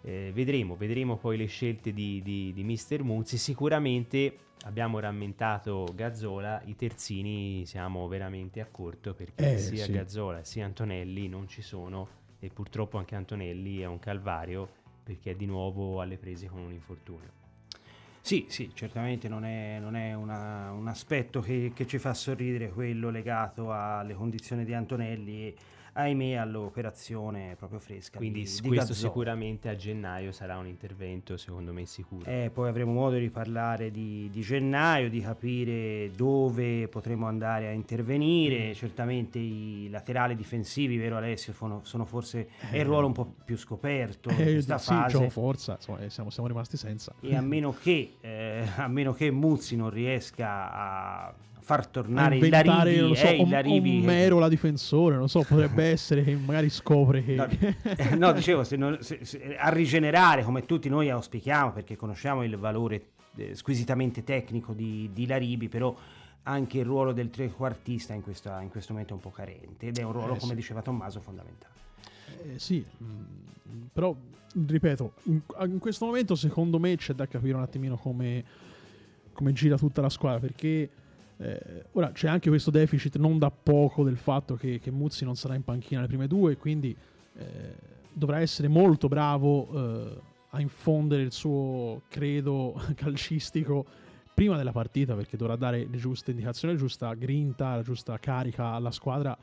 eh, 0.07 0.31
vedremo, 0.33 0.77
vedremo 0.77 1.17
poi 1.17 1.37
le 1.37 1.47
scelte 1.47 1.93
di, 1.93 2.23
di, 2.23 2.53
di 2.53 2.63
Mister 2.63 3.03
Muzzi. 3.03 3.37
Sicuramente 3.37 4.37
abbiamo 4.65 4.99
rammentato 4.99 5.93
Gazzola, 5.95 6.61
i 6.65 6.75
terzini 6.77 7.65
siamo 7.67 8.07
veramente 8.09 8.61
a 8.61 8.67
corto 8.71 9.15
perché 9.15 9.55
Eh, 9.55 9.59
sia 9.59 9.85
sì. 9.85 9.93
Gazzola 9.93 10.45
sia 10.45 10.65
Antonelli 10.65 11.29
non 11.29 11.49
ci 11.49 11.63
sono 11.63 12.09
e 12.39 12.49
purtroppo 12.49 12.99
anche 12.99 13.15
Antonelli 13.15 13.81
è 13.81 13.87
un 13.87 13.99
calvario 13.99 14.69
perché 15.03 15.33
è 15.33 15.35
di 15.37 15.47
nuovo 15.47 16.01
alle 16.01 16.17
prese 16.17 16.49
con 16.49 16.61
un 16.61 16.73
infortunio. 16.73 17.45
Sì, 18.21 18.47
sì, 18.49 18.73
certamente 18.75 19.29
non 19.29 19.45
è, 19.45 19.79
non 19.79 19.95
è 19.95 20.13
una- 20.13 20.73
un 20.73 20.89
aspetto 20.89 21.41
che, 21.41 21.71
che 21.73 21.87
ci 21.87 21.99
fa 21.99 22.13
sorridere 22.13 22.71
quello 22.71 23.09
legato 23.09 23.73
alle 23.73 24.15
condizioni 24.15 24.65
di 24.65 24.75
Antonelli 24.75 25.55
ahimè 25.97 26.35
all'operazione 26.35 27.57
proprio 27.57 27.79
fresca. 27.81 28.19
Quindi 28.19 28.43
di, 28.43 28.45
di 28.61 28.69
questo 28.69 28.89
Gazzolo. 28.93 29.09
sicuramente 29.09 29.69
a 29.71 29.77
gennaio 29.77 30.31
sarà 30.31 30.59
un 30.59 30.67
intervento 30.67 31.37
secondo 31.39 31.73
me 31.73 31.87
sicuro. 31.87 32.29
Eh, 32.29 32.51
poi 32.53 32.69
avremo 32.69 32.93
modo 32.93 33.17
di 33.17 33.31
parlare 33.31 33.91
di, 33.91 34.29
di 34.31 34.41
gennaio, 34.43 35.09
di 35.09 35.21
capire 35.21 36.11
dove 36.15 36.87
potremo 36.89 37.27
andare 37.27 37.69
a 37.69 37.73
intervenire. 37.73 38.75
Certamente 38.75 39.39
i 39.39 39.89
laterali 39.91 40.35
difensivi, 40.35 40.99
vero 40.99 41.17
Alessio, 41.17 41.53
sono, 41.55 41.81
sono 41.85 42.05
forse 42.05 42.49
è 42.71 42.79
il 42.79 42.85
ruolo 42.85 43.07
un 43.07 43.13
po' 43.13 43.35
più 43.45 43.57
scoperto 43.57 44.29
in 44.31 44.41
Eh, 44.41 44.53
questa 44.53 44.79
sì, 44.79 44.93
fase. 44.93 45.31
forza, 45.31 45.73
insomma, 45.77 46.01
eh, 46.01 46.11
siamo, 46.11 46.29
siamo 46.31 46.49
rimasti 46.49 46.77
senza. 46.77 47.15
E 47.21 47.35
a 47.35 47.41
meno 47.41 47.73
che, 47.73 48.17
eh, 48.21 48.65
a 48.77 48.87
meno 48.89 49.13
che 49.15 49.31
Muzzi 49.31 49.77
non 49.77 49.89
riesca 49.91 50.71
a 50.73 51.35
far 51.67 51.89
tornare 51.89 52.37
il 52.37 52.49
lo 53.09 53.15
so, 53.17 53.27
eh, 53.27 53.43
un, 53.43 53.53
un 53.53 54.05
mero 54.05 54.39
la 54.39 54.49
difensore, 54.49 55.17
non 55.17 55.29
so, 55.29 55.43
potrebbe 55.43 55.83
essere 55.91 56.23
che 56.23 56.37
magari 56.37 56.71
scopre 56.71 57.25
che... 57.25 57.35
No, 57.35 57.49
eh, 57.51 58.15
no, 58.15 58.31
dicevo, 58.33 58.63
se 58.63 58.77
non- 58.77 58.99
se- 59.01 59.25
se- 59.25 59.57
a 59.57 59.69
rigenerare 59.71 60.45
come 60.45 60.65
tutti 60.65 60.89
noi 60.89 61.11
auspichiamo, 61.11 61.73
perché 61.73 61.97
conosciamo 61.97 62.45
il 62.45 62.57
valore 62.57 63.07
eh, 63.35 63.57
squisitamente 63.57 64.23
tecnico 64.23 64.75
di, 64.75 65.11
di 65.13 65.27
Laribi, 65.27 65.69
però 65.69 65.93
anche 66.45 66.79
il 66.79 66.85
ruolo 66.85 67.11
del 67.13 67.31
trequartista 67.31 68.15
in, 68.15 68.23
questa- 68.23 68.61
in 68.63 68.69
questo 68.69 68.93
momento 68.93 69.15
è 69.15 69.17
un 69.17 69.23
po' 69.23 69.31
carente 69.33 69.89
ed 69.89 69.99
è 69.99 70.05
un 70.05 70.13
ruolo, 70.13 70.35
Eh, 70.35 70.39
come 70.39 70.53
sì. 70.53 70.57
diceva 70.59 70.83
Tommaso, 70.83 71.19
fondamentale. 71.21 71.75
Eh, 72.55 72.59
sì, 72.61 72.85
mm, 73.03 73.23
però 73.93 74.15
ripeto, 74.67 75.15
in, 75.25 75.41
in 75.65 75.79
questo 75.81 76.05
momento 76.07 76.37
secondo 76.37 76.79
me 76.79 76.95
c'è 76.97 77.13
da 77.13 77.27
capire 77.27 77.57
un 77.57 77.63
attimino 77.63 77.97
come, 77.97 78.45
come 79.33 79.53
gira 79.53 79.77
tutta 79.77 80.01
la 80.01 80.09
squadra 80.11 80.39
perché 80.39 80.89
eh, 81.39 81.85
ora 81.93 82.13
c'è 82.13 82.29
anche 82.29 82.49
questo 82.49 82.71
deficit 82.71 83.17
non 83.17 83.39
da 83.39 83.51
poco 83.51 84.03
del 84.05 84.17
fatto 84.17 84.55
che, 84.55 84.79
che 84.79 84.91
Muzzi 84.91 85.25
non 85.25 85.37
sarà 85.37 85.55
in 85.55 85.63
panchina 85.63 86.01
le 86.01 86.07
prime 86.07 86.27
due 86.27 86.57
quindi 86.57 86.97
eh, 87.37 87.75
dovrà 88.13 88.41
essere 88.41 88.69
molto 88.69 89.09
bravo 89.09 89.69
eh, 89.73 90.21
a 90.51 90.61
infondere 90.61 91.23
il 91.23 91.33
suo 91.33 92.03
credo 92.09 92.81
calcistico 92.97 93.85
prima 94.33 94.57
della 94.57 94.73
partita 94.73 95.15
perché 95.15 95.37
dovrà 95.37 95.57
dare 95.57 95.87
le 95.91 95.97
giuste 95.97 96.31
indicazioni, 96.31 96.75
la 96.75 96.81
giusta 96.81 97.13
grinta, 97.15 97.77
la 97.77 97.83
giusta 97.83 98.19
carica 98.19 98.69
alla 98.69 98.91
squadra 98.91 99.37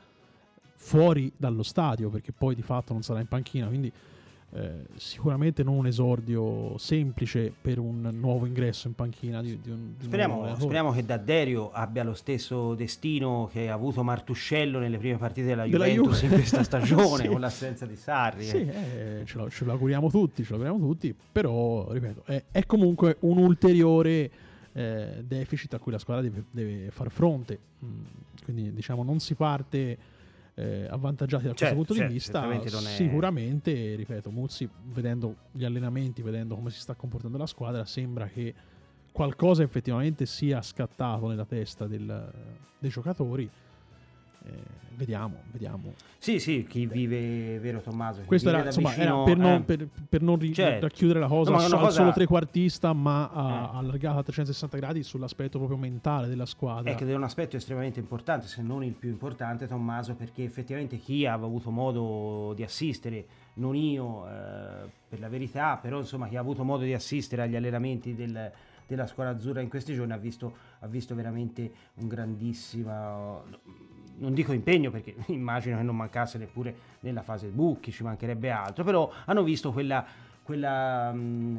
fuori 0.76 1.32
dallo 1.36 1.62
stadio 1.62 2.10
perché 2.10 2.32
poi 2.32 2.54
di 2.54 2.62
fatto 2.62 2.92
non 2.92 3.02
sarà 3.02 3.20
in 3.20 3.26
panchina 3.26 3.66
quindi 3.66 3.92
eh, 4.56 4.84
sicuramente 4.94 5.64
non 5.64 5.74
un 5.78 5.86
esordio 5.88 6.78
semplice 6.78 7.52
per 7.60 7.80
un 7.80 8.08
nuovo 8.14 8.46
ingresso 8.46 8.86
in 8.86 8.94
panchina 8.94 9.42
di, 9.42 9.58
di 9.60 9.70
un, 9.70 9.94
di 9.98 10.04
Speriamo, 10.04 10.54
speriamo 10.56 10.92
che 10.92 11.04
Dadderio 11.04 11.72
abbia 11.72 12.04
lo 12.04 12.14
stesso 12.14 12.74
destino 12.74 13.48
che 13.50 13.68
ha 13.68 13.74
avuto 13.74 14.04
Martuscello 14.04 14.78
nelle 14.78 14.96
prime 14.98 15.16
partite 15.16 15.48
della, 15.48 15.66
Della 15.66 15.86
Juventus 15.86 16.20
Juve. 16.20 16.26
in 16.26 16.40
questa 16.40 16.62
stagione 16.64 17.24
Sì. 17.24 17.28
con 17.28 17.40
l'assenza 17.40 17.84
di 17.84 17.96
Sarri. 17.96 18.44
Sì, 18.44 18.58
eh. 18.58 19.20
eh, 19.20 19.22
ce, 19.24 19.38
lo, 19.38 19.50
ce 19.50 19.64
lo 19.64 19.72
auguriamo 19.72 20.08
tutti, 20.08 20.44
ce 20.44 20.50
lo 20.50 20.62
auguriamo 20.62 20.86
tutti, 20.86 21.12
però, 21.32 21.90
ripeto, 21.90 22.22
è, 22.26 22.44
è 22.52 22.64
comunque 22.64 23.16
un 23.20 23.38
ulteriore 23.38 24.30
eh, 24.72 25.24
deficit 25.26 25.74
a 25.74 25.80
cui 25.80 25.90
la 25.90 25.98
squadra 25.98 26.22
deve, 26.22 26.44
deve 26.52 26.90
far 26.92 27.10
fronte. 27.10 27.58
Mm, 27.84 28.02
quindi, 28.44 28.72
diciamo, 28.72 29.02
non 29.02 29.18
si 29.18 29.34
parte 29.34 29.98
eh, 30.54 30.86
avvantaggiati 30.88 31.44
da 31.46 31.54
Certo, 31.54 31.74
questo 31.74 31.74
punto 31.74 31.94
certo, 31.94 32.08
di 32.08 32.14
vista. 32.14 32.50
è- 32.50 32.80
Sicuramente, 32.94 33.94
ripeto, 33.96 34.30
Muzzi, 34.30 34.68
vedendo 34.92 35.36
gli 35.52 35.64
allenamenti, 35.64 36.22
vedendo 36.22 36.54
come 36.54 36.70
si 36.70 36.78
sta 36.80 36.94
comportando 36.94 37.36
la 37.38 37.46
squadra, 37.46 37.84
sembra 37.84 38.26
che 38.28 38.54
qualcosa 39.12 39.62
effettivamente 39.62 40.26
sia 40.26 40.60
scattato 40.62 41.28
nella 41.28 41.44
testa 41.44 41.86
del- 41.86 42.32
dei 42.78 42.90
giocatori. 42.90 43.48
Eh, 44.46 44.50
vediamo, 44.90 45.36
vediamo. 45.50 45.94
Sì, 46.18 46.38
sì, 46.38 46.66
chi 46.68 46.86
vive, 46.86 47.58
vero 47.60 47.80
Tommaso? 47.80 48.22
Questo 48.26 48.50
era, 48.50 48.62
insomma, 48.64 48.94
era 48.94 49.04
vicino, 49.16 49.24
per 49.24 49.36
non, 49.38 49.52
eh, 49.52 49.60
per, 49.62 49.88
per 50.08 50.20
non 50.22 50.38
ri- 50.38 50.52
Certo. 50.52 50.86
racchiudere 50.86 51.18
la 51.18 51.26
cosa 51.28 51.50
No, 51.52 51.58
so- 51.60 51.76
cosa- 51.78 51.90
solo 51.90 52.12
trequartista, 52.12 52.92
ma 52.92 53.30
Eh. 53.32 53.76
allargata 53.78 54.18
a 54.18 54.22
360 54.22 54.76
gradi 54.76 55.02
sull'aspetto 55.02 55.56
proprio 55.58 55.78
mentale 55.78 56.28
della 56.28 56.44
squadra. 56.46 56.90
È 56.90 56.94
che 56.94 57.06
è 57.06 57.14
un 57.14 57.22
aspetto 57.22 57.56
estremamente 57.56 58.00
importante, 58.00 58.46
se 58.46 58.60
non 58.60 58.84
il 58.84 58.92
più 58.94 59.08
importante, 59.08 59.66
Tommaso, 59.66 60.14
perché 60.14 60.44
effettivamente 60.44 60.98
chi 60.98 61.24
aveva 61.26 61.46
avuto 61.46 61.70
modo 61.70 62.52
di 62.54 62.62
assistere, 62.62 63.26
non 63.54 63.74
io 63.74 64.26
eh, 64.28 64.90
per 65.08 65.20
la 65.20 65.28
verità, 65.28 65.78
però 65.78 65.98
insomma 66.00 66.28
chi 66.28 66.36
ha 66.36 66.40
avuto 66.40 66.64
modo 66.64 66.84
di 66.84 66.92
assistere 66.92 67.42
agli 67.42 67.56
allenamenti 67.56 68.14
del- 68.14 68.52
della 68.86 69.06
squadra 69.06 69.32
azzurra 69.32 69.62
in 69.62 69.70
questi 69.70 69.94
giorni 69.94 70.12
ha 70.12 70.18
visto, 70.18 70.54
ha 70.80 70.86
visto 70.86 71.14
veramente 71.14 71.70
un 71.94 72.08
grandissimo, 72.08 73.42
non 74.18 74.34
dico 74.34 74.52
impegno 74.52 74.90
perché 74.90 75.14
immagino 75.28 75.76
che 75.76 75.82
non 75.82 75.96
mancasse 75.96 76.38
neppure 76.38 76.74
nella 77.00 77.22
fase 77.22 77.48
bucchi, 77.48 77.90
ci 77.92 78.02
mancherebbe 78.02 78.50
altro, 78.50 78.84
però 78.84 79.10
hanno 79.26 79.42
visto 79.42 79.72
quella, 79.72 80.04
quella 80.42 81.12
mh, 81.12 81.56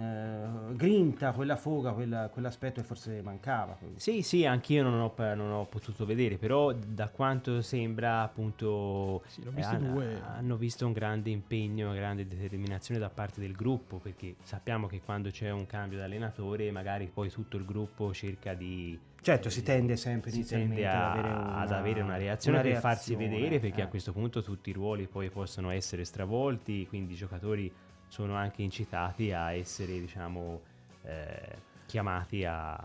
eh, 0.69 0.75
grinta, 0.75 1.31
quella 1.31 1.55
foga, 1.55 1.91
quella- 1.91 2.29
quell'aspetto 2.29 2.81
che 2.81 2.87
forse 2.87 3.21
mancava. 3.21 3.77
Sì, 3.95 4.21
sì, 4.21 4.45
anch'io 4.45 4.83
non 4.83 4.99
ho, 4.99 5.13
non 5.35 5.51
ho 5.51 5.65
potuto 5.65 6.05
vedere, 6.05 6.37
però 6.37 6.71
da 6.73 7.09
quanto 7.09 7.61
sembra 7.61 8.21
appunto 8.21 9.21
Sì, 9.27 9.43
l'ho 9.43 9.51
eh, 9.51 9.53
visti 9.55 9.75
han- 9.75 9.91
due. 9.91 10.21
hanno 10.35 10.55
visto 10.55 10.85
un 10.85 10.93
grande 10.93 11.29
impegno, 11.29 11.87
una 11.89 11.95
grande 11.95 12.27
determinazione 12.27 12.99
da 12.99 13.09
parte 13.09 13.39
del 13.41 13.53
gruppo, 13.53 13.97
perché 13.97 14.35
sappiamo 14.43 14.87
che 14.87 15.01
quando 15.01 15.29
c'è 15.29 15.49
un 15.51 15.65
cambio 15.65 15.97
di 15.97 16.03
allenatore 16.03 16.71
magari 16.71 17.09
poi 17.11 17.29
tutto 17.29 17.57
il 17.57 17.65
gruppo 17.65 18.13
cerca 18.13 18.53
di... 18.53 18.97
Certo, 19.25 19.49
si 19.49 19.63
tende 19.63 19.95
sempre 19.95 20.29
si 20.29 20.37
inizialmente 20.37 20.81
tende 20.83 20.87
a- 20.87 21.01
ad 21.01 21.17
avere 21.17 21.33
una, 21.33 21.55
ad 21.55 21.71
avere 21.71 22.01
una 22.01 22.15
reazione 22.15 22.59
una 22.59 22.69
per 22.69 22.79
farsi 22.79 23.15
vedere, 23.15 23.59
perché 23.59 23.79
eh. 23.81 23.85
a 23.85 23.87
questo 23.87 24.11
punto 24.11 24.43
tutti 24.43 24.69
i 24.69 24.73
ruoli 24.73 25.07
poi 25.07 25.31
possono 25.31 25.71
essere 25.71 26.05
stravolti, 26.05 26.85
quindi 26.85 27.13
i 27.13 27.15
giocatori 27.15 27.73
sono 28.07 28.35
anche 28.35 28.61
incitati 28.61 29.31
a 29.31 29.51
essere, 29.51 29.99
diciamo, 29.99 30.61
eh, 31.05 31.55
chiamati 31.87 32.45
a... 32.45 32.75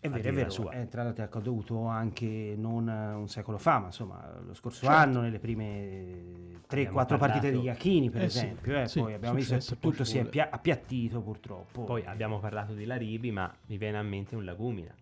È 0.00 0.06
a 0.06 0.08
vero, 0.08 0.28
è 0.28 0.32
vero, 0.32 0.48
sua. 0.48 0.70
è 0.70 0.88
tra 0.88 1.02
l'altro 1.02 1.24
è 1.24 1.26
accaduto 1.26 1.84
anche 1.84 2.54
non 2.56 2.88
eh, 2.88 3.12
un 3.12 3.28
secolo 3.28 3.58
fa, 3.58 3.78
ma 3.78 3.86
insomma 3.88 4.40
lo 4.46 4.54
scorso 4.54 4.86
Certo. 4.86 4.96
anno 4.98 5.20
nelle 5.20 5.40
prime 5.40 6.52
3-4 6.70 6.88
Abbiamo 6.88 7.18
partite 7.18 7.50
di 7.50 7.58
Iachini 7.58 8.08
per 8.08 8.22
Eh 8.22 8.28
sì, 8.30 8.38
esempio, 8.38 8.80
eh, 8.80 8.88
sì, 8.88 8.98
poi 8.98 9.12
abbiamo 9.12 9.34
visto 9.34 9.58
che 9.58 9.78
tutto 9.78 10.04
si 10.04 10.16
è 10.16 10.48
appiattito 10.50 11.20
purtroppo. 11.20 11.84
Poi 11.84 12.02
abbiamo 12.06 12.38
parlato 12.40 12.72
di 12.72 12.86
Laribi, 12.86 13.30
ma 13.30 13.54
mi 13.66 13.76
viene 13.76 13.98
a 13.98 14.02
mente 14.02 14.34
un 14.34 14.46
Lagumina. 14.46 14.94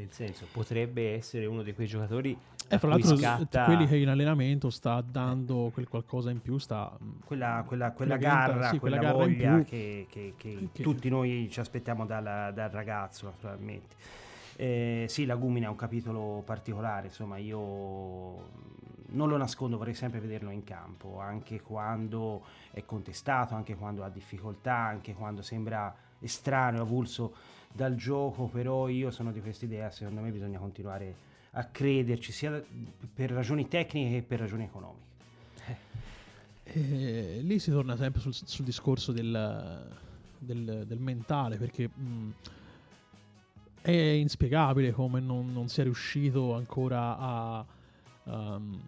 Nel 0.00 0.12
senso, 0.12 0.46
potrebbe 0.50 1.14
essere 1.14 1.44
uno 1.44 1.62
di 1.62 1.74
quei 1.74 1.86
giocatori 1.86 2.34
E 2.68 2.74
a 2.74 2.78
fra 2.78 2.88
l'altro, 2.88 3.16
scatta... 3.16 3.64
quelli 3.64 3.86
che 3.86 3.96
in 3.96 4.08
allenamento 4.08 4.70
sta 4.70 5.02
dando 5.02 5.70
quel 5.74 5.88
qualcosa 5.88 6.30
in 6.30 6.40
più, 6.40 6.56
sta 6.56 6.90
mm, 7.02 7.10
quella, 7.26 7.62
quella, 7.66 7.92
quella 7.92 8.16
garra, 8.16 8.70
sì, 8.70 8.78
quella, 8.78 8.96
quella 8.96 9.12
garra 9.12 9.24
voglia 9.24 9.58
che, 9.64 10.06
che- 10.08 10.32
che 10.38 10.68
Che- 10.72 10.82
tutti 10.82 11.10
noi 11.10 11.48
ci 11.50 11.60
aspettiamo 11.60 12.06
dal, 12.06 12.50
dal 12.54 12.70
ragazzo, 12.70 13.26
naturalmente. 13.26 13.94
Eh, 14.56 15.04
sì, 15.08 15.26
Lagumina 15.26 15.66
è 15.66 15.70
un 15.70 15.76
capitolo 15.76 16.42
particolare, 16.46 17.08
insomma, 17.08 17.36
io 17.36 17.58
non 19.12 19.28
lo 19.28 19.36
nascondo, 19.36 19.76
vorrei 19.76 19.94
sempre 19.94 20.20
vederlo 20.20 20.50
in 20.50 20.64
campo, 20.64 21.18
anche 21.18 21.60
quando 21.60 22.44
è 22.70 22.84
contestato, 22.86 23.54
anche 23.54 23.74
quando 23.74 24.02
ha 24.02 24.08
difficoltà, 24.08 24.76
anche 24.76 25.12
quando 25.12 25.42
sembra 25.42 25.94
estraneo, 26.20 26.82
avulso 26.82 27.34
dal 27.72 27.94
gioco, 27.94 28.46
però 28.46 28.88
io 28.88 29.10
sono 29.10 29.32
di 29.32 29.40
questa 29.40 29.64
idea, 29.64 29.90
secondo 29.90 30.20
me 30.20 30.30
bisogna 30.30 30.58
continuare 30.58 31.28
a 31.52 31.64
crederci, 31.64 32.32
sia 32.32 32.62
per 33.12 33.30
ragioni 33.30 33.68
tecniche 33.68 34.10
che 34.16 34.22
per 34.22 34.38
ragioni 34.40 34.64
economiche. 34.64 35.08
Eh, 36.64 37.40
lì 37.42 37.58
si 37.58 37.70
torna 37.70 37.96
sempre 37.96 38.20
sul, 38.20 38.32
sul 38.32 38.64
discorso 38.64 39.10
del, 39.10 39.88
del- 40.38 40.84
del 40.86 40.98
mentale 41.00 41.56
perché 41.56 41.88
mh, 41.88 42.30
è 43.82 43.90
inspiegabile 43.90 44.92
come 44.92 45.18
non, 45.20 45.52
non 45.52 45.68
sia 45.68 45.82
riuscito 45.82 46.54
ancora 46.54 47.18
a... 47.18 47.66
um, 48.24 48.80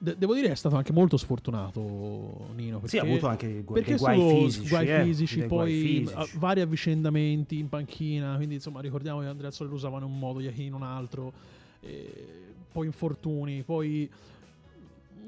de- 0.00 0.16
devo 0.16 0.34
dire 0.34 0.50
è 0.50 0.54
stato 0.54 0.76
anche 0.76 0.92
molto 0.92 1.16
sfortunato 1.16 2.48
Nino 2.54 2.78
perché, 2.78 2.88
Sì, 2.88 2.98
ha 2.98 3.02
avuto 3.02 3.26
anche 3.26 3.62
gu- 3.64 3.74
perché 3.74 3.96
guai 3.96 4.16
solo 4.18 4.44
fisici, 4.44 4.68
guai 4.68 4.88
eh, 4.88 5.02
fisici, 5.04 5.40
poi 5.42 5.72
fisici. 5.72 6.14
a- 6.14 6.28
vari 6.34 6.60
avvicendamenti 6.60 7.58
in 7.58 7.68
panchina 7.68 8.36
quindi 8.36 8.54
insomma 8.54 8.80
ricordiamo 8.80 9.20
che 9.20 9.26
Andrea 9.26 9.50
Sole 9.50 9.68
lo 9.70 9.74
usava 9.74 9.96
in 9.98 10.04
un 10.04 10.18
modo 10.18 10.40
Iachini 10.40 10.66
in 10.66 10.74
un 10.74 10.82
altro 10.84 11.32
eh, 11.80 12.54
poi 12.70 12.86
infortuni 12.86 13.62
poi 13.62 14.08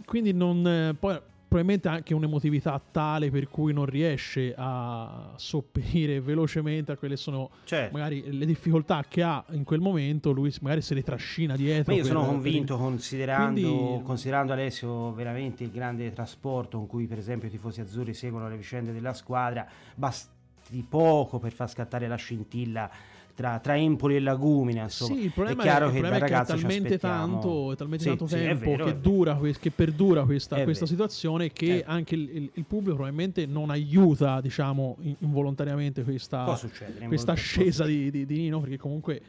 quindi 0.05 0.33
non 0.33 0.67
eh, 0.67 0.95
poi 0.99 1.19
probabilmente 1.51 1.89
anche 1.89 2.15
un'emotività 2.15 2.81
tale 2.93 3.29
per 3.29 3.49
cui 3.49 3.73
non 3.73 3.85
riesce 3.85 4.55
a 4.57 5.33
sopperire 5.35 6.21
velocemente 6.23 6.93
a 6.93 6.97
quelle 6.97 7.17
sono 7.17 7.51
Certo. 7.65 7.93
magari 7.97 8.23
le 8.31 8.47
difficoltà 8.47 9.05
che 9.09 9.21
ha 9.25 9.45
in 9.51 9.65
quel 9.65 9.81
momento 9.81 10.31
lui 10.31 10.55
magari 10.61 10.81
se 10.81 10.95
le 10.95 11.03
trascina 11.03 11.57
dietro 11.57 11.91
Ma 11.93 11.99
io 11.99 12.05
per- 12.05 12.13
sono 12.13 12.25
per- 12.25 12.33
convinto, 12.35 12.77
considerando, 12.77 13.61
Quindi- 13.77 14.03
considerando 14.05 14.53
Alessio 14.53 15.13
veramente 15.13 15.65
il 15.65 15.73
grande 15.73 16.13
trasporto 16.13 16.79
con 16.79 16.87
cui 16.87 17.07
per 17.09 17.19
esempio 17.19 17.49
i 17.49 17.51
tifosi 17.51 17.81
azzurri 17.81 18.15
seguono 18.15 18.49
le 18.49 18.57
vicende 18.57 18.93
della 18.93 19.13
squadra, 19.13 19.67
basti 19.97 20.87
poco 20.89 21.41
per 21.41 21.51
far 21.51 21.69
scattare 21.69 22.07
la 22.07 22.15
scintilla 22.15 22.89
tra, 23.35 23.59
tra 23.59 23.77
Empoli 23.77 24.17
e 24.17 24.21
Lagumina. 24.21 24.83
Insomma. 24.85 25.15
Sì, 25.15 25.25
il 25.25 25.31
problema 25.33 25.63
è 25.63 25.65
chiaro 25.65 25.87
è, 25.87 25.91
che 25.91 25.95
il 25.97 26.01
problema 26.03 26.25
è 26.25 26.29
che 26.29 26.41
è 26.41 26.45
talmente 26.45 26.99
tanto, 26.99 27.73
è 27.73 27.77
talmente 27.77 28.03
Sì, 28.05 28.09
tanto 28.11 28.27
sì, 28.27 28.35
tempo 28.35 28.71
vero, 28.71 28.85
che, 28.85 29.01
dura, 29.01 29.41
che 29.59 29.71
perdura 29.71 30.25
questa, 30.25 30.63
questa 30.63 30.87
situazione 30.87 31.51
che 31.53 31.79
Eh. 31.79 31.85
anche 31.87 32.15
il, 32.15 32.29
il- 32.37 32.51
il 32.55 32.65
pubblico 32.65 32.95
probabilmente 32.97 33.47
non 33.47 33.71
aiuta, 33.71 34.41
diciamo, 34.41 34.97
in- 35.01 35.17
involontariamente 35.21 36.03
questa, 36.05 36.45
questa 37.07 37.33
ascesa 37.33 37.85
di, 37.85 38.11
di- 38.11 38.27
di 38.27 38.37
Nino, 38.39 38.61
perché 38.61 38.77
comunque 38.79 39.21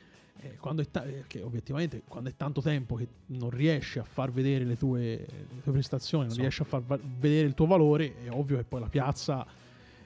eh, 0.43 0.55
quando 0.59 0.81
è 0.81 0.85
ta- 0.89 1.03
eh, 1.05 1.23
che 1.27 1.41
obiettivamente 1.43 2.01
quando 2.07 2.29
è 2.29 2.33
tanto 2.35 2.61
tempo 2.61 2.95
che 2.95 3.07
non 3.27 3.51
riesci 3.51 3.99
a 3.99 4.03
far 4.03 4.31
vedere 4.31 4.63
le 4.65 4.75
tue, 4.75 5.01
le 5.03 5.61
tue 5.61 5.71
prestazioni, 5.71 6.27
non 6.27 6.35
riesci 6.35 6.63
a 6.63 6.65
far 6.65 6.81
va- 6.81 6.97
vedere 7.19 7.47
il 7.47 7.53
tuo 7.53 7.67
valore, 7.67 8.15
è 8.25 8.29
ovvio 8.31 8.57
che 8.57 8.63
poi 8.63 8.79
la 8.79 8.87
piazza 8.89 9.45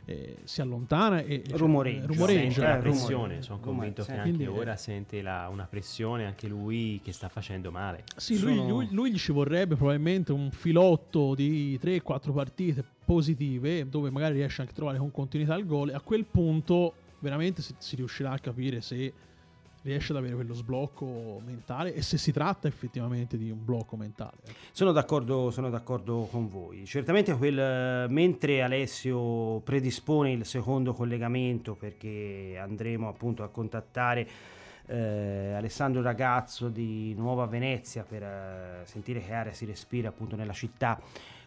eh, 0.05 0.37
si 0.43 0.61
allontana 0.61 1.21
e 1.21 1.41
cioè, 1.47 1.57
Rumoreggia. 1.57 2.61
La 2.61 2.77
Eh, 2.77 2.79
pressione, 2.79 3.13
rumore. 3.13 3.41
sono 3.41 3.57
Rumore, 3.59 3.75
convinto 3.77 4.01
sì. 4.03 4.07
che 4.11 4.17
anche 4.17 4.35
Quindi, 4.35 4.45
ora 4.59 4.75
sente 4.75 5.21
la- 5.21 5.47
una 5.51 5.65
pressione 5.65 6.25
anche 6.25 6.47
lui 6.47 6.99
che 7.03 7.11
sta 7.11 7.27
facendo 7.27 7.71
male. 7.71 8.03
Sì, 8.15 8.39
lui, 8.39 8.55
Sono- 8.55 8.67
lui- 8.69 8.87
lui 8.91 9.11
gli 9.11 9.17
ci 9.17 9.31
vorrebbe 9.31 9.75
probabilmente 9.75 10.31
un 10.31 10.51
filotto 10.51 11.33
di 11.35 11.77
3-4 11.79 12.33
partite 12.33 12.83
positive 13.05 13.87
dove 13.89 14.09
magari 14.09 14.35
riesce 14.35 14.61
anche 14.61 14.73
a 14.73 14.75
trovare 14.75 14.97
con 14.97 15.11
continuità 15.11 15.55
il 15.55 15.65
gol 15.65 15.89
e 15.89 15.93
a 15.93 16.01
quel 16.01 16.25
punto 16.25 16.93
veramente 17.19 17.61
si, 17.61 17.73
si 17.77 17.95
riuscirà 17.95 18.31
a 18.31 18.39
capire 18.39 18.81
se 18.81 19.11
riesce 19.85 20.13
ad 20.13 20.17
avere 20.17 20.33
quello 20.33 20.55
sblocco 20.55 21.39
mentale 21.45 21.93
e 21.93 22.01
se 22.01 22.17
si 22.17 22.31
tratta 22.31 22.67
effettivamente 22.67 23.37
di 23.37 23.51
un 23.51 23.63
blocco 23.63 23.95
mentale. 23.95 24.37
Sono 24.71 24.91
d'accordo, 24.91 25.51
sono 25.51 25.69
d'accordo 25.69 26.27
con 26.31 26.49
voi. 26.49 26.85
Certamente 26.85 27.35
quel, 27.37 28.09
mentre 28.09 28.63
Alessio 28.63 29.59
predispone 29.59 30.31
il 30.31 30.45
secondo 30.45 30.93
collegamento 30.93 31.75
perché 31.75 32.57
andremo 32.59 33.07
appunto 33.07 33.43
a 33.43 33.49
contattare 33.49 34.27
eh, 34.87 35.53
Alessandro 35.53 36.01
Ragazzo 36.01 36.67
di 36.67 37.13
Nuova 37.13 37.45
Venezia 37.45 38.03
per 38.03 38.23
eh, 38.23 38.81
sentire 38.85 39.21
che 39.21 39.33
aria 39.33 39.53
si 39.53 39.65
respira 39.65 40.09
appunto 40.09 40.35
nella 40.35 40.53
città 40.53 40.99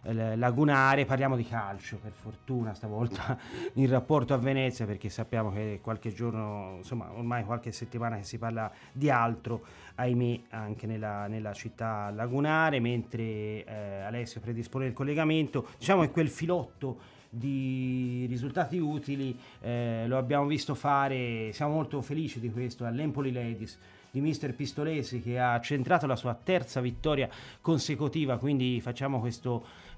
eh, 0.03 0.37
lagunare, 0.37 1.05
parliamo 1.05 1.37
di 1.37 1.45
calcio 1.45 1.99
per 1.99 2.13
fortuna 2.13 2.75
stavolta 2.75 3.39
in 3.75 3.89
rapporto 3.89 4.35
a 4.35 4.37
Venezia 4.37 4.87
perché 4.87 5.09
sappiamo 5.09 5.53
che 5.53 5.81
qualche 5.83 6.13
giorno, 6.13 6.75
insomma 6.79 7.11
ormai 7.13 7.45
qualche 7.45 7.73
settimana 7.73 8.17
che 8.17 8.25
si 8.25 8.39
parla 8.39 8.71
di 8.93 9.11
altro, 9.11 9.63
ahimè 9.97 10.41
anche 10.51 10.87
nella, 10.87 11.27
nella 11.27 11.53
città 11.53 12.11
lagunare, 12.11 12.81
mentre 12.81 13.65
eh, 13.65 14.01
Alessio 14.07 14.41
predispone 14.41 14.87
il 14.87 14.93
collegamento, 14.93 15.69
diciamo 15.79 16.03
che 16.03 16.11
quel 16.11 16.29
filotto 16.29 17.17
di 17.31 18.25
risultati 18.29 18.79
utili 18.79 19.39
eh, 19.61 20.05
lo 20.07 20.17
abbiamo 20.17 20.47
visto 20.47 20.75
fare, 20.75 21.53
siamo 21.53 21.75
molto 21.75 22.01
felici 22.01 22.41
di 22.41 22.51
questo 22.51 22.87
all'Empoli 22.87 23.33
Ladies 23.33 23.79
di 24.11 24.21
mister 24.21 24.55
Pistolesi 24.55 25.21
che 25.21 25.39
ha 25.39 25.61
centrato 25.61 26.07
la 26.07 26.17
sua 26.17 26.35
terza 26.35 26.81
vittoria 26.81 27.29
consecutiva, 27.61 28.39
quindi 28.39 28.81
facciamo 28.81 29.21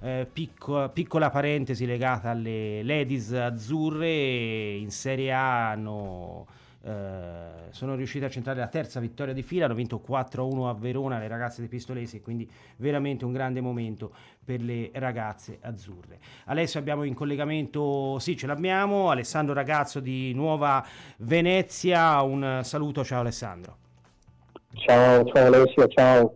questa 0.01 0.89
piccola 0.89 1.29
parentesi 1.29 1.85
legata 1.85 2.31
alle 2.31 2.83
Ladies 2.83 3.33
azzurre 3.33 4.73
in 4.73 4.91
Serie 4.91 5.31
A 5.33 5.71
hanno 5.71 6.47
eh, 6.83 7.69
sono 7.69 7.95
riusciti 7.95 8.25
a 8.25 8.31
centrare 8.31 8.59
la 8.59 8.69
terza 8.69 9.01
vittoria 9.01 9.35
di 9.35 9.43
fila, 9.43 9.67
hanno 9.67 9.75
vinto 9.75 10.03
4-1 10.07 10.67
a 10.67 10.73
Verona 10.73 11.19
le 11.19 11.29
ragazze 11.29 11.61
di 11.61 11.69
Pistolesi 11.69 12.23
quindi 12.23 12.51
veramente 12.77 13.27
un 13.27 13.33
grande 13.33 13.61
momento 13.61 14.13
per 14.43 14.63
le 14.63 14.91
ragazze 14.95 15.59
azzurre. 15.61 16.19
Adesso 16.47 16.79
abbiamo 16.79 17.05
in 17.05 17.13
collegamento, 17.13 18.19
sì 18.19 18.35
ce 18.39 18.47
l'abbiamo, 18.47 19.11
Alessandro 19.11 19.53
Ragazzo 19.53 20.01
di 20.01 20.33
Nuova 20.33 20.83
Venezia, 21.19 22.23
un 22.23 22.63
saluto, 22.65 23.05
ciao 23.05 23.21
Alessandro. 23.21 23.77
Ciao, 24.73 25.25
ciao 25.27 25.47
Alessio, 25.47 25.87
ciao. 25.89 26.35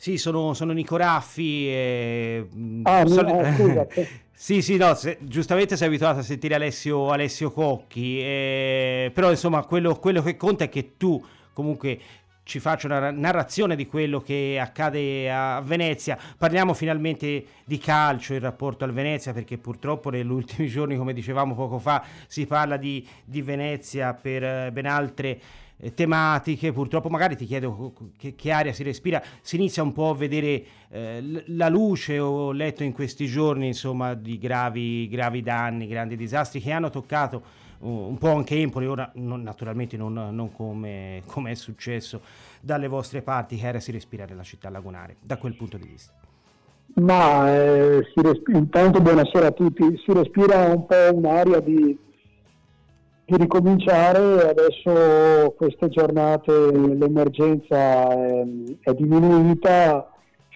Sì, 0.00 0.16
sono, 0.16 0.54
sono 0.54 0.72
Nico 0.72 0.96
Raffi. 0.96 1.68
E, 1.68 2.46
Ah, 2.84 3.02
mi- 3.02 3.10
soli- 3.10 3.32
ah, 3.32 3.54
scusa. 3.54 3.86
sì, 4.32 4.62
sì, 4.62 4.78
no, 4.78 4.94
se- 4.94 5.18
giustamente 5.20 5.76
sei 5.76 5.88
abituato 5.88 6.20
a 6.20 6.22
sentire 6.22 6.54
Alessio, 6.54 7.10
Alessio 7.10 7.50
Cocchi, 7.50 8.18
eh, 8.18 9.10
però 9.12 9.28
insomma 9.28 9.62
quello, 9.64 9.96
quello 9.96 10.22
che 10.22 10.38
conta 10.38 10.64
è 10.64 10.68
che 10.70 10.96
tu 10.96 11.22
comunque 11.52 11.98
ci 12.44 12.60
faccia 12.60 12.86
una 12.86 12.98
ra- 12.98 13.10
narrazione 13.10 13.76
di 13.76 13.86
quello 13.86 14.22
che 14.22 14.58
accade 14.58 15.30
a 15.30 15.60
Venezia. 15.60 16.16
Parliamo 16.38 16.72
finalmente 16.72 17.44
di 17.66 17.76
calcio 17.76 18.32
in 18.32 18.40
rapporto 18.40 18.84
al 18.84 18.92
Venezia, 18.94 19.34
perché 19.34 19.58
purtroppo 19.58 20.08
negli 20.08 20.30
ultimi 20.30 20.66
giorni, 20.66 20.96
come 20.96 21.12
dicevamo 21.12 21.54
poco 21.54 21.78
fa, 21.78 22.02
si 22.26 22.46
parla 22.46 22.78
di, 22.78 23.06
di 23.22 23.42
Venezia 23.42 24.14
per 24.14 24.42
eh, 24.42 24.70
ben 24.72 24.86
altre 24.86 25.40
eh, 25.80 25.94
tematiche. 25.94 26.72
Purtroppo, 26.72 27.08
magari 27.08 27.36
ti 27.36 27.46
chiedo 27.46 27.92
che, 28.16 28.34
che 28.34 28.50
aria 28.52 28.72
si 28.72 28.82
respira. 28.82 29.22
Si 29.40 29.56
inizia 29.56 29.82
un 29.82 29.92
po' 29.92 30.10
a 30.10 30.14
vedere 30.14 30.64
eh, 30.90 31.42
la 31.46 31.68
luce. 31.68 32.18
Ho 32.18 32.52
letto 32.52 32.84
in 32.84 32.92
questi 32.92 33.26
giorni, 33.26 33.66
insomma, 33.66 34.14
di 34.14 34.38
gravi, 34.38 35.08
gravi 35.08 35.42
danni, 35.42 35.86
grandi 35.86 36.16
disastri 36.16 36.60
che 36.60 36.70
hanno 36.70 36.90
toccato 36.90 37.42
uh, 37.78 37.88
un 37.88 38.18
po' 38.18 38.34
anche 38.34 38.56
Empoli. 38.56 38.86
Ora, 38.86 39.10
non- 39.14 39.42
naturalmente, 39.42 39.96
non, 39.96 40.12
non 40.12 40.52
come, 40.52 41.22
come 41.26 41.52
è 41.52 41.54
successo 41.54 42.20
dalle 42.60 42.88
vostre 42.88 43.22
parti. 43.22 43.56
Che 43.56 43.66
aria 43.66 43.80
si 43.80 43.90
respira 43.90 44.24
nella 44.24 44.42
città 44.42 44.70
lagunare 44.70 45.16
da 45.20 45.36
quel 45.36 45.56
punto 45.56 45.76
di 45.76 45.86
vista? 45.86 46.12
Ma 46.92 47.48
eh, 47.54 48.00
si 48.12 48.20
respi- 48.20 48.52
intanto 48.52 49.00
buonasera 49.00 49.46
a 49.46 49.52
tutti, 49.52 49.84
si 50.04 50.12
respira 50.12 50.64
un 50.64 50.86
po' 50.86 51.14
un'aria 51.14 51.60
di, 51.60 51.96
di 53.30 53.36
ricominciare, 53.36 54.48
adesso 54.48 55.54
queste 55.56 55.88
giornate 55.88 56.50
l'emergenza 56.72 58.10
è, 58.10 58.44
è 58.80 58.92
diminuita, 58.94 60.10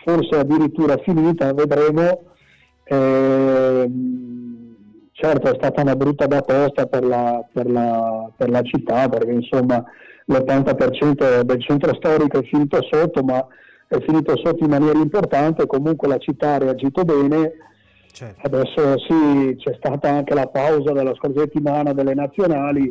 forse 0.05 0.39
addirittura 0.41 0.97
finita, 0.99 1.53
vedremo. 1.53 2.23
Ehm, 2.85 4.33
certo 5.13 5.53
è 5.53 5.55
stata 5.57 5.83
una 5.83 5.95
brutta 5.95 6.27
batosta 6.27 6.87
per 6.87 7.05
la, 7.05 7.43
per 7.51 7.71
la, 7.71 8.29
per 8.37 8.51
la 8.51 8.63
città 8.63 9.09
perché 9.09 9.31
insomma 9.31 9.83
l'80% 10.27 11.41
del 11.43 11.63
centro 11.63 11.95
storico 11.95 12.41
è 12.41 12.43
finito 12.43 12.83
sotto, 12.91 13.23
ma 13.23 13.47
è 13.87 14.01
finito 14.01 14.37
sotto 14.37 14.65
in 14.65 14.71
maniera 14.71 14.99
importante, 14.99 15.67
comunque 15.67 16.09
la 16.09 16.19
città 16.19 16.55
ha 16.55 16.59
reagito 16.59 17.05
bene, 17.05 17.53
Certo. 18.15 18.47
adesso 18.47 18.97
sì, 19.01 19.57
c'è 19.59 19.75
stata 19.77 20.09
anche 20.09 20.35
la 20.35 20.47
pausa 20.47 20.93
della 20.93 21.13
scorsa 21.17 21.41
settimana 21.41 21.93
delle 21.93 22.15
nazionali, 22.15 22.83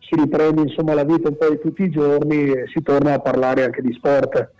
si 0.00 0.14
riprende 0.14 0.62
insomma 0.62 0.94
la 0.94 1.04
vita 1.04 1.28
un 1.28 1.36
po' 1.36 1.50
di 1.50 1.60
tutti 1.60 1.82
i 1.82 1.90
giorni 1.90 2.52
e 2.52 2.64
si 2.72 2.82
torna 2.82 3.12
a 3.12 3.18
parlare 3.18 3.64
anche 3.64 3.82
di 3.82 3.92
sport. 3.92 4.52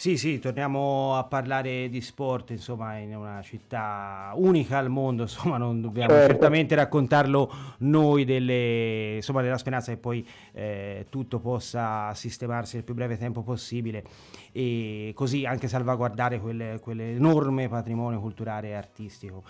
Sì, 0.00 0.16
sì, 0.16 0.38
torniamo 0.38 1.14
a 1.18 1.24
parlare 1.24 1.90
di 1.90 2.00
sport, 2.00 2.52
insomma, 2.52 2.96
in 2.96 3.14
una 3.14 3.42
città 3.42 4.32
unica 4.34 4.78
al 4.78 4.88
mondo, 4.88 5.24
insomma, 5.28 5.58
non 5.58 5.82
dobbiamo 5.82 6.14
Certo. 6.14 6.26
certamente 6.26 6.74
raccontarlo 6.74 7.52
noi 7.80 8.24
delle, 8.24 9.16
insomma, 9.16 9.42
della 9.42 9.58
speranza 9.58 9.92
che 9.92 9.98
poi 9.98 10.26
eh, 10.52 11.04
tutto 11.10 11.38
possa 11.38 12.14
sistemarsi 12.14 12.76
nel 12.76 12.84
più 12.86 12.94
breve 12.94 13.18
tempo 13.18 13.42
possibile 13.42 14.02
e 14.52 15.12
così 15.14 15.44
anche 15.44 15.68
salvaguardare 15.68 16.40
quel- 16.40 16.80
quell'enorme 16.80 17.68
patrimonio 17.68 18.20
culturale 18.20 18.68
e 18.68 18.72
artistico 18.72 19.42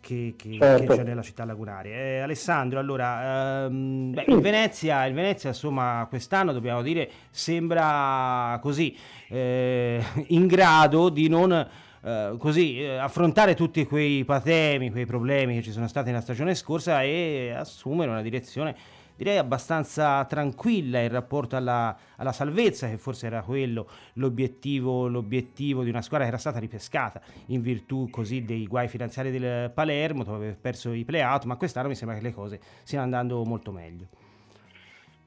che, 0.00 0.34
che- 0.36 0.56
Certo. 0.60 0.86
che 0.92 0.96
c'è 0.98 1.02
nella 1.04 1.22
città 1.22 1.44
lagunare. 1.44 1.90
Eh, 1.90 2.18
Alessandro, 2.20 2.78
allora, 2.78 3.64
ehm, 3.66 4.12
beh, 4.14 4.24
il 4.28 4.40
Venezia, 4.40 5.04
il 5.06 5.14
Venezia, 5.14 5.50
insomma, 5.50 6.06
quest'anno 6.08 6.52
dobbiamo 6.52 6.82
dire 6.82 7.10
sembra 7.30 8.58
così 8.62 8.96
eh, 9.28 10.02
in 10.28 10.46
grado 10.46 11.08
di 11.08 11.28
non 11.28 11.52
eh, 12.00 12.34
così 12.38 12.80
eh, 12.80 12.96
affrontare 12.96 13.54
tutti 13.54 13.84
quei 13.86 14.24
patemi, 14.24 14.90
quei 14.90 15.04
problemi 15.06 15.56
che 15.56 15.62
ci 15.62 15.72
sono 15.72 15.88
stati 15.88 16.08
nella 16.10 16.20
stagione 16.22 16.54
scorsa 16.54 17.02
e 17.02 17.52
assumere 17.56 18.10
una 18.10 18.22
direzione 18.22 18.76
direi 19.18 19.36
abbastanza 19.36 20.24
tranquilla 20.26 21.00
in 21.00 21.08
rapporto 21.08 21.56
alla, 21.56 21.94
alla 22.16 22.30
salvezza, 22.30 22.88
che 22.88 22.98
forse 22.98 23.26
era 23.26 23.42
quello 23.42 23.88
l'obiettivo, 24.14 25.08
l'obiettivo 25.08 25.82
di 25.82 25.90
una 25.90 26.02
squadra 26.02 26.24
che 26.26 26.32
era 26.32 26.40
stata 26.40 26.60
ripescata 26.60 27.20
in 27.46 27.60
virtù 27.60 28.08
così 28.10 28.44
dei 28.44 28.68
guai 28.68 28.86
finanziari 28.86 29.32
del 29.32 29.72
Palermo, 29.72 30.22
dove 30.22 30.36
aveva 30.36 30.56
perso 30.60 30.92
i 30.92 31.04
play-out, 31.04 31.44
ma 31.44 31.56
quest'anno 31.56 31.88
mi 31.88 31.96
sembra 31.96 32.16
che 32.16 32.22
le 32.22 32.32
cose 32.32 32.60
stiano 32.84 33.04
andando 33.04 33.42
molto 33.44 33.72
meglio. 33.72 34.06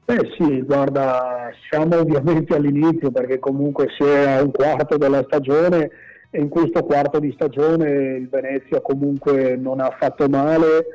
Eh 0.06 0.34
sì, 0.38 0.62
guarda, 0.62 1.50
siamo 1.68 1.98
ovviamente 1.98 2.56
all'inizio 2.56 3.10
perché 3.10 3.38
comunque 3.38 3.88
si 3.96 4.04
è 4.04 4.30
a 4.30 4.42
un 4.42 4.50
quarto 4.50 4.96
della 4.96 5.22
stagione 5.22 5.90
e 6.30 6.40
in 6.40 6.48
questo 6.48 6.82
quarto 6.82 7.18
di 7.18 7.30
stagione 7.32 8.16
il 8.16 8.28
Venezia 8.30 8.80
comunque 8.80 9.54
non 9.56 9.80
ha 9.80 9.90
fatto 9.90 10.28
male, 10.28 10.86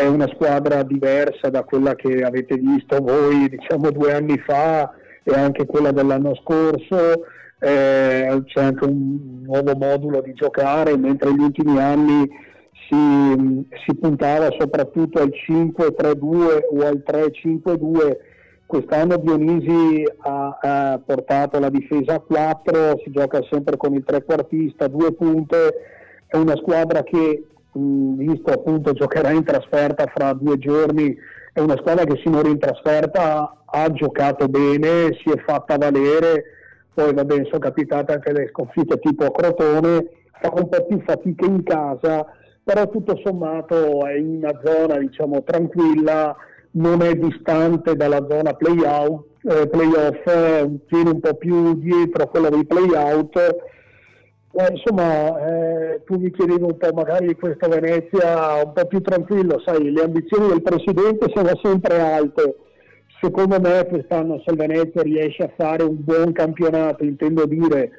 è 0.00 0.06
una 0.06 0.26
squadra 0.28 0.82
diversa 0.82 1.50
da 1.50 1.62
quella 1.62 1.94
che 1.94 2.22
avete 2.22 2.56
visto 2.56 2.96
voi 3.02 3.50
diciamo 3.50 3.90
due 3.90 4.14
anni 4.14 4.38
fa 4.38 4.90
e 5.22 5.34
anche 5.34 5.66
quella 5.66 5.92
dell'anno 5.92 6.34
scorso, 6.36 7.26
eh, 7.58 8.42
c'è 8.46 8.62
anche 8.62 8.84
un 8.86 9.42
nuovo 9.42 9.76
modulo 9.76 10.22
di 10.22 10.32
giocare 10.32 10.96
mentre 10.96 11.30
negli 11.30 11.42
ultimi 11.42 11.78
anni 11.78 12.26
si, 12.88 13.68
si 13.84 13.94
puntava 13.94 14.48
soprattutto 14.58 15.20
al 15.20 15.32
5-3-2 15.46 16.24
o 16.70 16.86
al 16.86 17.02
3-5-2 17.06 18.16
quest'anno 18.64 19.18
Dionisi 19.18 20.02
ha, 20.16 20.58
ha, 20.62 21.00
portato 21.04 21.58
la 21.58 21.68
difesa 21.68 22.14
a 22.14 22.20
4, 22.20 23.00
si 23.04 23.10
gioca 23.10 23.40
sempre 23.50 23.76
con 23.76 23.92
il 23.92 24.04
trequartista, 24.04 24.86
due 24.86 25.12
punte, 25.12 25.74
è 26.26 26.36
una 26.36 26.56
squadra 26.56 27.02
che 27.02 27.44
visto 27.72 28.50
appunto 28.50 28.92
giocherà 28.92 29.30
in 29.30 29.44
trasferta 29.44 30.06
fra 30.12 30.32
due 30.32 30.58
giorni, 30.58 31.16
è 31.52 31.60
una 31.60 31.76
squadra 31.76 32.04
che 32.04 32.20
sinora 32.22 32.48
in 32.48 32.58
trasferta 32.58 33.62
ha 33.64 33.92
giocato 33.92 34.48
bene, 34.48 35.16
si 35.22 35.30
è 35.30 35.38
fatta 35.44 35.76
valere, 35.76 36.44
poi 36.94 37.14
vabbè 37.14 37.44
sono 37.46 37.58
capitate 37.58 38.12
anche 38.12 38.32
le 38.32 38.48
sconfitte 38.48 38.98
tipo 38.98 39.24
a 39.24 39.30
Crotone, 39.30 40.10
fa 40.40 40.52
un 40.54 40.68
po' 40.68 40.84
più 40.86 41.00
fatica 41.04 41.46
in 41.46 41.62
casa, 41.62 42.26
però 42.62 42.88
tutto 42.88 43.20
sommato 43.24 44.06
è 44.06 44.14
in 44.14 44.36
una 44.42 44.60
zona 44.64 44.98
diciamo 44.98 45.42
tranquilla, 45.42 46.36
non 46.72 47.02
è 47.02 47.14
distante 47.14 47.96
dalla 47.96 48.24
zona 48.28 48.52
play-out, 48.54 49.24
eh, 49.42 49.66
play-off, 49.68 50.26
eh, 50.26 50.70
tiene 50.86 51.10
un 51.10 51.20
po' 51.20 51.34
più 51.34 51.74
dietro 51.74 52.28
quello 52.28 52.48
dei 52.48 52.64
play-out. 52.64 53.56
Eh, 54.52 54.72
insomma, 54.72 55.38
eh, 55.46 56.02
tu 56.04 56.16
mi 56.18 56.30
chiedevi 56.32 56.62
un 56.62 56.76
po' 56.76 56.92
magari 56.92 57.36
questo 57.36 57.68
Venezia 57.68 58.56
un 58.64 58.72
po' 58.72 58.84
più 58.86 59.00
tranquillo, 59.00 59.62
sai, 59.64 59.92
le 59.92 60.02
ambizioni 60.02 60.48
del 60.48 60.62
presidente 60.62 61.30
sono 61.32 61.50
sempre 61.62 62.00
alte. 62.00 62.56
Secondo 63.20 63.60
me 63.60 63.86
quest'anno 63.86 64.42
se 64.44 64.50
il 64.50 64.56
Venezia 64.56 65.02
riesce 65.02 65.44
a 65.44 65.52
fare 65.56 65.84
un 65.84 66.02
buon 66.02 66.32
campionato, 66.32 67.04
intendo 67.04 67.46
dire 67.46 67.90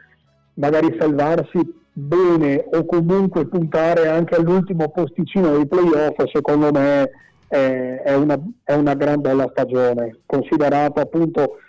magari 0.56 0.94
salvarsi 1.00 1.60
bene 1.94 2.66
o 2.74 2.86
comunque 2.86 3.48
puntare 3.48 4.08
anche 4.08 4.36
all'ultimo 4.36 4.90
posticino 4.90 5.56
dei 5.56 5.68
playoff, 5.68 6.22
secondo 6.34 6.70
me 6.72 7.10
è, 7.48 8.02
è, 8.04 8.16
una, 8.16 8.38
è 8.64 8.74
una 8.74 8.94
gran 8.96 9.22
bella 9.22 9.48
stagione, 9.52 10.20
considerato 10.26 11.00
appunto 11.00 11.60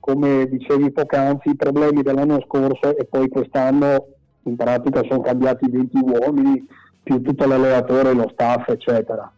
come 0.00 0.46
dicevi 0.48 0.90
poc'anzi 0.90 1.50
i 1.50 1.56
problemi 1.56 2.02
dell'anno 2.02 2.42
scorso 2.46 2.96
e 2.96 3.04
poi 3.04 3.28
quest'anno 3.28 4.13
in 4.44 4.56
pratica 4.56 5.02
sono 5.02 5.20
cambiati 5.20 5.68
20 5.70 5.98
uomini 5.98 6.66
più 7.02 7.20
tutto 7.20 7.46
l'allenatore, 7.46 8.12
lo 8.12 8.28
staff 8.32 8.68
eccetera. 8.68 9.30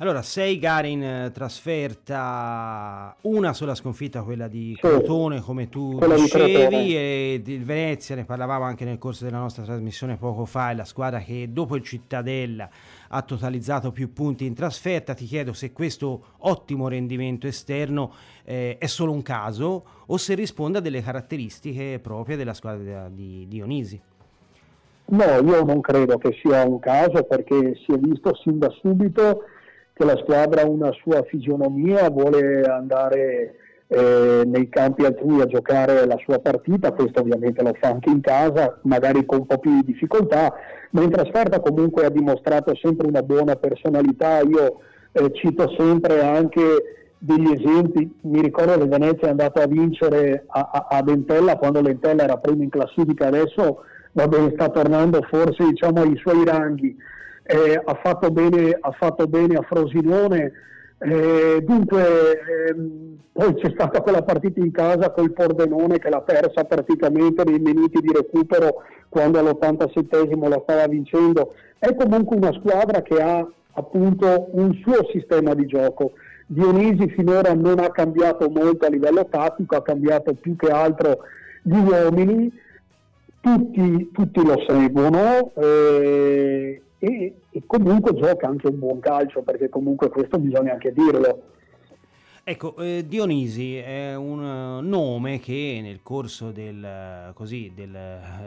Allora, 0.00 0.22
sei 0.22 0.58
gare 0.58 0.88
in 0.88 1.02
eh, 1.02 1.30
trasferta, 1.30 3.14
una 3.22 3.52
sola 3.52 3.74
sconfitta, 3.74 4.22
quella 4.22 4.48
di 4.48 4.74
Crotone, 4.80 5.36
sì, 5.36 5.42
come 5.42 5.68
tu 5.68 5.98
dicevi, 5.98 6.96
e 6.96 7.42
il 7.44 7.62
Venezia, 7.62 8.14
ne 8.14 8.24
parlavamo 8.24 8.64
anche 8.64 8.86
nel 8.86 8.96
corso 8.96 9.24
della 9.24 9.36
nostra 9.36 9.62
trasmissione 9.62 10.16
poco 10.16 10.46
fa, 10.46 10.70
è 10.70 10.74
la 10.74 10.86
squadra 10.86 11.18
che 11.18 11.50
dopo 11.52 11.76
il 11.76 11.82
Cittadella 11.82 12.70
ha 13.08 13.20
totalizzato 13.20 13.92
più 13.92 14.10
punti 14.14 14.46
in 14.46 14.54
trasferta. 14.54 15.12
Ti 15.12 15.26
chiedo 15.26 15.52
se 15.52 15.70
questo 15.70 16.28
ottimo 16.38 16.88
rendimento 16.88 17.46
esterno 17.46 18.14
eh, 18.44 18.78
è 18.78 18.86
solo 18.86 19.12
un 19.12 19.20
caso 19.20 19.84
o 20.06 20.16
se 20.16 20.32
risponde 20.32 20.78
a 20.78 20.80
delle 20.80 21.02
caratteristiche 21.02 21.98
proprie 22.02 22.38
della 22.38 22.54
squadra 22.54 23.10
di 23.10 23.46
Dionisi. 23.46 24.00
No, 25.10 25.24
io 25.24 25.64
non 25.64 25.80
credo 25.80 26.18
che 26.18 26.38
sia 26.40 26.64
un 26.64 26.78
caso 26.78 27.24
perché 27.24 27.74
si 27.84 27.92
è 27.92 27.98
visto 27.98 28.32
sin 28.36 28.58
da 28.58 28.70
subito 28.80 29.42
che 29.92 30.04
la 30.04 30.16
squadra 30.18 30.62
ha 30.62 30.68
una 30.68 30.92
sua 31.02 31.22
fisionomia, 31.24 32.08
vuole 32.10 32.62
andare 32.62 33.56
eh, 33.88 34.42
nei 34.46 34.68
campi 34.68 35.04
altrui 35.04 35.40
a 35.40 35.46
giocare 35.46 36.06
la 36.06 36.16
sua 36.24 36.38
partita, 36.38 36.92
questo 36.92 37.20
ovviamente 37.20 37.60
lo 37.62 37.74
fa 37.80 37.88
anche 37.88 38.08
in 38.08 38.20
casa, 38.20 38.78
magari 38.82 39.26
con 39.26 39.40
un 39.40 39.46
po' 39.46 39.58
più 39.58 39.72
di 39.72 39.84
difficoltà, 39.84 40.54
ma 40.90 41.02
in 41.02 41.10
trasferta 41.10 41.58
comunque 41.58 42.04
ha 42.04 42.10
dimostrato 42.10 42.72
sempre 42.76 43.08
una 43.08 43.22
buona 43.22 43.56
personalità, 43.56 44.38
io 44.42 44.80
eh, 45.10 45.32
cito 45.32 45.74
sempre 45.76 46.22
anche 46.22 46.60
degli 47.18 47.50
esempi, 47.50 48.16
mi 48.22 48.40
ricordo 48.40 48.78
che 48.78 48.86
Venezia 48.86 49.26
è 49.26 49.30
andato 49.30 49.60
a 49.60 49.66
vincere 49.66 50.44
a, 50.46 50.70
a, 50.72 50.96
a 50.96 51.02
Ventella 51.02 51.56
quando 51.56 51.80
Lentella 51.80 52.22
era 52.22 52.38
primo 52.38 52.62
in 52.62 52.70
classifica, 52.70 53.26
adesso 53.26 53.82
vabbè, 54.12 54.52
sta 54.54 54.68
tornando 54.68 55.20
forse 55.28 55.64
diciamo, 55.64 56.02
ai 56.02 56.16
suoi 56.16 56.44
ranghi, 56.44 56.96
eh, 57.42 57.80
ha, 57.84 57.94
fatto 58.02 58.30
bene, 58.30 58.76
ha, 58.80 58.90
fatto 58.92 59.26
bene, 59.26 59.56
a 59.56 59.62
Frosinone, 59.62 60.52
eh, 60.98 61.62
dunque 61.62 62.40
ehm, 62.68 63.16
poi 63.32 63.54
c'è 63.54 63.70
stata 63.70 64.02
quella 64.02 64.22
partita 64.22 64.60
in 64.60 64.70
casa 64.70 65.10
col 65.12 65.32
Pordenone 65.32 65.98
che 65.98 66.10
l'ha 66.10 66.20
persa 66.20 66.64
praticamente 66.64 67.42
nei 67.44 67.58
minuti 67.58 68.00
di 68.00 68.12
recupero 68.12 68.82
quando 69.08 69.38
all'87esimo 69.38 70.48
la 70.48 70.60
stava 70.62 70.86
vincendo. 70.86 71.54
È 71.78 71.94
comunque 71.94 72.36
una 72.36 72.52
squadra 72.52 73.00
che 73.00 73.20
ha 73.20 73.46
appunto 73.72 74.48
un 74.52 74.74
suo 74.82 75.08
sistema 75.10 75.54
di 75.54 75.64
gioco. 75.66 76.12
Dionisi 76.46 77.08
finora 77.10 77.54
non 77.54 77.78
ha 77.78 77.90
cambiato 77.90 78.50
molto 78.50 78.84
a 78.84 78.90
livello 78.90 79.26
tattico, 79.30 79.76
ha 79.76 79.82
cambiato 79.82 80.34
più 80.34 80.56
che 80.56 80.68
altro 80.68 81.20
gli 81.62 81.78
uomini, 81.78 82.52
tutti, 83.40 84.10
tutti 84.12 84.44
lo 84.44 84.62
seguono. 84.66 85.52
Eh, 85.54 86.82
e, 86.98 87.34
e, 87.50 87.62
comunque 87.66 88.14
gioca 88.14 88.46
anche 88.46 88.66
un 88.66 88.78
buon 88.78 89.00
calcio 89.00 89.42
perché 89.42 89.68
comunque 89.70 90.10
questo 90.10 90.38
bisogna 90.38 90.72
anche 90.72 90.92
dirlo. 90.92 91.42
Ecco, 92.42 92.74
eh, 92.76 93.04
Dionisi 93.06 93.76
è 93.76 94.16
un 94.16 94.42
uh, 94.42 94.80
nome 94.80 95.38
che 95.38 95.78
nel 95.82 96.00
corso 96.02 96.50
del, 96.50 97.32
così, 97.34 97.70
del 97.74 97.96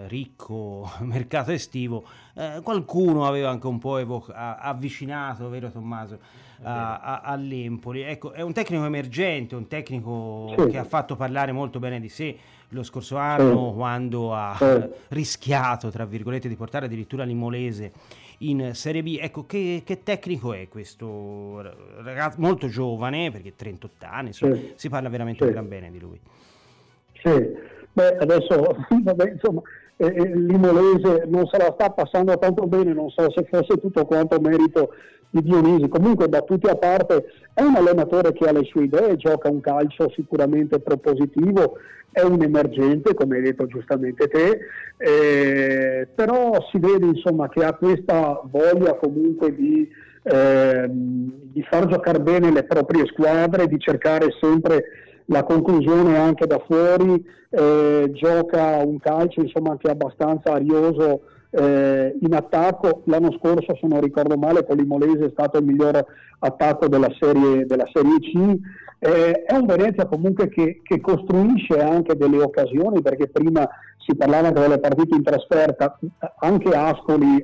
ricco 0.08 0.90
mercato 1.02 1.52
estivo 1.52 2.04
eh, 2.36 2.60
qualcuno 2.64 3.26
aveva 3.26 3.50
anche 3.50 3.68
un 3.68 3.80
po' 3.80 3.98
evo- 4.00 4.26
avvicinato, 4.28 5.48
vero 5.48 5.72
Tommaso, 5.72 6.20
a, 6.64 7.00
a, 7.00 7.22
all'Empoli. 7.22 8.02
Ecco, 8.02 8.32
è 8.32 8.42
un 8.42 8.54
tecnico 8.54 8.86
emergente, 8.86 9.56
un 9.56 9.68
tecnico 9.68 10.54
sì. 10.58 10.68
che 10.68 10.78
ha 10.78 10.84
fatto 10.84 11.16
parlare 11.16 11.52
molto 11.52 11.80
bene 11.80 12.00
di 12.00 12.10
sé 12.10 12.38
lo 12.70 12.84
scorso 12.84 13.18
anno 13.18 13.70
sì. 13.70 13.76
quando 13.76 14.34
ha 14.34 14.56
sì. 14.58 14.90
rischiato, 15.10 15.90
tra 15.90 16.06
virgolette, 16.06 16.48
di 16.48 16.56
portare 16.56 16.86
addirittura 16.86 17.24
l'Imolese 17.24 17.92
in 18.40 18.72
Serie 18.74 19.04
B. 19.04 19.18
Ecco, 19.22 19.46
che, 19.46 19.84
che 19.86 20.04
tecnico 20.04 20.54
è 20.54 20.68
questo 20.68 21.62
ragazzo 22.02 22.38
molto 22.40 22.68
giovane, 22.68 23.32
perché 23.32 23.56
38 23.56 24.06
anni, 24.10 24.28
insomma, 24.28 24.58
si 24.76 24.90
parla 24.90 25.10
veramente 25.10 25.50
gran 25.50 25.68
bene 25.68 25.92
di 25.92 26.00
lui. 26.00 26.20
Sì, 27.22 27.54
beh, 27.94 28.18
adesso 28.18 28.76
vabbè, 28.90 29.32
insomma, 29.32 29.62
eh, 29.98 30.08
eh, 30.08 30.36
l'Imolese 30.36 31.26
non 31.28 31.48
se 31.48 31.58
la 31.58 31.72
sta 31.74 31.90
passando 31.92 32.38
tanto 32.38 32.66
bene, 32.68 32.94
non 32.94 33.10
so 33.10 33.32
se 33.32 33.46
fosse 33.50 33.78
tutto 33.78 34.06
quanto 34.06 34.40
merito 34.40 34.94
di 35.34 35.42
Dionisi. 35.42 35.88
Comunque, 35.88 36.30
battute 36.30 36.70
a 36.70 36.76
parte, 36.76 37.26
è 37.54 37.64
un 37.64 37.76
allenatore 37.76 38.34
che 38.34 38.48
ha 38.48 38.52
le 38.52 38.64
sue 38.66 38.84
idee, 38.84 39.16
gioca 39.16 39.50
un 39.50 39.62
calcio 39.62 40.12
sicuramente 40.12 40.80
propositivo, 40.80 41.78
è 42.12 42.22
un 42.22 42.42
emergente, 42.44 43.16
come 43.16 43.38
hai 43.38 43.42
detto 43.42 43.66
giustamente 43.66 44.28
te, 44.28 44.60
eh, 44.98 46.08
però 46.14 46.64
si 46.70 46.78
vede 46.78 47.08
insomma, 47.08 47.50
che 47.50 47.66
ha 47.66 47.74
questa 47.74 48.40
voglia 48.44 48.94
comunque 48.94 49.56
di, 49.56 49.90
eh, 50.22 50.86
di 50.88 51.64
far 51.64 51.88
giocare 51.88 52.20
bene 52.20 52.52
le 52.52 52.64
proprie 52.66 53.08
squadre, 53.08 53.68
di 53.68 53.80
cercare 53.80 54.28
sempre 54.40 54.84
la 55.26 55.44
conclusione 55.44 56.16
anche 56.16 56.46
da 56.46 56.62
fuori, 56.68 57.26
eh, 57.50 58.12
gioca 58.14 58.84
un 58.86 59.00
calcio 59.00 59.42
insomma, 59.42 59.78
che 59.78 59.88
è 59.88 59.92
abbastanza 59.92 60.54
arioso 60.54 61.22
eh, 61.54 62.18
in 62.20 62.34
attacco. 62.34 63.02
L'anno 63.06 63.32
scorso, 63.40 63.76
se 63.80 63.88
non 63.88 64.02
ricordo 64.02 64.36
male, 64.38 64.64
Polimolese 64.64 65.26
è 65.26 65.32
stato 65.32 65.60
il 65.60 65.66
miglior 65.66 66.04
attacco 66.40 66.88
della 66.88 67.14
Serie, 67.20 67.66
della 67.66 67.88
serie 67.94 68.20
C. 68.20 68.60
Eh, 69.00 69.44
è 69.44 69.54
un 69.54 69.66
Venezia 69.66 70.06
comunque 70.06 70.50
che, 70.50 70.82
che, 70.82 71.00
costruisce 71.00 71.80
anche 71.80 72.16
delle 72.16 72.42
occasioni, 72.42 73.02
perché 73.02 73.28
prima 73.28 73.68
si 73.98 74.16
parlava 74.16 74.48
anche 74.48 74.62
delle 74.62 74.80
partite 74.80 75.16
in 75.16 75.24
trasferta, 75.24 76.00
anche 76.40 76.70
Ascoli 76.70 77.44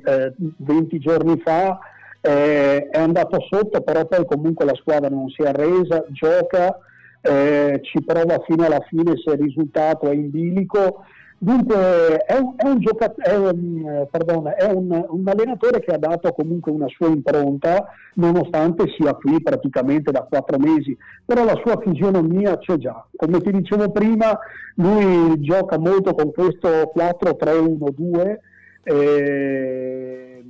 20 0.56 0.94
eh, 0.94 0.98
giorni 0.98 1.40
fa 1.44 1.78
eh, 2.20 2.88
è 2.88 2.98
andato 2.98 3.38
sotto, 3.48 3.80
però 3.82 4.06
poi 4.06 4.26
comunque 4.26 4.64
la 4.64 4.74
squadra 4.74 5.08
non 5.08 5.28
si 5.28 5.42
è 5.42 5.48
arresa, 5.48 6.04
gioca, 6.08 6.78
eh, 7.22 7.80
ci 7.82 8.02
prova 8.02 8.42
fino 8.46 8.64
alla 8.64 8.80
fine 8.88 9.12
se 9.16 9.32
il 9.32 9.40
risultato 9.40 10.08
è 10.08 10.14
in 10.14 10.30
bilico 10.30 11.04
Dunque 11.42 12.18
è 12.26 12.36
un, 12.36 12.52
è 12.54 12.68
un, 12.68 12.80
giocat- 12.80 13.18
è 13.18 13.34
un, 13.34 14.06
pardon, 14.10 14.52
è 14.54 14.70
un 14.70 15.24
allenatore 15.24 15.80
che 15.80 15.90
ha 15.90 15.96
dato 15.96 16.32
comunque 16.32 16.70
una 16.70 16.86
sua 16.88 17.06
impronta, 17.06 17.86
nonostante 18.16 18.84
sia 18.94 19.14
qui 19.14 19.40
praticamente 19.40 20.10
da 20.10 20.26
quattro 20.28 20.58
mesi, 20.58 20.94
però 21.24 21.46
la 21.46 21.58
sua 21.64 21.80
fisionomia 21.80 22.58
c'è 22.58 22.76
già. 22.76 23.06
Come 23.16 23.40
ti 23.40 23.52
dicevo 23.52 23.90
prima, 23.90 24.38
lui 24.74 25.40
gioca 25.40 25.78
molto 25.78 26.12
con 26.12 26.30
questo 26.30 26.92
4-3-1-2 26.94 28.36
eh, 28.82 30.44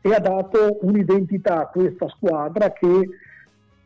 e 0.00 0.14
ha 0.14 0.20
dato 0.20 0.78
un'identità 0.82 1.62
a 1.62 1.66
questa 1.66 2.06
squadra 2.10 2.70
che 2.70 3.08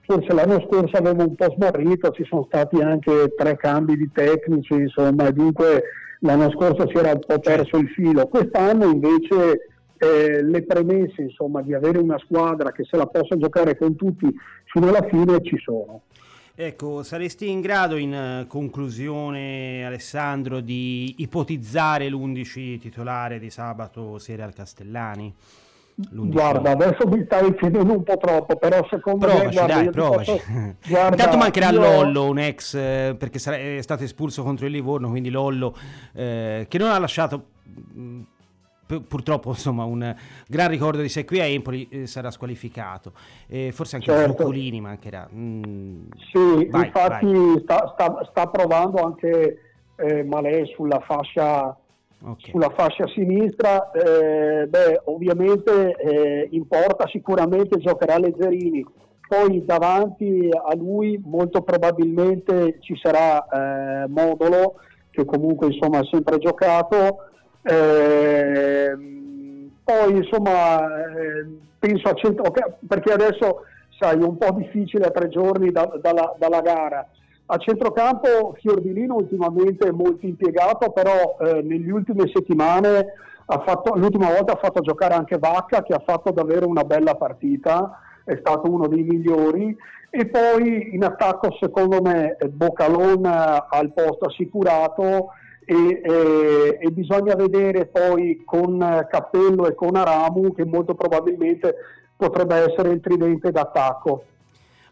forse 0.03 0.35
l'anno 0.35 0.61
scorso 0.69 0.95
aveva 0.95 1.25
un 1.25 1.35
po' 1.37 1.55
smarrito, 1.57 2.11
ci 2.11 2.25
sono 2.25 2.45
stati 2.49 2.83
anche 2.83 3.33
tre 3.35 3.57
cambi 3.57 3.97
di 3.97 4.11
tecnici, 4.13 4.75
insomma, 4.75 5.29
e 5.29 5.33
dunque 5.33 5.85
l'anno 6.21 6.51
scorso 6.51 6.89
si 6.89 6.97
era 6.97 7.12
un 7.12 7.21
po' 7.27 7.39
perso 7.39 7.77
il 7.77 7.89
filo, 7.89 8.27
quest'anno 8.27 8.87
invece 8.87 9.71
eh, 9.99 10.43
le 10.43 10.62
premesse 10.64 11.23
insomma, 11.23 11.62
di 11.62 11.75
avere 11.75 11.99
una 11.99 12.18
squadra 12.18 12.73
che 12.73 12.85
se 12.85 12.97
la 12.97 13.07
possa 13.07 13.37
giocare 13.37 13.77
con 13.77 13.97
tutti 13.97 14.27
fino 14.64 14.89
alla 14.89 15.07
fine 15.07 15.43
ci 15.43 15.59
sono. 15.59 16.03
Ecco, 16.55 17.03
saresti 17.03 17.49
in 17.49 17.61
grado 17.61 17.97
in 17.97 18.12
eh, 18.12 18.45
conclusione, 18.47 19.85
Alessandro, 19.85 20.61
di 20.61 21.14
ipotizzare 21.18 22.09
l'11 22.11 22.79
titolare 22.79 23.39
di 23.39 23.49
sabato 23.49 24.18
sera 24.18 24.45
al 24.45 24.53
Castellani? 24.53 25.33
Guarda, 26.11 26.70
adesso 26.70 27.07
mi 27.07 27.22
stai 27.24 27.55
chiedendo 27.57 27.92
un 27.94 28.03
po' 28.03 28.16
troppo, 28.16 28.57
però 28.57 28.86
secondo 28.88 29.26
provaci, 29.26 29.46
me... 29.46 29.53
Guarda, 29.53 29.74
dai, 29.74 29.90
provaci. 29.90 30.32
Posso... 30.36 30.76
Guarda, 30.88 31.09
Intanto 31.11 31.36
mancherà 31.36 31.70
io... 31.70 31.80
Lollo, 31.80 32.28
un 32.28 32.38
ex, 32.38 32.74
eh, 32.74 33.14
perché 33.18 33.38
sarà, 33.38 33.57
è 33.57 33.82
stato 33.82 34.05
espulso 34.05 34.42
contro 34.42 34.66
il 34.66 34.72
Livorno, 34.72 35.09
quindi 35.11 35.30
Lollo, 35.30 35.76
eh, 36.12 36.66
che 36.68 36.78
non 36.78 36.90
ha 36.90 36.98
lasciato... 36.98 37.44
Mh, 37.92 38.20
purtroppo 39.07 39.51
insomma 39.51 39.84
un 39.84 40.16
gran 40.48 40.68
ricordo 40.68 41.01
di 41.01 41.09
sé 41.09 41.24
qui 41.24 41.38
a 41.38 41.44
Empoli 41.44 41.86
eh, 41.88 42.07
sarà 42.09 42.32
squalificato 42.32 43.12
eh, 43.46 43.70
forse 43.70 43.94
anche 43.94 44.11
certo. 44.11 44.36
Zuccolini 44.36 44.80
mancherà 44.80 45.28
mm. 45.32 46.07
sì 46.32 46.66
vai, 46.68 46.86
infatti 46.86 47.26
vai. 47.26 47.61
Sta, 47.62 47.94
sta, 47.94 48.26
sta, 48.28 48.46
provando 48.48 49.05
anche 49.05 49.59
eh, 49.94 50.24
Malè 50.24 50.64
sulla 50.74 50.98
fascia 51.07 51.76
Okay. 52.23 52.51
sulla 52.51 52.68
fascia 52.77 53.07
sinistra, 53.09 53.91
eh, 53.93 54.66
beh, 54.66 55.01
ovviamente 55.05 55.97
eh, 55.97 56.49
in 56.51 56.66
porta 56.68 57.09
sicuramente 57.09 57.79
giocherà 57.79 58.18
Leggerini, 58.18 58.85
poi 59.27 59.64
davanti 59.64 60.51
a 60.51 60.75
lui 60.75 61.18
molto 61.25 61.62
probabilmente 61.62 62.77
ci 62.81 62.95
sarà 63.01 64.03
eh, 64.03 64.07
Modolo 64.09 64.81
che 65.11 65.25
comunque 65.25 65.68
insomma 65.68 66.01
ha 66.01 66.05
sempre 66.05 66.37
giocato, 66.39 67.25
ehm, 67.62 69.01
poi 69.83 70.16
insomma 70.16 70.79
eh, 70.85 71.47
penso 71.79 72.09
a 72.09 72.14
centro, 72.14 72.53
perché 72.87 73.12
adesso 73.12 73.62
sai 73.99 74.21
è 74.21 74.25
un 74.25 74.37
po' 74.37 74.53
difficile 74.53 75.07
a 75.07 75.11
tre 75.11 75.29
giorni 75.29 75.73
da, 75.73 75.91
dalla, 76.01 76.35
dalla 76.39 76.61
gara, 76.61 77.09
a 77.53 77.57
centrocampo 77.59 78.55
Fiordilino 78.61 79.16
ultimamente 79.16 79.88
è 79.88 79.90
molto 79.90 80.24
impiegato, 80.24 80.90
però 80.90 81.36
eh, 81.40 81.62
nelle 81.62 81.90
ultime 81.90 82.30
settimane 82.32 83.14
fatto, 83.59 83.94
l'ultima 83.96 84.28
volta 84.28 84.53
ha 84.53 84.59
fatto 84.61 84.80
giocare 84.80 85.14
anche 85.14 85.38
Vacca 85.38 85.82
che 85.82 85.92
ha 85.92 86.03
fatto 86.05 86.30
davvero 86.30 86.68
una 86.68 86.84
bella 86.84 87.16
partita, 87.16 87.98
è 88.24 88.36
stato 88.38 88.70
uno 88.70 88.86
dei 88.86 89.03
migliori 89.03 89.76
e 90.11 90.26
poi 90.26 90.94
in 90.94 91.03
attacco 91.03 91.57
secondo 91.61 92.01
me 92.01 92.36
Bocalon 92.48 93.24
ha 93.24 93.80
il 93.82 93.92
posto 93.92 94.26
assicurato 94.26 95.30
e, 95.64 96.01
e, 96.03 96.78
e, 96.80 96.90
bisogna 96.90 97.34
vedere 97.34 97.86
poi 97.86 98.42
con 98.44 98.78
Cappello 99.09 99.66
e 99.66 99.74
con 99.74 99.96
Aramu 99.96 100.53
che 100.53 100.64
molto 100.64 100.94
probabilmente 100.94 101.74
potrebbe 102.16 102.57
essere 102.57 102.90
il 102.90 103.01
tridente 103.01 103.51
d'attacco. 103.51 104.24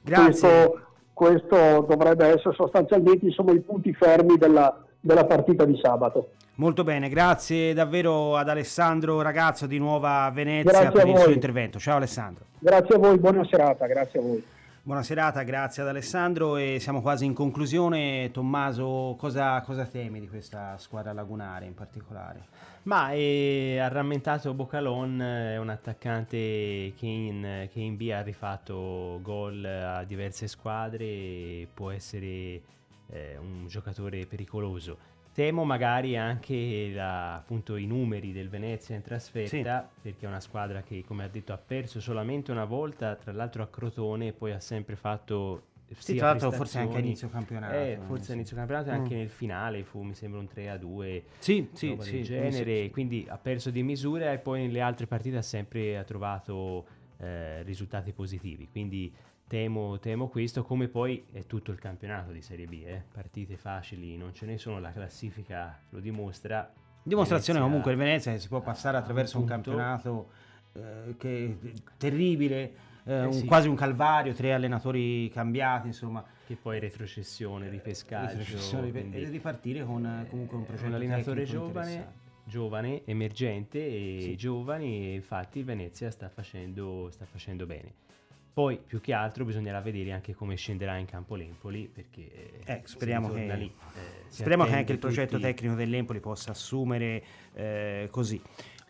Grazie. 0.02 0.24
Questo, 0.24 0.87
questo 1.18 1.84
dovrebbe 1.88 2.26
essere 2.26 2.54
sostanzialmente 2.54 3.24
insomma, 3.24 3.50
i 3.50 3.58
punti 3.58 3.92
fermi 3.92 4.36
della, 4.36 4.80
della 5.00 5.24
partita 5.24 5.64
di 5.64 5.76
sabato. 5.82 6.30
Molto 6.54 6.84
bene, 6.84 7.08
grazie 7.08 7.74
davvero 7.74 8.36
ad 8.36 8.48
Alessandro 8.48 9.20
Ragazzo 9.20 9.66
di 9.66 9.78
Nuova 9.78 10.30
Venezia 10.32 10.70
grazie 10.70 10.90
per 10.90 11.08
il 11.08 11.18
suo 11.18 11.32
intervento. 11.32 11.80
Ciao 11.80 11.96
Alessandro. 11.96 12.44
Grazie 12.60 12.94
a 12.94 12.98
voi, 12.98 13.18
buona 13.18 13.44
serata, 13.44 13.86
grazie 13.86 14.20
a 14.20 14.22
voi. 14.22 14.44
Buona 14.80 15.02
serata, 15.02 15.42
grazie 15.42 15.82
ad 15.82 15.88
Alessandro 15.88 16.56
e 16.56 16.78
siamo 16.78 17.02
quasi 17.02 17.24
in 17.24 17.34
conclusione. 17.34 18.30
Tommaso, 18.32 19.16
cosa, 19.18 19.60
cosa 19.62 19.84
temi 19.86 20.20
di 20.20 20.28
questa 20.28 20.76
squadra 20.78 21.12
lagunare 21.12 21.66
in 21.66 21.74
particolare? 21.74 22.46
Ma 22.84 23.12
eh, 23.12 23.78
ha 23.78 23.88
rammentato 23.88 24.54
Bocalon, 24.54 25.20
è 25.20 25.58
un 25.58 25.68
attaccante 25.68 26.94
che 26.96 27.06
in, 27.06 27.68
che 27.70 27.80
in 27.80 27.96
B 27.96 28.10
ha 28.12 28.22
rifatto 28.22 29.18
gol 29.22 29.64
a 29.64 30.04
diverse 30.04 30.46
squadre 30.46 31.04
e 31.04 31.68
può 31.72 31.90
essere 31.90 32.62
eh, 33.10 33.36
un 33.38 33.66
giocatore 33.66 34.24
pericoloso. 34.26 35.16
Temo 35.34 35.64
magari 35.64 36.16
anche 36.16 36.90
la, 36.92 37.36
appunto, 37.36 37.76
i 37.76 37.86
numeri 37.86 38.32
del 38.32 38.48
Venezia 38.48 38.96
in 38.96 39.02
trasferta, 39.02 39.88
sì. 39.92 40.00
perché 40.02 40.24
è 40.24 40.28
una 40.28 40.40
squadra 40.40 40.82
che, 40.82 41.04
come 41.06 41.22
ha 41.22 41.28
detto, 41.28 41.52
ha 41.52 41.58
perso 41.58 42.00
solamente 42.00 42.50
una 42.50 42.64
volta, 42.64 43.14
tra 43.14 43.32
l'altro 43.32 43.62
a 43.62 43.68
Crotone, 43.68 44.28
e 44.28 44.32
poi 44.32 44.50
ha 44.50 44.58
sempre 44.58 44.96
fatto 44.96 45.67
sì, 45.96 46.16
tra 46.16 46.26
l'altro 46.26 46.50
forse 46.50 46.78
anche 46.78 46.96
a 46.96 47.00
inizio 47.00 47.28
campionato. 47.28 47.74
Eh, 47.74 47.98
forse 48.06 48.32
a 48.32 48.34
inizio 48.34 48.56
campionato 48.56 48.90
e 48.90 48.92
anche 48.92 49.14
mm. 49.14 49.18
nel 49.18 49.30
finale 49.30 49.82
fu, 49.84 50.02
mi 50.02 50.14
sembra, 50.14 50.40
un 50.40 50.48
3 50.48 50.70
a 50.70 50.76
2. 50.76 51.24
Sì, 51.38 51.68
sì, 51.72 51.96
sì. 52.00 52.10
Del 52.12 52.24
genere, 52.24 52.82
sì. 52.82 52.90
quindi 52.90 53.26
ha 53.28 53.38
perso 53.38 53.70
di 53.70 53.82
misura 53.82 54.32
e 54.32 54.38
poi 54.38 54.62
nelle 54.62 54.80
altre 54.80 55.06
partite 55.06 55.38
ha 55.38 55.42
sempre 55.42 56.02
trovato 56.06 56.86
eh, 57.18 57.62
risultati 57.62 58.12
positivi. 58.12 58.68
Quindi 58.70 59.12
Temo, 59.48 59.98
temo, 59.98 60.28
questo, 60.28 60.62
come 60.62 60.88
poi 60.88 61.24
è 61.32 61.46
tutto 61.46 61.70
il 61.70 61.78
campionato 61.78 62.32
di 62.32 62.42
Serie 62.42 62.66
B, 62.66 62.82
eh? 62.84 63.02
partite 63.10 63.56
facili 63.56 64.14
non 64.18 64.34
ce 64.34 64.44
ne 64.44 64.58
sono, 64.58 64.78
la 64.78 64.92
classifica 64.92 65.80
lo 65.88 66.00
dimostra. 66.00 66.70
Dimostrazione 67.02 67.58
Venezia, 67.58 67.80
comunque 67.80 67.92
il 67.92 67.96
Venezia 67.96 68.32
che 68.32 68.40
si 68.40 68.48
può 68.48 68.60
passare 68.60 68.98
attraverso 68.98 69.38
un 69.38 69.46
campionato 69.46 70.28
eh, 70.74 71.14
che 71.16 71.56
terribile, 71.96 72.74
eh, 73.08 73.12
eh, 73.12 73.24
un, 73.24 73.32
sì. 73.32 73.46
quasi 73.46 73.68
un 73.68 73.74
calvario, 73.74 74.34
tre 74.34 74.52
allenatori 74.52 75.30
cambiati, 75.30 75.86
insomma. 75.86 76.22
Che 76.46 76.56
poi 76.56 76.78
retrocessione, 76.78 77.68
ripescaggio. 77.70 78.38
Retrocessione, 78.38 78.90
quindi, 78.90 79.22
e 79.22 79.28
ripartire 79.28 79.84
con 79.84 80.04
eh, 80.04 80.26
comunque 80.28 80.58
un 80.58 80.64
progetto 80.66 80.88
un 80.88 80.94
allenatore 80.94 81.44
giovane, 81.44 82.12
giovane, 82.44 83.02
emergente 83.06 83.78
e 83.78 84.18
sì. 84.20 84.36
giovani 84.36 85.08
e 85.08 85.14
infatti 85.14 85.62
Venezia 85.62 86.10
sta 86.10 86.28
facendo, 86.28 87.08
sta 87.10 87.24
facendo 87.24 87.64
bene. 87.64 88.06
Poi 88.52 88.78
più 88.84 89.00
che 89.00 89.12
altro 89.12 89.44
bisognerà 89.44 89.80
vedere 89.80 90.12
anche 90.12 90.34
come 90.34 90.56
scenderà 90.56 90.96
in 90.96 91.06
campo 91.06 91.36
l'Empoli 91.36 91.88
perché 91.92 92.58
eh, 92.64 92.82
speriamo, 92.84 93.30
che, 93.30 93.54
lì, 93.54 93.66
eh, 93.66 94.24
speriamo 94.26 94.64
che, 94.64 94.74
anche 94.74 94.92
il 94.92 94.98
progetto 94.98 95.36
tutti... 95.36 95.42
tecnico 95.42 95.74
dell'Empoli 95.74 96.18
possa 96.18 96.50
assumere 96.50 97.22
eh, 97.54 98.08
così 98.10 98.40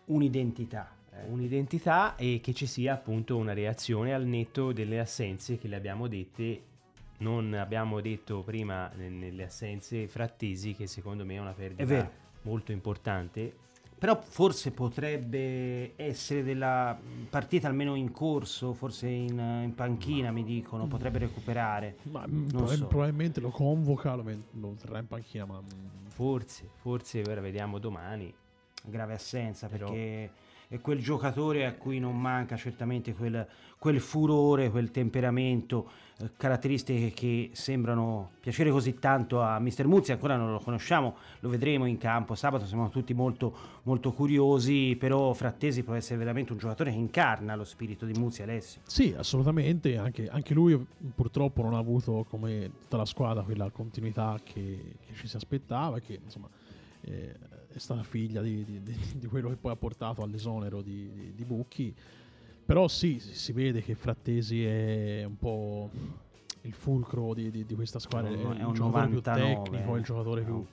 un'identità. 0.05 0.97
Eh. 1.23 1.29
Un'identità 1.29 2.15
e 2.15 2.39
che 2.41 2.53
ci 2.53 2.65
sia 2.65 2.93
appunto 2.93 3.37
una 3.37 3.53
reazione 3.53 4.13
al 4.13 4.25
netto 4.25 4.71
delle 4.71 4.99
assenze 4.99 5.57
che 5.57 5.67
le 5.67 5.75
abbiamo 5.75 6.07
dette 6.07 6.63
non 7.19 7.53
abbiamo 7.53 7.99
detto 7.99 8.43
prima 8.43 8.89
nelle 8.95 9.43
assenze 9.43 10.07
frattesi 10.07 10.73
che 10.73 10.87
secondo 10.87 11.25
me 11.25 11.35
è 11.35 11.39
una 11.39 11.51
perdita 11.51 11.95
è 11.95 12.09
molto 12.43 12.71
importante 12.71 13.67
però 13.99 14.17
forse 14.21 14.71
potrebbe 14.71 15.91
essere 15.97 16.41
della 16.41 16.97
partita 17.29 17.67
almeno 17.67 17.95
in 17.95 18.13
corso, 18.13 18.71
forse 18.71 19.09
in, 19.09 19.37
in 19.37 19.73
panchina 19.75 20.31
mi 20.31 20.45
dicono, 20.45 20.87
potrebbe 20.87 21.17
recuperare. 21.17 21.97
Ma 22.03 22.21
prob- 22.21 22.71
so. 22.75 22.87
probabilmente 22.87 23.41
lo 23.41 23.49
convoca, 23.49 24.15
lo, 24.15 24.23
lo 24.51 24.73
terrà 24.79 24.99
in 24.99 25.07
panchina, 25.07 25.43
ma 25.43 25.61
forse, 26.07 26.69
forse 26.75 27.21
ora 27.27 27.41
vediamo 27.41 27.77
domani. 27.77 28.33
Grave 28.85 29.15
assenza 29.15 29.67
Però... 29.67 29.87
perché 29.87 30.31
è 30.71 30.79
quel 30.81 30.99
giocatore 30.99 31.65
a 31.65 31.73
cui 31.73 31.97
non 31.97 32.15
manca 32.15 32.55
certamente 32.55 33.15
quel, 33.15 33.45
quel 33.79 33.99
furore, 33.99 34.69
quel 34.69 34.91
temperamento, 34.91 35.89
eh, 36.19 36.29
caratteristiche 36.37 37.09
che 37.09 37.49
sembrano 37.53 38.33
piacere 38.39 38.69
così 38.69 38.99
tanto 38.99 39.41
a 39.41 39.57
Mister 39.57 39.87
Muzzi, 39.87 40.11
ancora 40.11 40.35
non 40.35 40.51
lo 40.51 40.59
conosciamo, 40.59 41.15
lo 41.39 41.49
vedremo 41.49 41.87
in 41.87 41.97
campo 41.97 42.35
sabato, 42.35 42.67
siamo 42.67 42.87
tutti 42.89 43.15
molto, 43.15 43.79
molto 43.81 44.11
curiosi, 44.13 44.95
però 44.95 45.33
Frattesi 45.33 45.81
può 45.81 45.95
essere 45.95 46.19
veramente 46.19 46.51
un 46.51 46.59
giocatore 46.59 46.91
che 46.91 46.97
incarna 46.97 47.55
lo 47.55 47.63
spirito 47.63 48.05
di 48.05 48.13
Muzzi 48.19 48.43
Alessio. 48.43 48.81
Sì, 48.85 49.15
assolutamente, 49.17 49.97
anche, 49.97 50.29
anche 50.29 50.53
lui 50.53 50.79
purtroppo 51.15 51.63
non 51.63 51.73
ha 51.73 51.79
avuto 51.79 52.27
come 52.29 52.69
tutta 52.79 52.97
la 52.97 53.05
squadra 53.05 53.41
quella 53.41 53.71
continuità 53.71 54.39
che, 54.43 54.97
che 55.03 55.13
ci 55.15 55.27
si 55.27 55.35
aspettava, 55.35 55.97
che 55.99 56.19
insomma... 56.23 56.47
Eh, 57.01 57.57
è 57.71 57.77
stata 57.77 58.03
figlia 58.03 58.41
di, 58.41 58.65
di, 58.65 58.81
di, 59.15 59.27
quello 59.27 59.49
che 59.49 59.55
poi 59.55 59.71
ha 59.71 59.75
portato 59.75 60.23
all'esonero 60.23 60.81
di, 60.81 61.33
di, 61.35 61.45
Bucchi. 61.45 61.93
Però 62.65 62.87
sì, 62.87 63.19
si 63.19 63.51
vede 63.51 63.81
che 63.81 63.95
Frattesi 63.95 64.63
è 64.63 65.23
un 65.23 65.37
po' 65.37 65.89
il 66.61 66.73
fulcro 66.73 67.33
di, 67.33 67.65
questa 67.75 67.99
squadra. 67.99 68.29
No, 68.29 68.53
è, 68.53 68.57
è, 68.57 68.63
un 68.63 68.73
giocatore 68.73 69.07
99, 69.07 69.09
più 69.09 69.21
tecnico, 69.21 69.95
è 69.95 69.97
il 69.97 70.03
giocatore 70.03 70.41
più, 70.43 70.65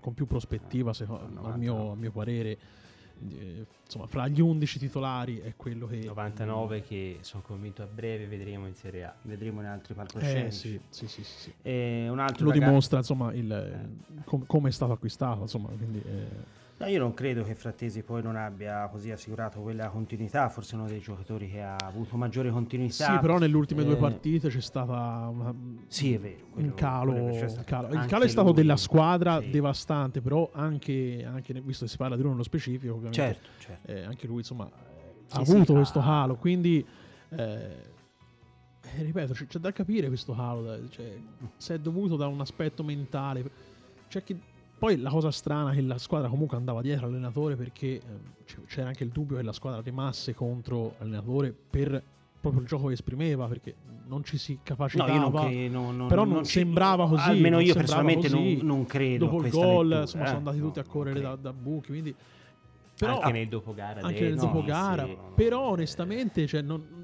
con 0.00 0.14
più 0.14 0.26
prospettiva, 0.26 0.92
se, 0.92 1.06
a, 1.08 1.56
mio, 1.56 1.92
a 1.92 1.94
mio 1.94 2.10
parere 2.10 2.58
eh, 3.30 3.66
insomma, 3.84 4.06
fra 4.06 4.28
gli 4.28 4.40
11 4.40 4.78
titolari 4.78 5.38
è 5.38 5.54
quello 5.56 5.86
che 5.86 6.02
99 6.04 6.82
che 6.82 7.18
sono 7.20 7.42
convinto 7.42 7.82
a 7.82 7.86
breve 7.86 8.26
vedremo 8.26 8.66
in 8.66 8.74
Serie 8.74 9.04
A 9.04 9.14
vedremo 9.22 9.60
in 9.60 9.66
altri 9.66 9.94
palcoscenici 9.94 10.74
eh, 10.74 10.80
sì, 10.90 11.06
sì, 11.06 11.22
sì, 11.22 11.22
sì. 11.24 11.52
E 11.62 12.08
un 12.08 12.18
altro 12.18 12.44
lo 12.44 12.50
ragazzo... 12.50 12.68
dimostra 12.68 12.98
insomma 12.98 13.32
il, 13.32 13.50
eh. 13.52 14.22
com- 14.24 14.46
come 14.46 14.68
è 14.68 14.72
stato 14.72 14.92
acquistato 14.92 15.42
insomma 15.42 15.68
quindi 15.68 16.02
eh 16.04 16.57
No, 16.78 16.86
io 16.86 17.00
non 17.00 17.12
credo 17.12 17.42
che 17.42 17.56
Frattesi 17.56 18.02
poi 18.02 18.22
non 18.22 18.36
abbia 18.36 18.86
così 18.88 19.10
assicurato 19.10 19.60
quella 19.60 19.88
continuità, 19.88 20.48
forse 20.48 20.76
uno 20.76 20.86
dei 20.86 21.00
giocatori 21.00 21.50
che 21.50 21.60
ha 21.60 21.74
avuto 21.74 22.16
maggiore 22.16 22.50
continuità. 22.50 23.12
Sì, 23.12 23.18
però 23.18 23.38
nelle 23.38 23.56
ultime 23.56 23.82
eh, 23.82 23.84
due 23.84 23.96
partite 23.96 24.48
c'è 24.48 24.60
stata 24.60 25.28
una, 25.28 25.52
sì, 25.88 26.14
un 26.54 26.74
calo. 26.74 27.30
Il 27.30 28.06
calo 28.06 28.24
è 28.24 28.28
stato 28.28 28.48
lui, 28.50 28.54
della 28.54 28.76
squadra 28.76 29.40
sì. 29.40 29.50
devastante, 29.50 30.20
però 30.20 30.48
anche, 30.52 31.26
anche, 31.28 31.52
visto 31.60 31.84
che 31.84 31.90
si 31.90 31.96
parla 31.96 32.14
di 32.14 32.22
lui 32.22 32.30
nello 32.30 32.44
specifico, 32.44 32.92
ovviamente, 32.92 33.20
certo, 33.20 33.48
certo. 33.58 33.90
Eh, 33.90 34.02
anche 34.04 34.28
lui 34.28 34.38
insomma, 34.38 34.70
sì, 35.26 35.36
ha 35.36 35.40
avuto 35.40 35.72
questo 35.72 36.00
calo, 36.00 36.36
quindi... 36.36 36.86
Eh, 37.30 37.96
eh, 38.96 39.02
ripeto, 39.02 39.32
c'è, 39.32 39.46
c'è, 39.46 39.58
da 39.58 39.72
capire 39.72 40.06
questo 40.06 40.32
calo, 40.32 40.88
cioè, 40.90 41.18
se 41.56 41.74
è 41.74 41.78
dovuto 41.78 42.16
da 42.16 42.28
un 42.28 42.40
aspetto 42.40 42.82
mentale. 42.84 43.66
Cioè 44.08 44.22
che, 44.22 44.36
poi 44.78 44.96
la 44.98 45.10
cosa 45.10 45.30
strana 45.30 45.72
è 45.72 45.74
che 45.74 45.80
la 45.80 45.98
squadra 45.98 46.28
comunque 46.28 46.56
andava 46.56 46.80
dietro 46.82 47.06
all'allenatore 47.06 47.56
perché 47.56 47.86
eh, 47.86 48.02
c'era 48.66 48.88
anche 48.88 49.02
il 49.02 49.10
dubbio 49.10 49.36
che 49.36 49.42
la 49.42 49.52
squadra 49.52 49.80
rimasse 49.80 50.34
contro 50.34 50.94
l'allenatore 50.98 51.52
per 51.68 52.02
proprio 52.40 52.62
il 52.62 52.68
gioco 52.68 52.86
che 52.86 52.92
esprimeva 52.92 53.46
perché 53.46 53.74
non 54.06 54.24
ci 54.24 54.38
si 54.38 54.60
capacitava. 54.62 55.12
No, 55.12 55.28
non 55.28 55.50
che, 55.50 55.68
no, 55.68 55.90
no, 55.90 56.06
però 56.06 56.24
non, 56.24 56.34
non 56.34 56.44
sembrava 56.44 57.04
ci, 57.04 57.10
così 57.10 57.28
almeno 57.28 57.58
io 57.60 57.74
personalmente 57.74 58.28
non, 58.28 58.58
non, 58.62 58.86
credo 58.86 59.24
dopo 59.26 59.44
il 59.44 59.50
gol 59.50 59.88
lettura, 59.88 60.00
insomma 60.00 60.24
eh? 60.24 60.26
sono 60.26 60.38
andati 60.38 60.58
tutti 60.58 60.78
a 60.78 60.84
correre 60.84 61.20
da, 61.20 61.36
da, 61.36 61.52
buchi 61.52 61.88
quindi 61.88 62.14
però, 62.96 63.20
anche 63.20 63.32
nel 63.32 63.48
dopogara 63.48 64.00
anche 64.00 64.20
nel 64.20 64.36
dopogara 64.36 65.04
sì, 65.04 65.16
però 65.34 65.70
onestamente 65.70 66.46
cioè, 66.46 66.62
non, 66.62 66.97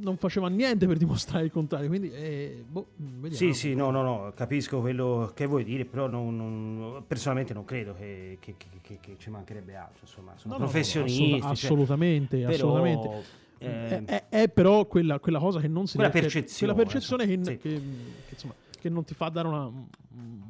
non 0.00 0.16
faceva 0.16 0.48
niente 0.48 0.86
per 0.86 0.96
dimostrare 0.96 1.44
il 1.44 1.50
contrario. 1.50 1.88
Quindi, 1.88 2.10
eh, 2.10 2.64
boh, 2.66 2.88
Sì, 3.30 3.52
sì, 3.52 3.74
no, 3.74 3.90
no, 3.90 4.02
no, 4.02 4.32
capisco 4.34 4.80
quello 4.80 5.30
che 5.34 5.46
vuoi 5.46 5.64
dire, 5.64 5.84
però 5.84 6.08
non, 6.08 6.36
non, 6.36 7.04
personalmente 7.06 7.54
non 7.54 7.64
credo 7.64 7.94
che, 7.94 8.38
che, 8.40 8.54
che, 8.58 8.98
che, 9.00 9.16
ci 9.18 9.30
mancherebbe 9.30 9.74
altro. 9.74 10.00
Insomma, 10.02 10.32
sono 10.36 10.54
no, 10.54 10.60
professionisti. 10.60 11.38
No, 11.38 11.46
assolutamente, 11.46 12.40
cioè, 12.40 12.54
assolutamente. 12.54 13.08
Però, 13.08 13.20
eh, 13.60 14.04
è, 14.04 14.24
è, 14.28 14.48
però 14.48 14.86
quella, 14.86 15.18
quella, 15.18 15.38
cosa 15.38 15.60
che 15.60 15.68
non 15.68 15.86
si 15.86 15.96
quella 15.96 16.10
percezione, 16.10 16.72
quella 16.72 16.88
percezione 16.88 17.26
che, 17.26 17.40
sì. 17.42 17.80
insomma, 18.30 18.54
che 18.80 18.88
non 18.88 19.04
ti 19.04 19.14
fa 19.14 19.28
dare 19.28 19.48
una, 19.48 19.70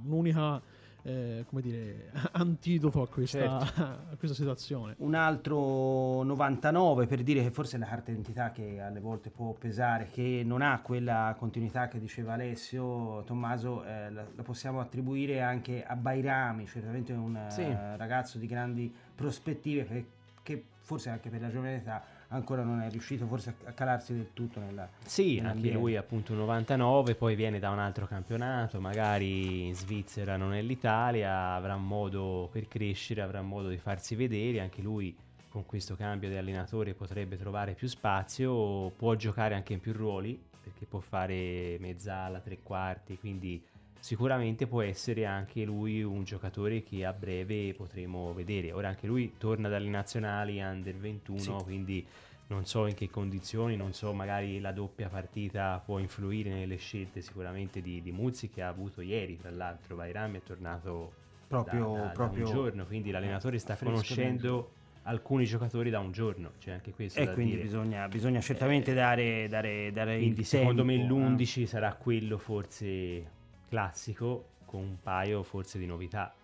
un'unica 0.05 0.61
eh, 1.09 1.45
come 1.49 1.63
dire, 1.63 2.11
antidoto 2.33 3.01
a 3.01 3.09
questa, 3.09 3.39
certo. 3.39 3.83
a 4.13 4.17
questa, 4.19 4.37
situazione. 4.37 4.95
Un 4.99 5.15
altro 5.15 6.23
99 6.23 7.07
per 7.07 7.23
dire 7.23 7.43
che 7.43 7.51
forse 7.51 7.77
è 7.77 7.79
la 7.79 7.87
carta 7.87 8.11
d'identità 8.11 8.51
che 8.51 8.81
alle 8.81 9.01
volte 9.01 9.31
può 9.31 9.53
pesare, 9.53 10.09
che 10.13 10.43
non 10.45 10.61
ha 10.61 10.81
quella 10.83 11.35
continuità 11.39 11.89
che 11.89 11.99
diceva 11.99 12.35
Alessio, 12.35 13.23
Tommaso, 13.25 13.85
eh, 13.85 14.11
la, 14.11 14.25
la, 14.35 14.43
possiamo 14.43 14.81
attribuire 14.81 15.41
anche 15.41 15.83
a 15.83 15.97
Bairami, 15.97 16.67
certamente 16.67 17.13
un 17.15 17.47
sì. 17.49 17.63
uh, 17.63 17.97
ragazzo 17.97 18.37
di 18.39 18.47
grandi 18.47 18.95
prospettive 19.15 19.87
che, 19.87 20.07
che 20.43 20.65
forse 20.81 21.09
anche 21.09 21.31
per 21.31 21.41
la 21.41 21.51
giovane 21.51 21.77
età 21.77 22.17
ancora 22.29 22.63
non 22.63 22.81
è 22.81 22.91
riuscito 22.91 23.27
forse 23.27 23.55
a 23.65 23.73
calarsi 23.73 24.15
del 24.15 24.31
tutto 24.33 24.61
nella 24.61 24.89
Sì, 25.05 25.41
anche 25.43 25.71
lui 25.71 25.97
appunto 25.97 26.35
99, 26.35 27.15
poi 27.15 27.35
viene 27.35 27.59
da 27.59 27.71
un 27.71 27.79
altro 27.79 28.07
campionato, 28.07 28.81
magari 28.81 29.67
in 29.67 29.75
Svizzera 29.75 30.37
non 30.37 30.53
è 30.55 30.63
l'Italia, 30.63 31.53
avrà 31.55 31.77
modo 31.77 32.49
per 32.53 32.69
crescere, 32.69 33.23
avrà 33.23 33.43
modo 33.43 33.69
di 33.69 33.79
farsi 33.79 34.15
vedere, 34.15 34.61
anche 34.61 34.83
lui 34.83 35.17
con 35.49 35.65
questo 35.65 35.97
cambio 35.97 36.29
di 36.29 36.37
allenatore 36.37 36.95
potrebbe 36.95 37.37
trovare 37.37 37.73
più 37.73 37.89
spazio, 37.89 38.91
può 38.91 39.15
giocare 39.15 39.55
anche 39.55 39.73
in 39.73 39.81
più 39.81 39.93
ruoli, 39.93 40.39
perché 40.63 40.85
può 40.85 41.01
fare 41.01 41.79
mezzala, 41.81 42.41
tre 42.41 42.59
quarti, 42.63 43.19
quindi 43.19 43.63
sicuramente 44.01 44.67
può 44.67 44.83
essere 44.83 45.27
anche 45.27 45.65
lui 45.65 46.03
un 46.03 46.25
giocatore 46.25 46.83
che 46.83 47.05
a 47.05 47.13
breve 47.13 47.75
potremo 47.75 48.33
vedere. 48.33 48.73
Ora 48.73 48.89
anche 48.89 49.07
lui 49.07 49.35
torna 49.39 49.69
dalle 49.69 49.89
nazionali 49.89 50.61
under 50.61 50.97
21, 50.97 51.39
sì. 51.39 51.53
quindi 51.65 52.07
non 52.49 52.65
so 52.65 52.87
in 52.87 52.95
che 52.95 53.11
condizioni, 53.11 53.77
non 53.77 53.93
so 53.93 54.13
magari 54.13 54.61
la 54.61 54.73
doppia 54.73 55.09
partita 55.09 55.83
può 55.85 55.99
influire 55.99 56.51
nelle 56.51 56.77
scelte 56.77 57.21
sicuramente 57.21 57.83
di, 57.83 58.01
di 58.01 58.11
Muzzi 58.11 58.49
che 58.49 58.63
ha 58.63 58.69
avuto 58.69 59.03
ieri, 59.03 59.37
tra 59.37 59.51
l'altro 59.51 59.97
Bairami 59.97 60.39
è 60.39 60.43
tornato 60.43 61.13
proprio, 61.47 61.93
da, 61.93 62.01
da, 62.01 62.09
proprio 62.09 62.45
da 62.45 62.49
un 62.49 62.55
giorno, 62.55 62.87
quindi 62.87 63.11
l'allenatore 63.11 63.59
sta 63.59 63.77
conoscendo 63.77 64.73
alcuni 65.03 65.45
giocatori 65.45 65.91
da 65.91 66.01
un 66.01 66.11
giorno, 66.13 66.53
c'è 66.59 66.73
anche 66.73 66.93
questo. 66.93 67.21
E 67.21 67.33
quindi 67.33 67.57
bisogna, 67.57 68.09
bisogna, 68.09 68.41
certamente 68.41 68.93
eh, 68.93 68.95
dare, 68.95 69.49
dare, 69.49 69.91
dare 69.93 70.17
il 70.17 70.35
tempo. 70.35 70.45
Secondo 70.45 70.85
me 70.85 70.97
l'11 70.97 71.63
eh. 71.63 71.67
sarà 71.67 71.95
quello 71.95 72.39
forse 72.39 73.37
classico 73.69 74.57
con 74.65 74.81
un 74.81 74.97
paio 75.03 75.43
forse 75.43 75.79
di 75.79 75.87
novità 75.87 76.35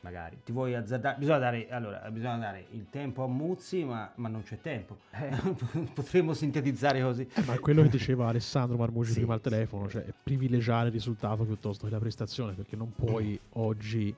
magari. 0.00 0.38
Ti 0.44 0.52
vuoi 0.52 0.74
azzardare? 0.74 1.16
Bisogna 1.18 1.38
dare, 1.38 1.68
allora, 1.70 2.10
bisogna 2.10 2.36
dare 2.36 2.66
il 2.70 2.86
tempo 2.90 3.24
a 3.24 3.26
Muzzi, 3.26 3.84
ma, 3.84 4.10
ma 4.16 4.28
non 4.28 4.42
c'è 4.42 4.60
tempo. 4.60 4.98
Eh. 5.12 5.30
Potremmo 5.92 6.34
sintetizzare 6.34 7.02
così. 7.02 7.28
Eh, 7.34 7.42
ma 7.42 7.58
quello 7.58 7.82
che 7.82 7.88
diceva 7.88 8.28
Alessandro 8.28 8.76
Marmucci 8.76 9.10
sì, 9.12 9.18
prima 9.18 9.34
al 9.34 9.40
telefono, 9.40 9.88
cioè 9.88 10.04
privilegiare 10.22 10.86
il 10.86 10.92
risultato 10.92 11.44
piuttosto 11.44 11.86
che 11.86 11.92
la 11.92 11.98
prestazione, 11.98 12.52
perché 12.52 12.76
non 12.76 12.92
puoi 12.94 13.38
mm. 13.40 13.60
oggi 13.60 14.14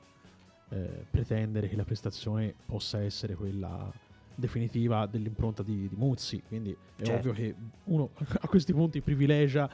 eh, 0.69 1.05
pretendere 1.11 1.69
che 1.69 1.77
la 1.77 1.85
prestazione 1.85 2.55
possa 2.67 3.01
essere 3.01 3.35
quella 3.35 3.91
definitiva 4.35 5.07
dell'impronta 5.07 5.63
di, 5.63 5.89
di 5.89 5.97
Muzzi. 5.97 6.43
Quindi 6.47 6.77
è 6.97 7.05
certo. 7.05 7.31
ovvio 7.31 7.33
che 7.33 7.55
uno 7.85 8.11
a 8.41 8.47
questi 8.47 8.73
punti 8.73 9.01
privilegia 9.01 9.69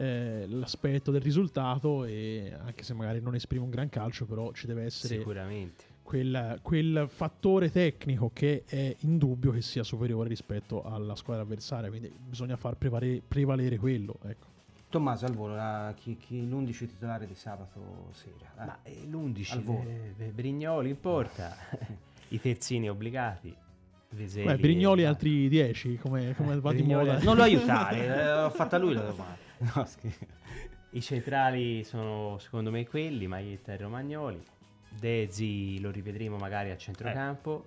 eh, 0.00 0.46
l'aspetto 0.48 1.10
del 1.10 1.20
risultato 1.20 2.04
e 2.04 2.56
anche 2.64 2.84
se 2.84 2.94
magari 2.94 3.20
non 3.20 3.34
esprime 3.34 3.64
un 3.64 3.70
gran 3.70 3.90
calcio, 3.90 4.24
però 4.24 4.50
ci 4.52 4.66
deve 4.66 4.84
essere 4.84 5.18
sicuramente 5.18 5.88
quel, 6.02 6.58
quel 6.62 7.06
fattore 7.08 7.70
tecnico 7.70 8.30
che 8.32 8.64
è 8.66 8.96
indubbio 9.00 9.52
che 9.52 9.60
sia 9.60 9.84
superiore 9.84 10.28
rispetto 10.28 10.82
alla 10.82 11.14
squadra 11.14 11.42
avversaria, 11.42 11.90
quindi 11.90 12.10
bisogna 12.18 12.56
far 12.56 12.76
prevalere, 12.76 13.20
prevalere 13.26 13.76
quello. 13.76 14.16
Ecco. 14.24 14.46
Tommaso 14.88 15.26
al 15.26 15.34
volo, 15.34 15.54
la, 15.54 15.94
chi, 15.94 16.16
chi, 16.16 16.48
l'11 16.48 16.76
titolare 16.78 17.26
di 17.26 17.34
sabato 17.34 18.08
sera. 18.12 18.50
Eh. 18.58 18.64
Ma 18.64 18.78
eh, 18.82 19.06
l'11 19.06 20.16
eh, 20.18 20.32
Brignoli 20.34 20.88
in 20.88 20.98
porta, 20.98 21.54
i 22.28 22.40
terzini 22.40 22.88
obbligati. 22.88 23.54
Veseli 24.12 24.46
Beh, 24.46 24.56
Brignoli 24.56 25.02
e 25.02 25.04
altri 25.04 25.48
10 25.48 25.98
come, 25.98 26.34
come 26.34 26.54
eh, 26.54 26.60
va 26.60 26.72
di 26.72 26.82
moda. 26.82 27.20
Non 27.20 27.36
lo 27.36 27.42
aiutare, 27.42 28.06
eh, 28.18 28.32
ho 28.32 28.50
fatto 28.50 28.74
a 28.74 28.78
lui 28.78 28.94
la 28.94 29.02
domanda. 29.02 29.49
No, 29.74 29.86
I 30.92 31.02
centrali 31.02 31.84
sono 31.84 32.38
secondo 32.38 32.70
me 32.70 32.86
quelli, 32.86 33.26
Maglietta 33.26 33.72
e 33.72 33.76
Romagnoli. 33.76 34.42
Dezi 34.88 35.78
lo 35.80 35.90
rivedremo 35.90 36.36
magari 36.36 36.70
a 36.70 36.76
centrocampo. 36.76 37.64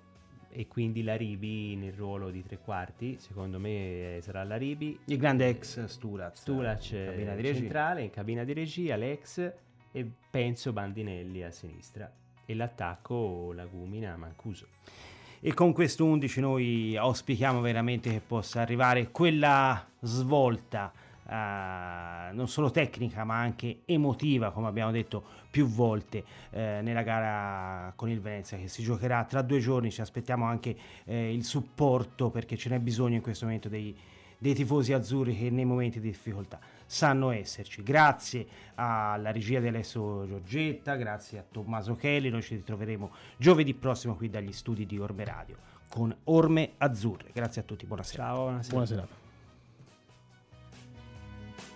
Eh. 0.49 0.61
E 0.61 0.67
quindi 0.67 1.03
la 1.03 1.15
Ribi 1.15 1.75
nel 1.75 1.93
ruolo 1.93 2.29
di 2.29 2.43
tre 2.43 2.59
quarti, 2.59 3.17
secondo 3.19 3.59
me 3.59 4.19
sarà 4.21 4.43
la 4.43 4.55
Ribi. 4.55 4.99
Il 5.05 5.17
grande 5.17 5.47
ex 5.47 5.85
Stulac. 5.85 6.37
Stulac 6.37 6.91
in 6.91 7.41
centrale, 7.43 8.03
in 8.03 8.09
cabina 8.11 8.43
di 8.43 8.53
regia, 8.53 8.95
l'ex 8.95 9.51
e 9.91 10.11
penso 10.29 10.73
Bandinelli 10.73 11.43
a 11.43 11.51
sinistra. 11.51 12.11
E 12.45 12.53
l'attacco 12.53 13.51
Lagumina 13.53 14.15
Mancuso. 14.15 14.67
E 15.39 15.53
con 15.53 15.73
questo 15.73 16.05
11 16.05 16.39
noi 16.39 16.95
auspichiamo 16.97 17.59
veramente 17.59 18.09
che 18.11 18.21
possa 18.25 18.61
arrivare 18.61 19.09
quella 19.09 19.85
svolta 20.01 20.91
Uh, 21.25 22.35
non 22.35 22.49
solo 22.49 22.69
tecnica 22.69 23.23
ma 23.23 23.39
anche 23.39 23.83
emotiva 23.85 24.51
come 24.51 24.67
abbiamo 24.67 24.91
detto 24.91 25.23
più 25.49 25.67
volte 25.67 26.25
uh, 26.49 26.57
nella 26.57 27.01
gara 27.01 27.93
con 27.95 28.09
il 28.09 28.19
Venezia 28.19 28.57
che 28.57 28.67
si 28.67 28.83
giocherà 28.83 29.23
tra 29.23 29.41
due 29.41 29.59
giorni. 29.59 29.89
Ci 29.89 30.01
aspettiamo 30.01 30.45
anche 30.45 30.75
uh, 31.05 31.13
il 31.13 31.45
supporto 31.45 32.29
perché 32.29 32.57
ce 32.57 32.69
n'è 32.69 32.79
bisogno 32.79 33.15
in 33.15 33.21
questo 33.21 33.45
momento 33.45 33.69
dei, 33.69 33.95
dei 34.37 34.53
tifosi 34.53 34.91
azzurri 34.91 35.37
che 35.37 35.49
nei 35.49 35.63
momenti 35.63 36.01
di 36.01 36.09
difficoltà 36.09 36.59
sanno 36.85 37.31
esserci. 37.31 37.81
Grazie 37.83 38.45
alla 38.75 39.31
regia 39.31 39.59
di 39.59 39.67
Alessio 39.67 40.27
Giorgetta 40.27 40.95
grazie 40.95 41.39
a 41.39 41.45
Tommaso 41.49 41.95
Kelly. 41.95 42.29
Noi 42.29 42.41
ci 42.41 42.55
ritroveremo 42.55 43.11
giovedì 43.37 43.73
prossimo 43.73 44.15
qui 44.15 44.29
dagli 44.29 44.51
studi 44.51 44.85
di 44.85 44.99
Orme 44.99 45.23
Radio 45.23 45.55
con 45.87 46.13
Orme 46.25 46.71
Azzurre. 46.77 47.29
Grazie 47.31 47.61
a 47.61 47.63
tutti 47.63 47.85
buonasera 47.85 48.23
ciao 48.23 48.43
buonasera, 48.43 48.71
buonasera. 48.71 49.21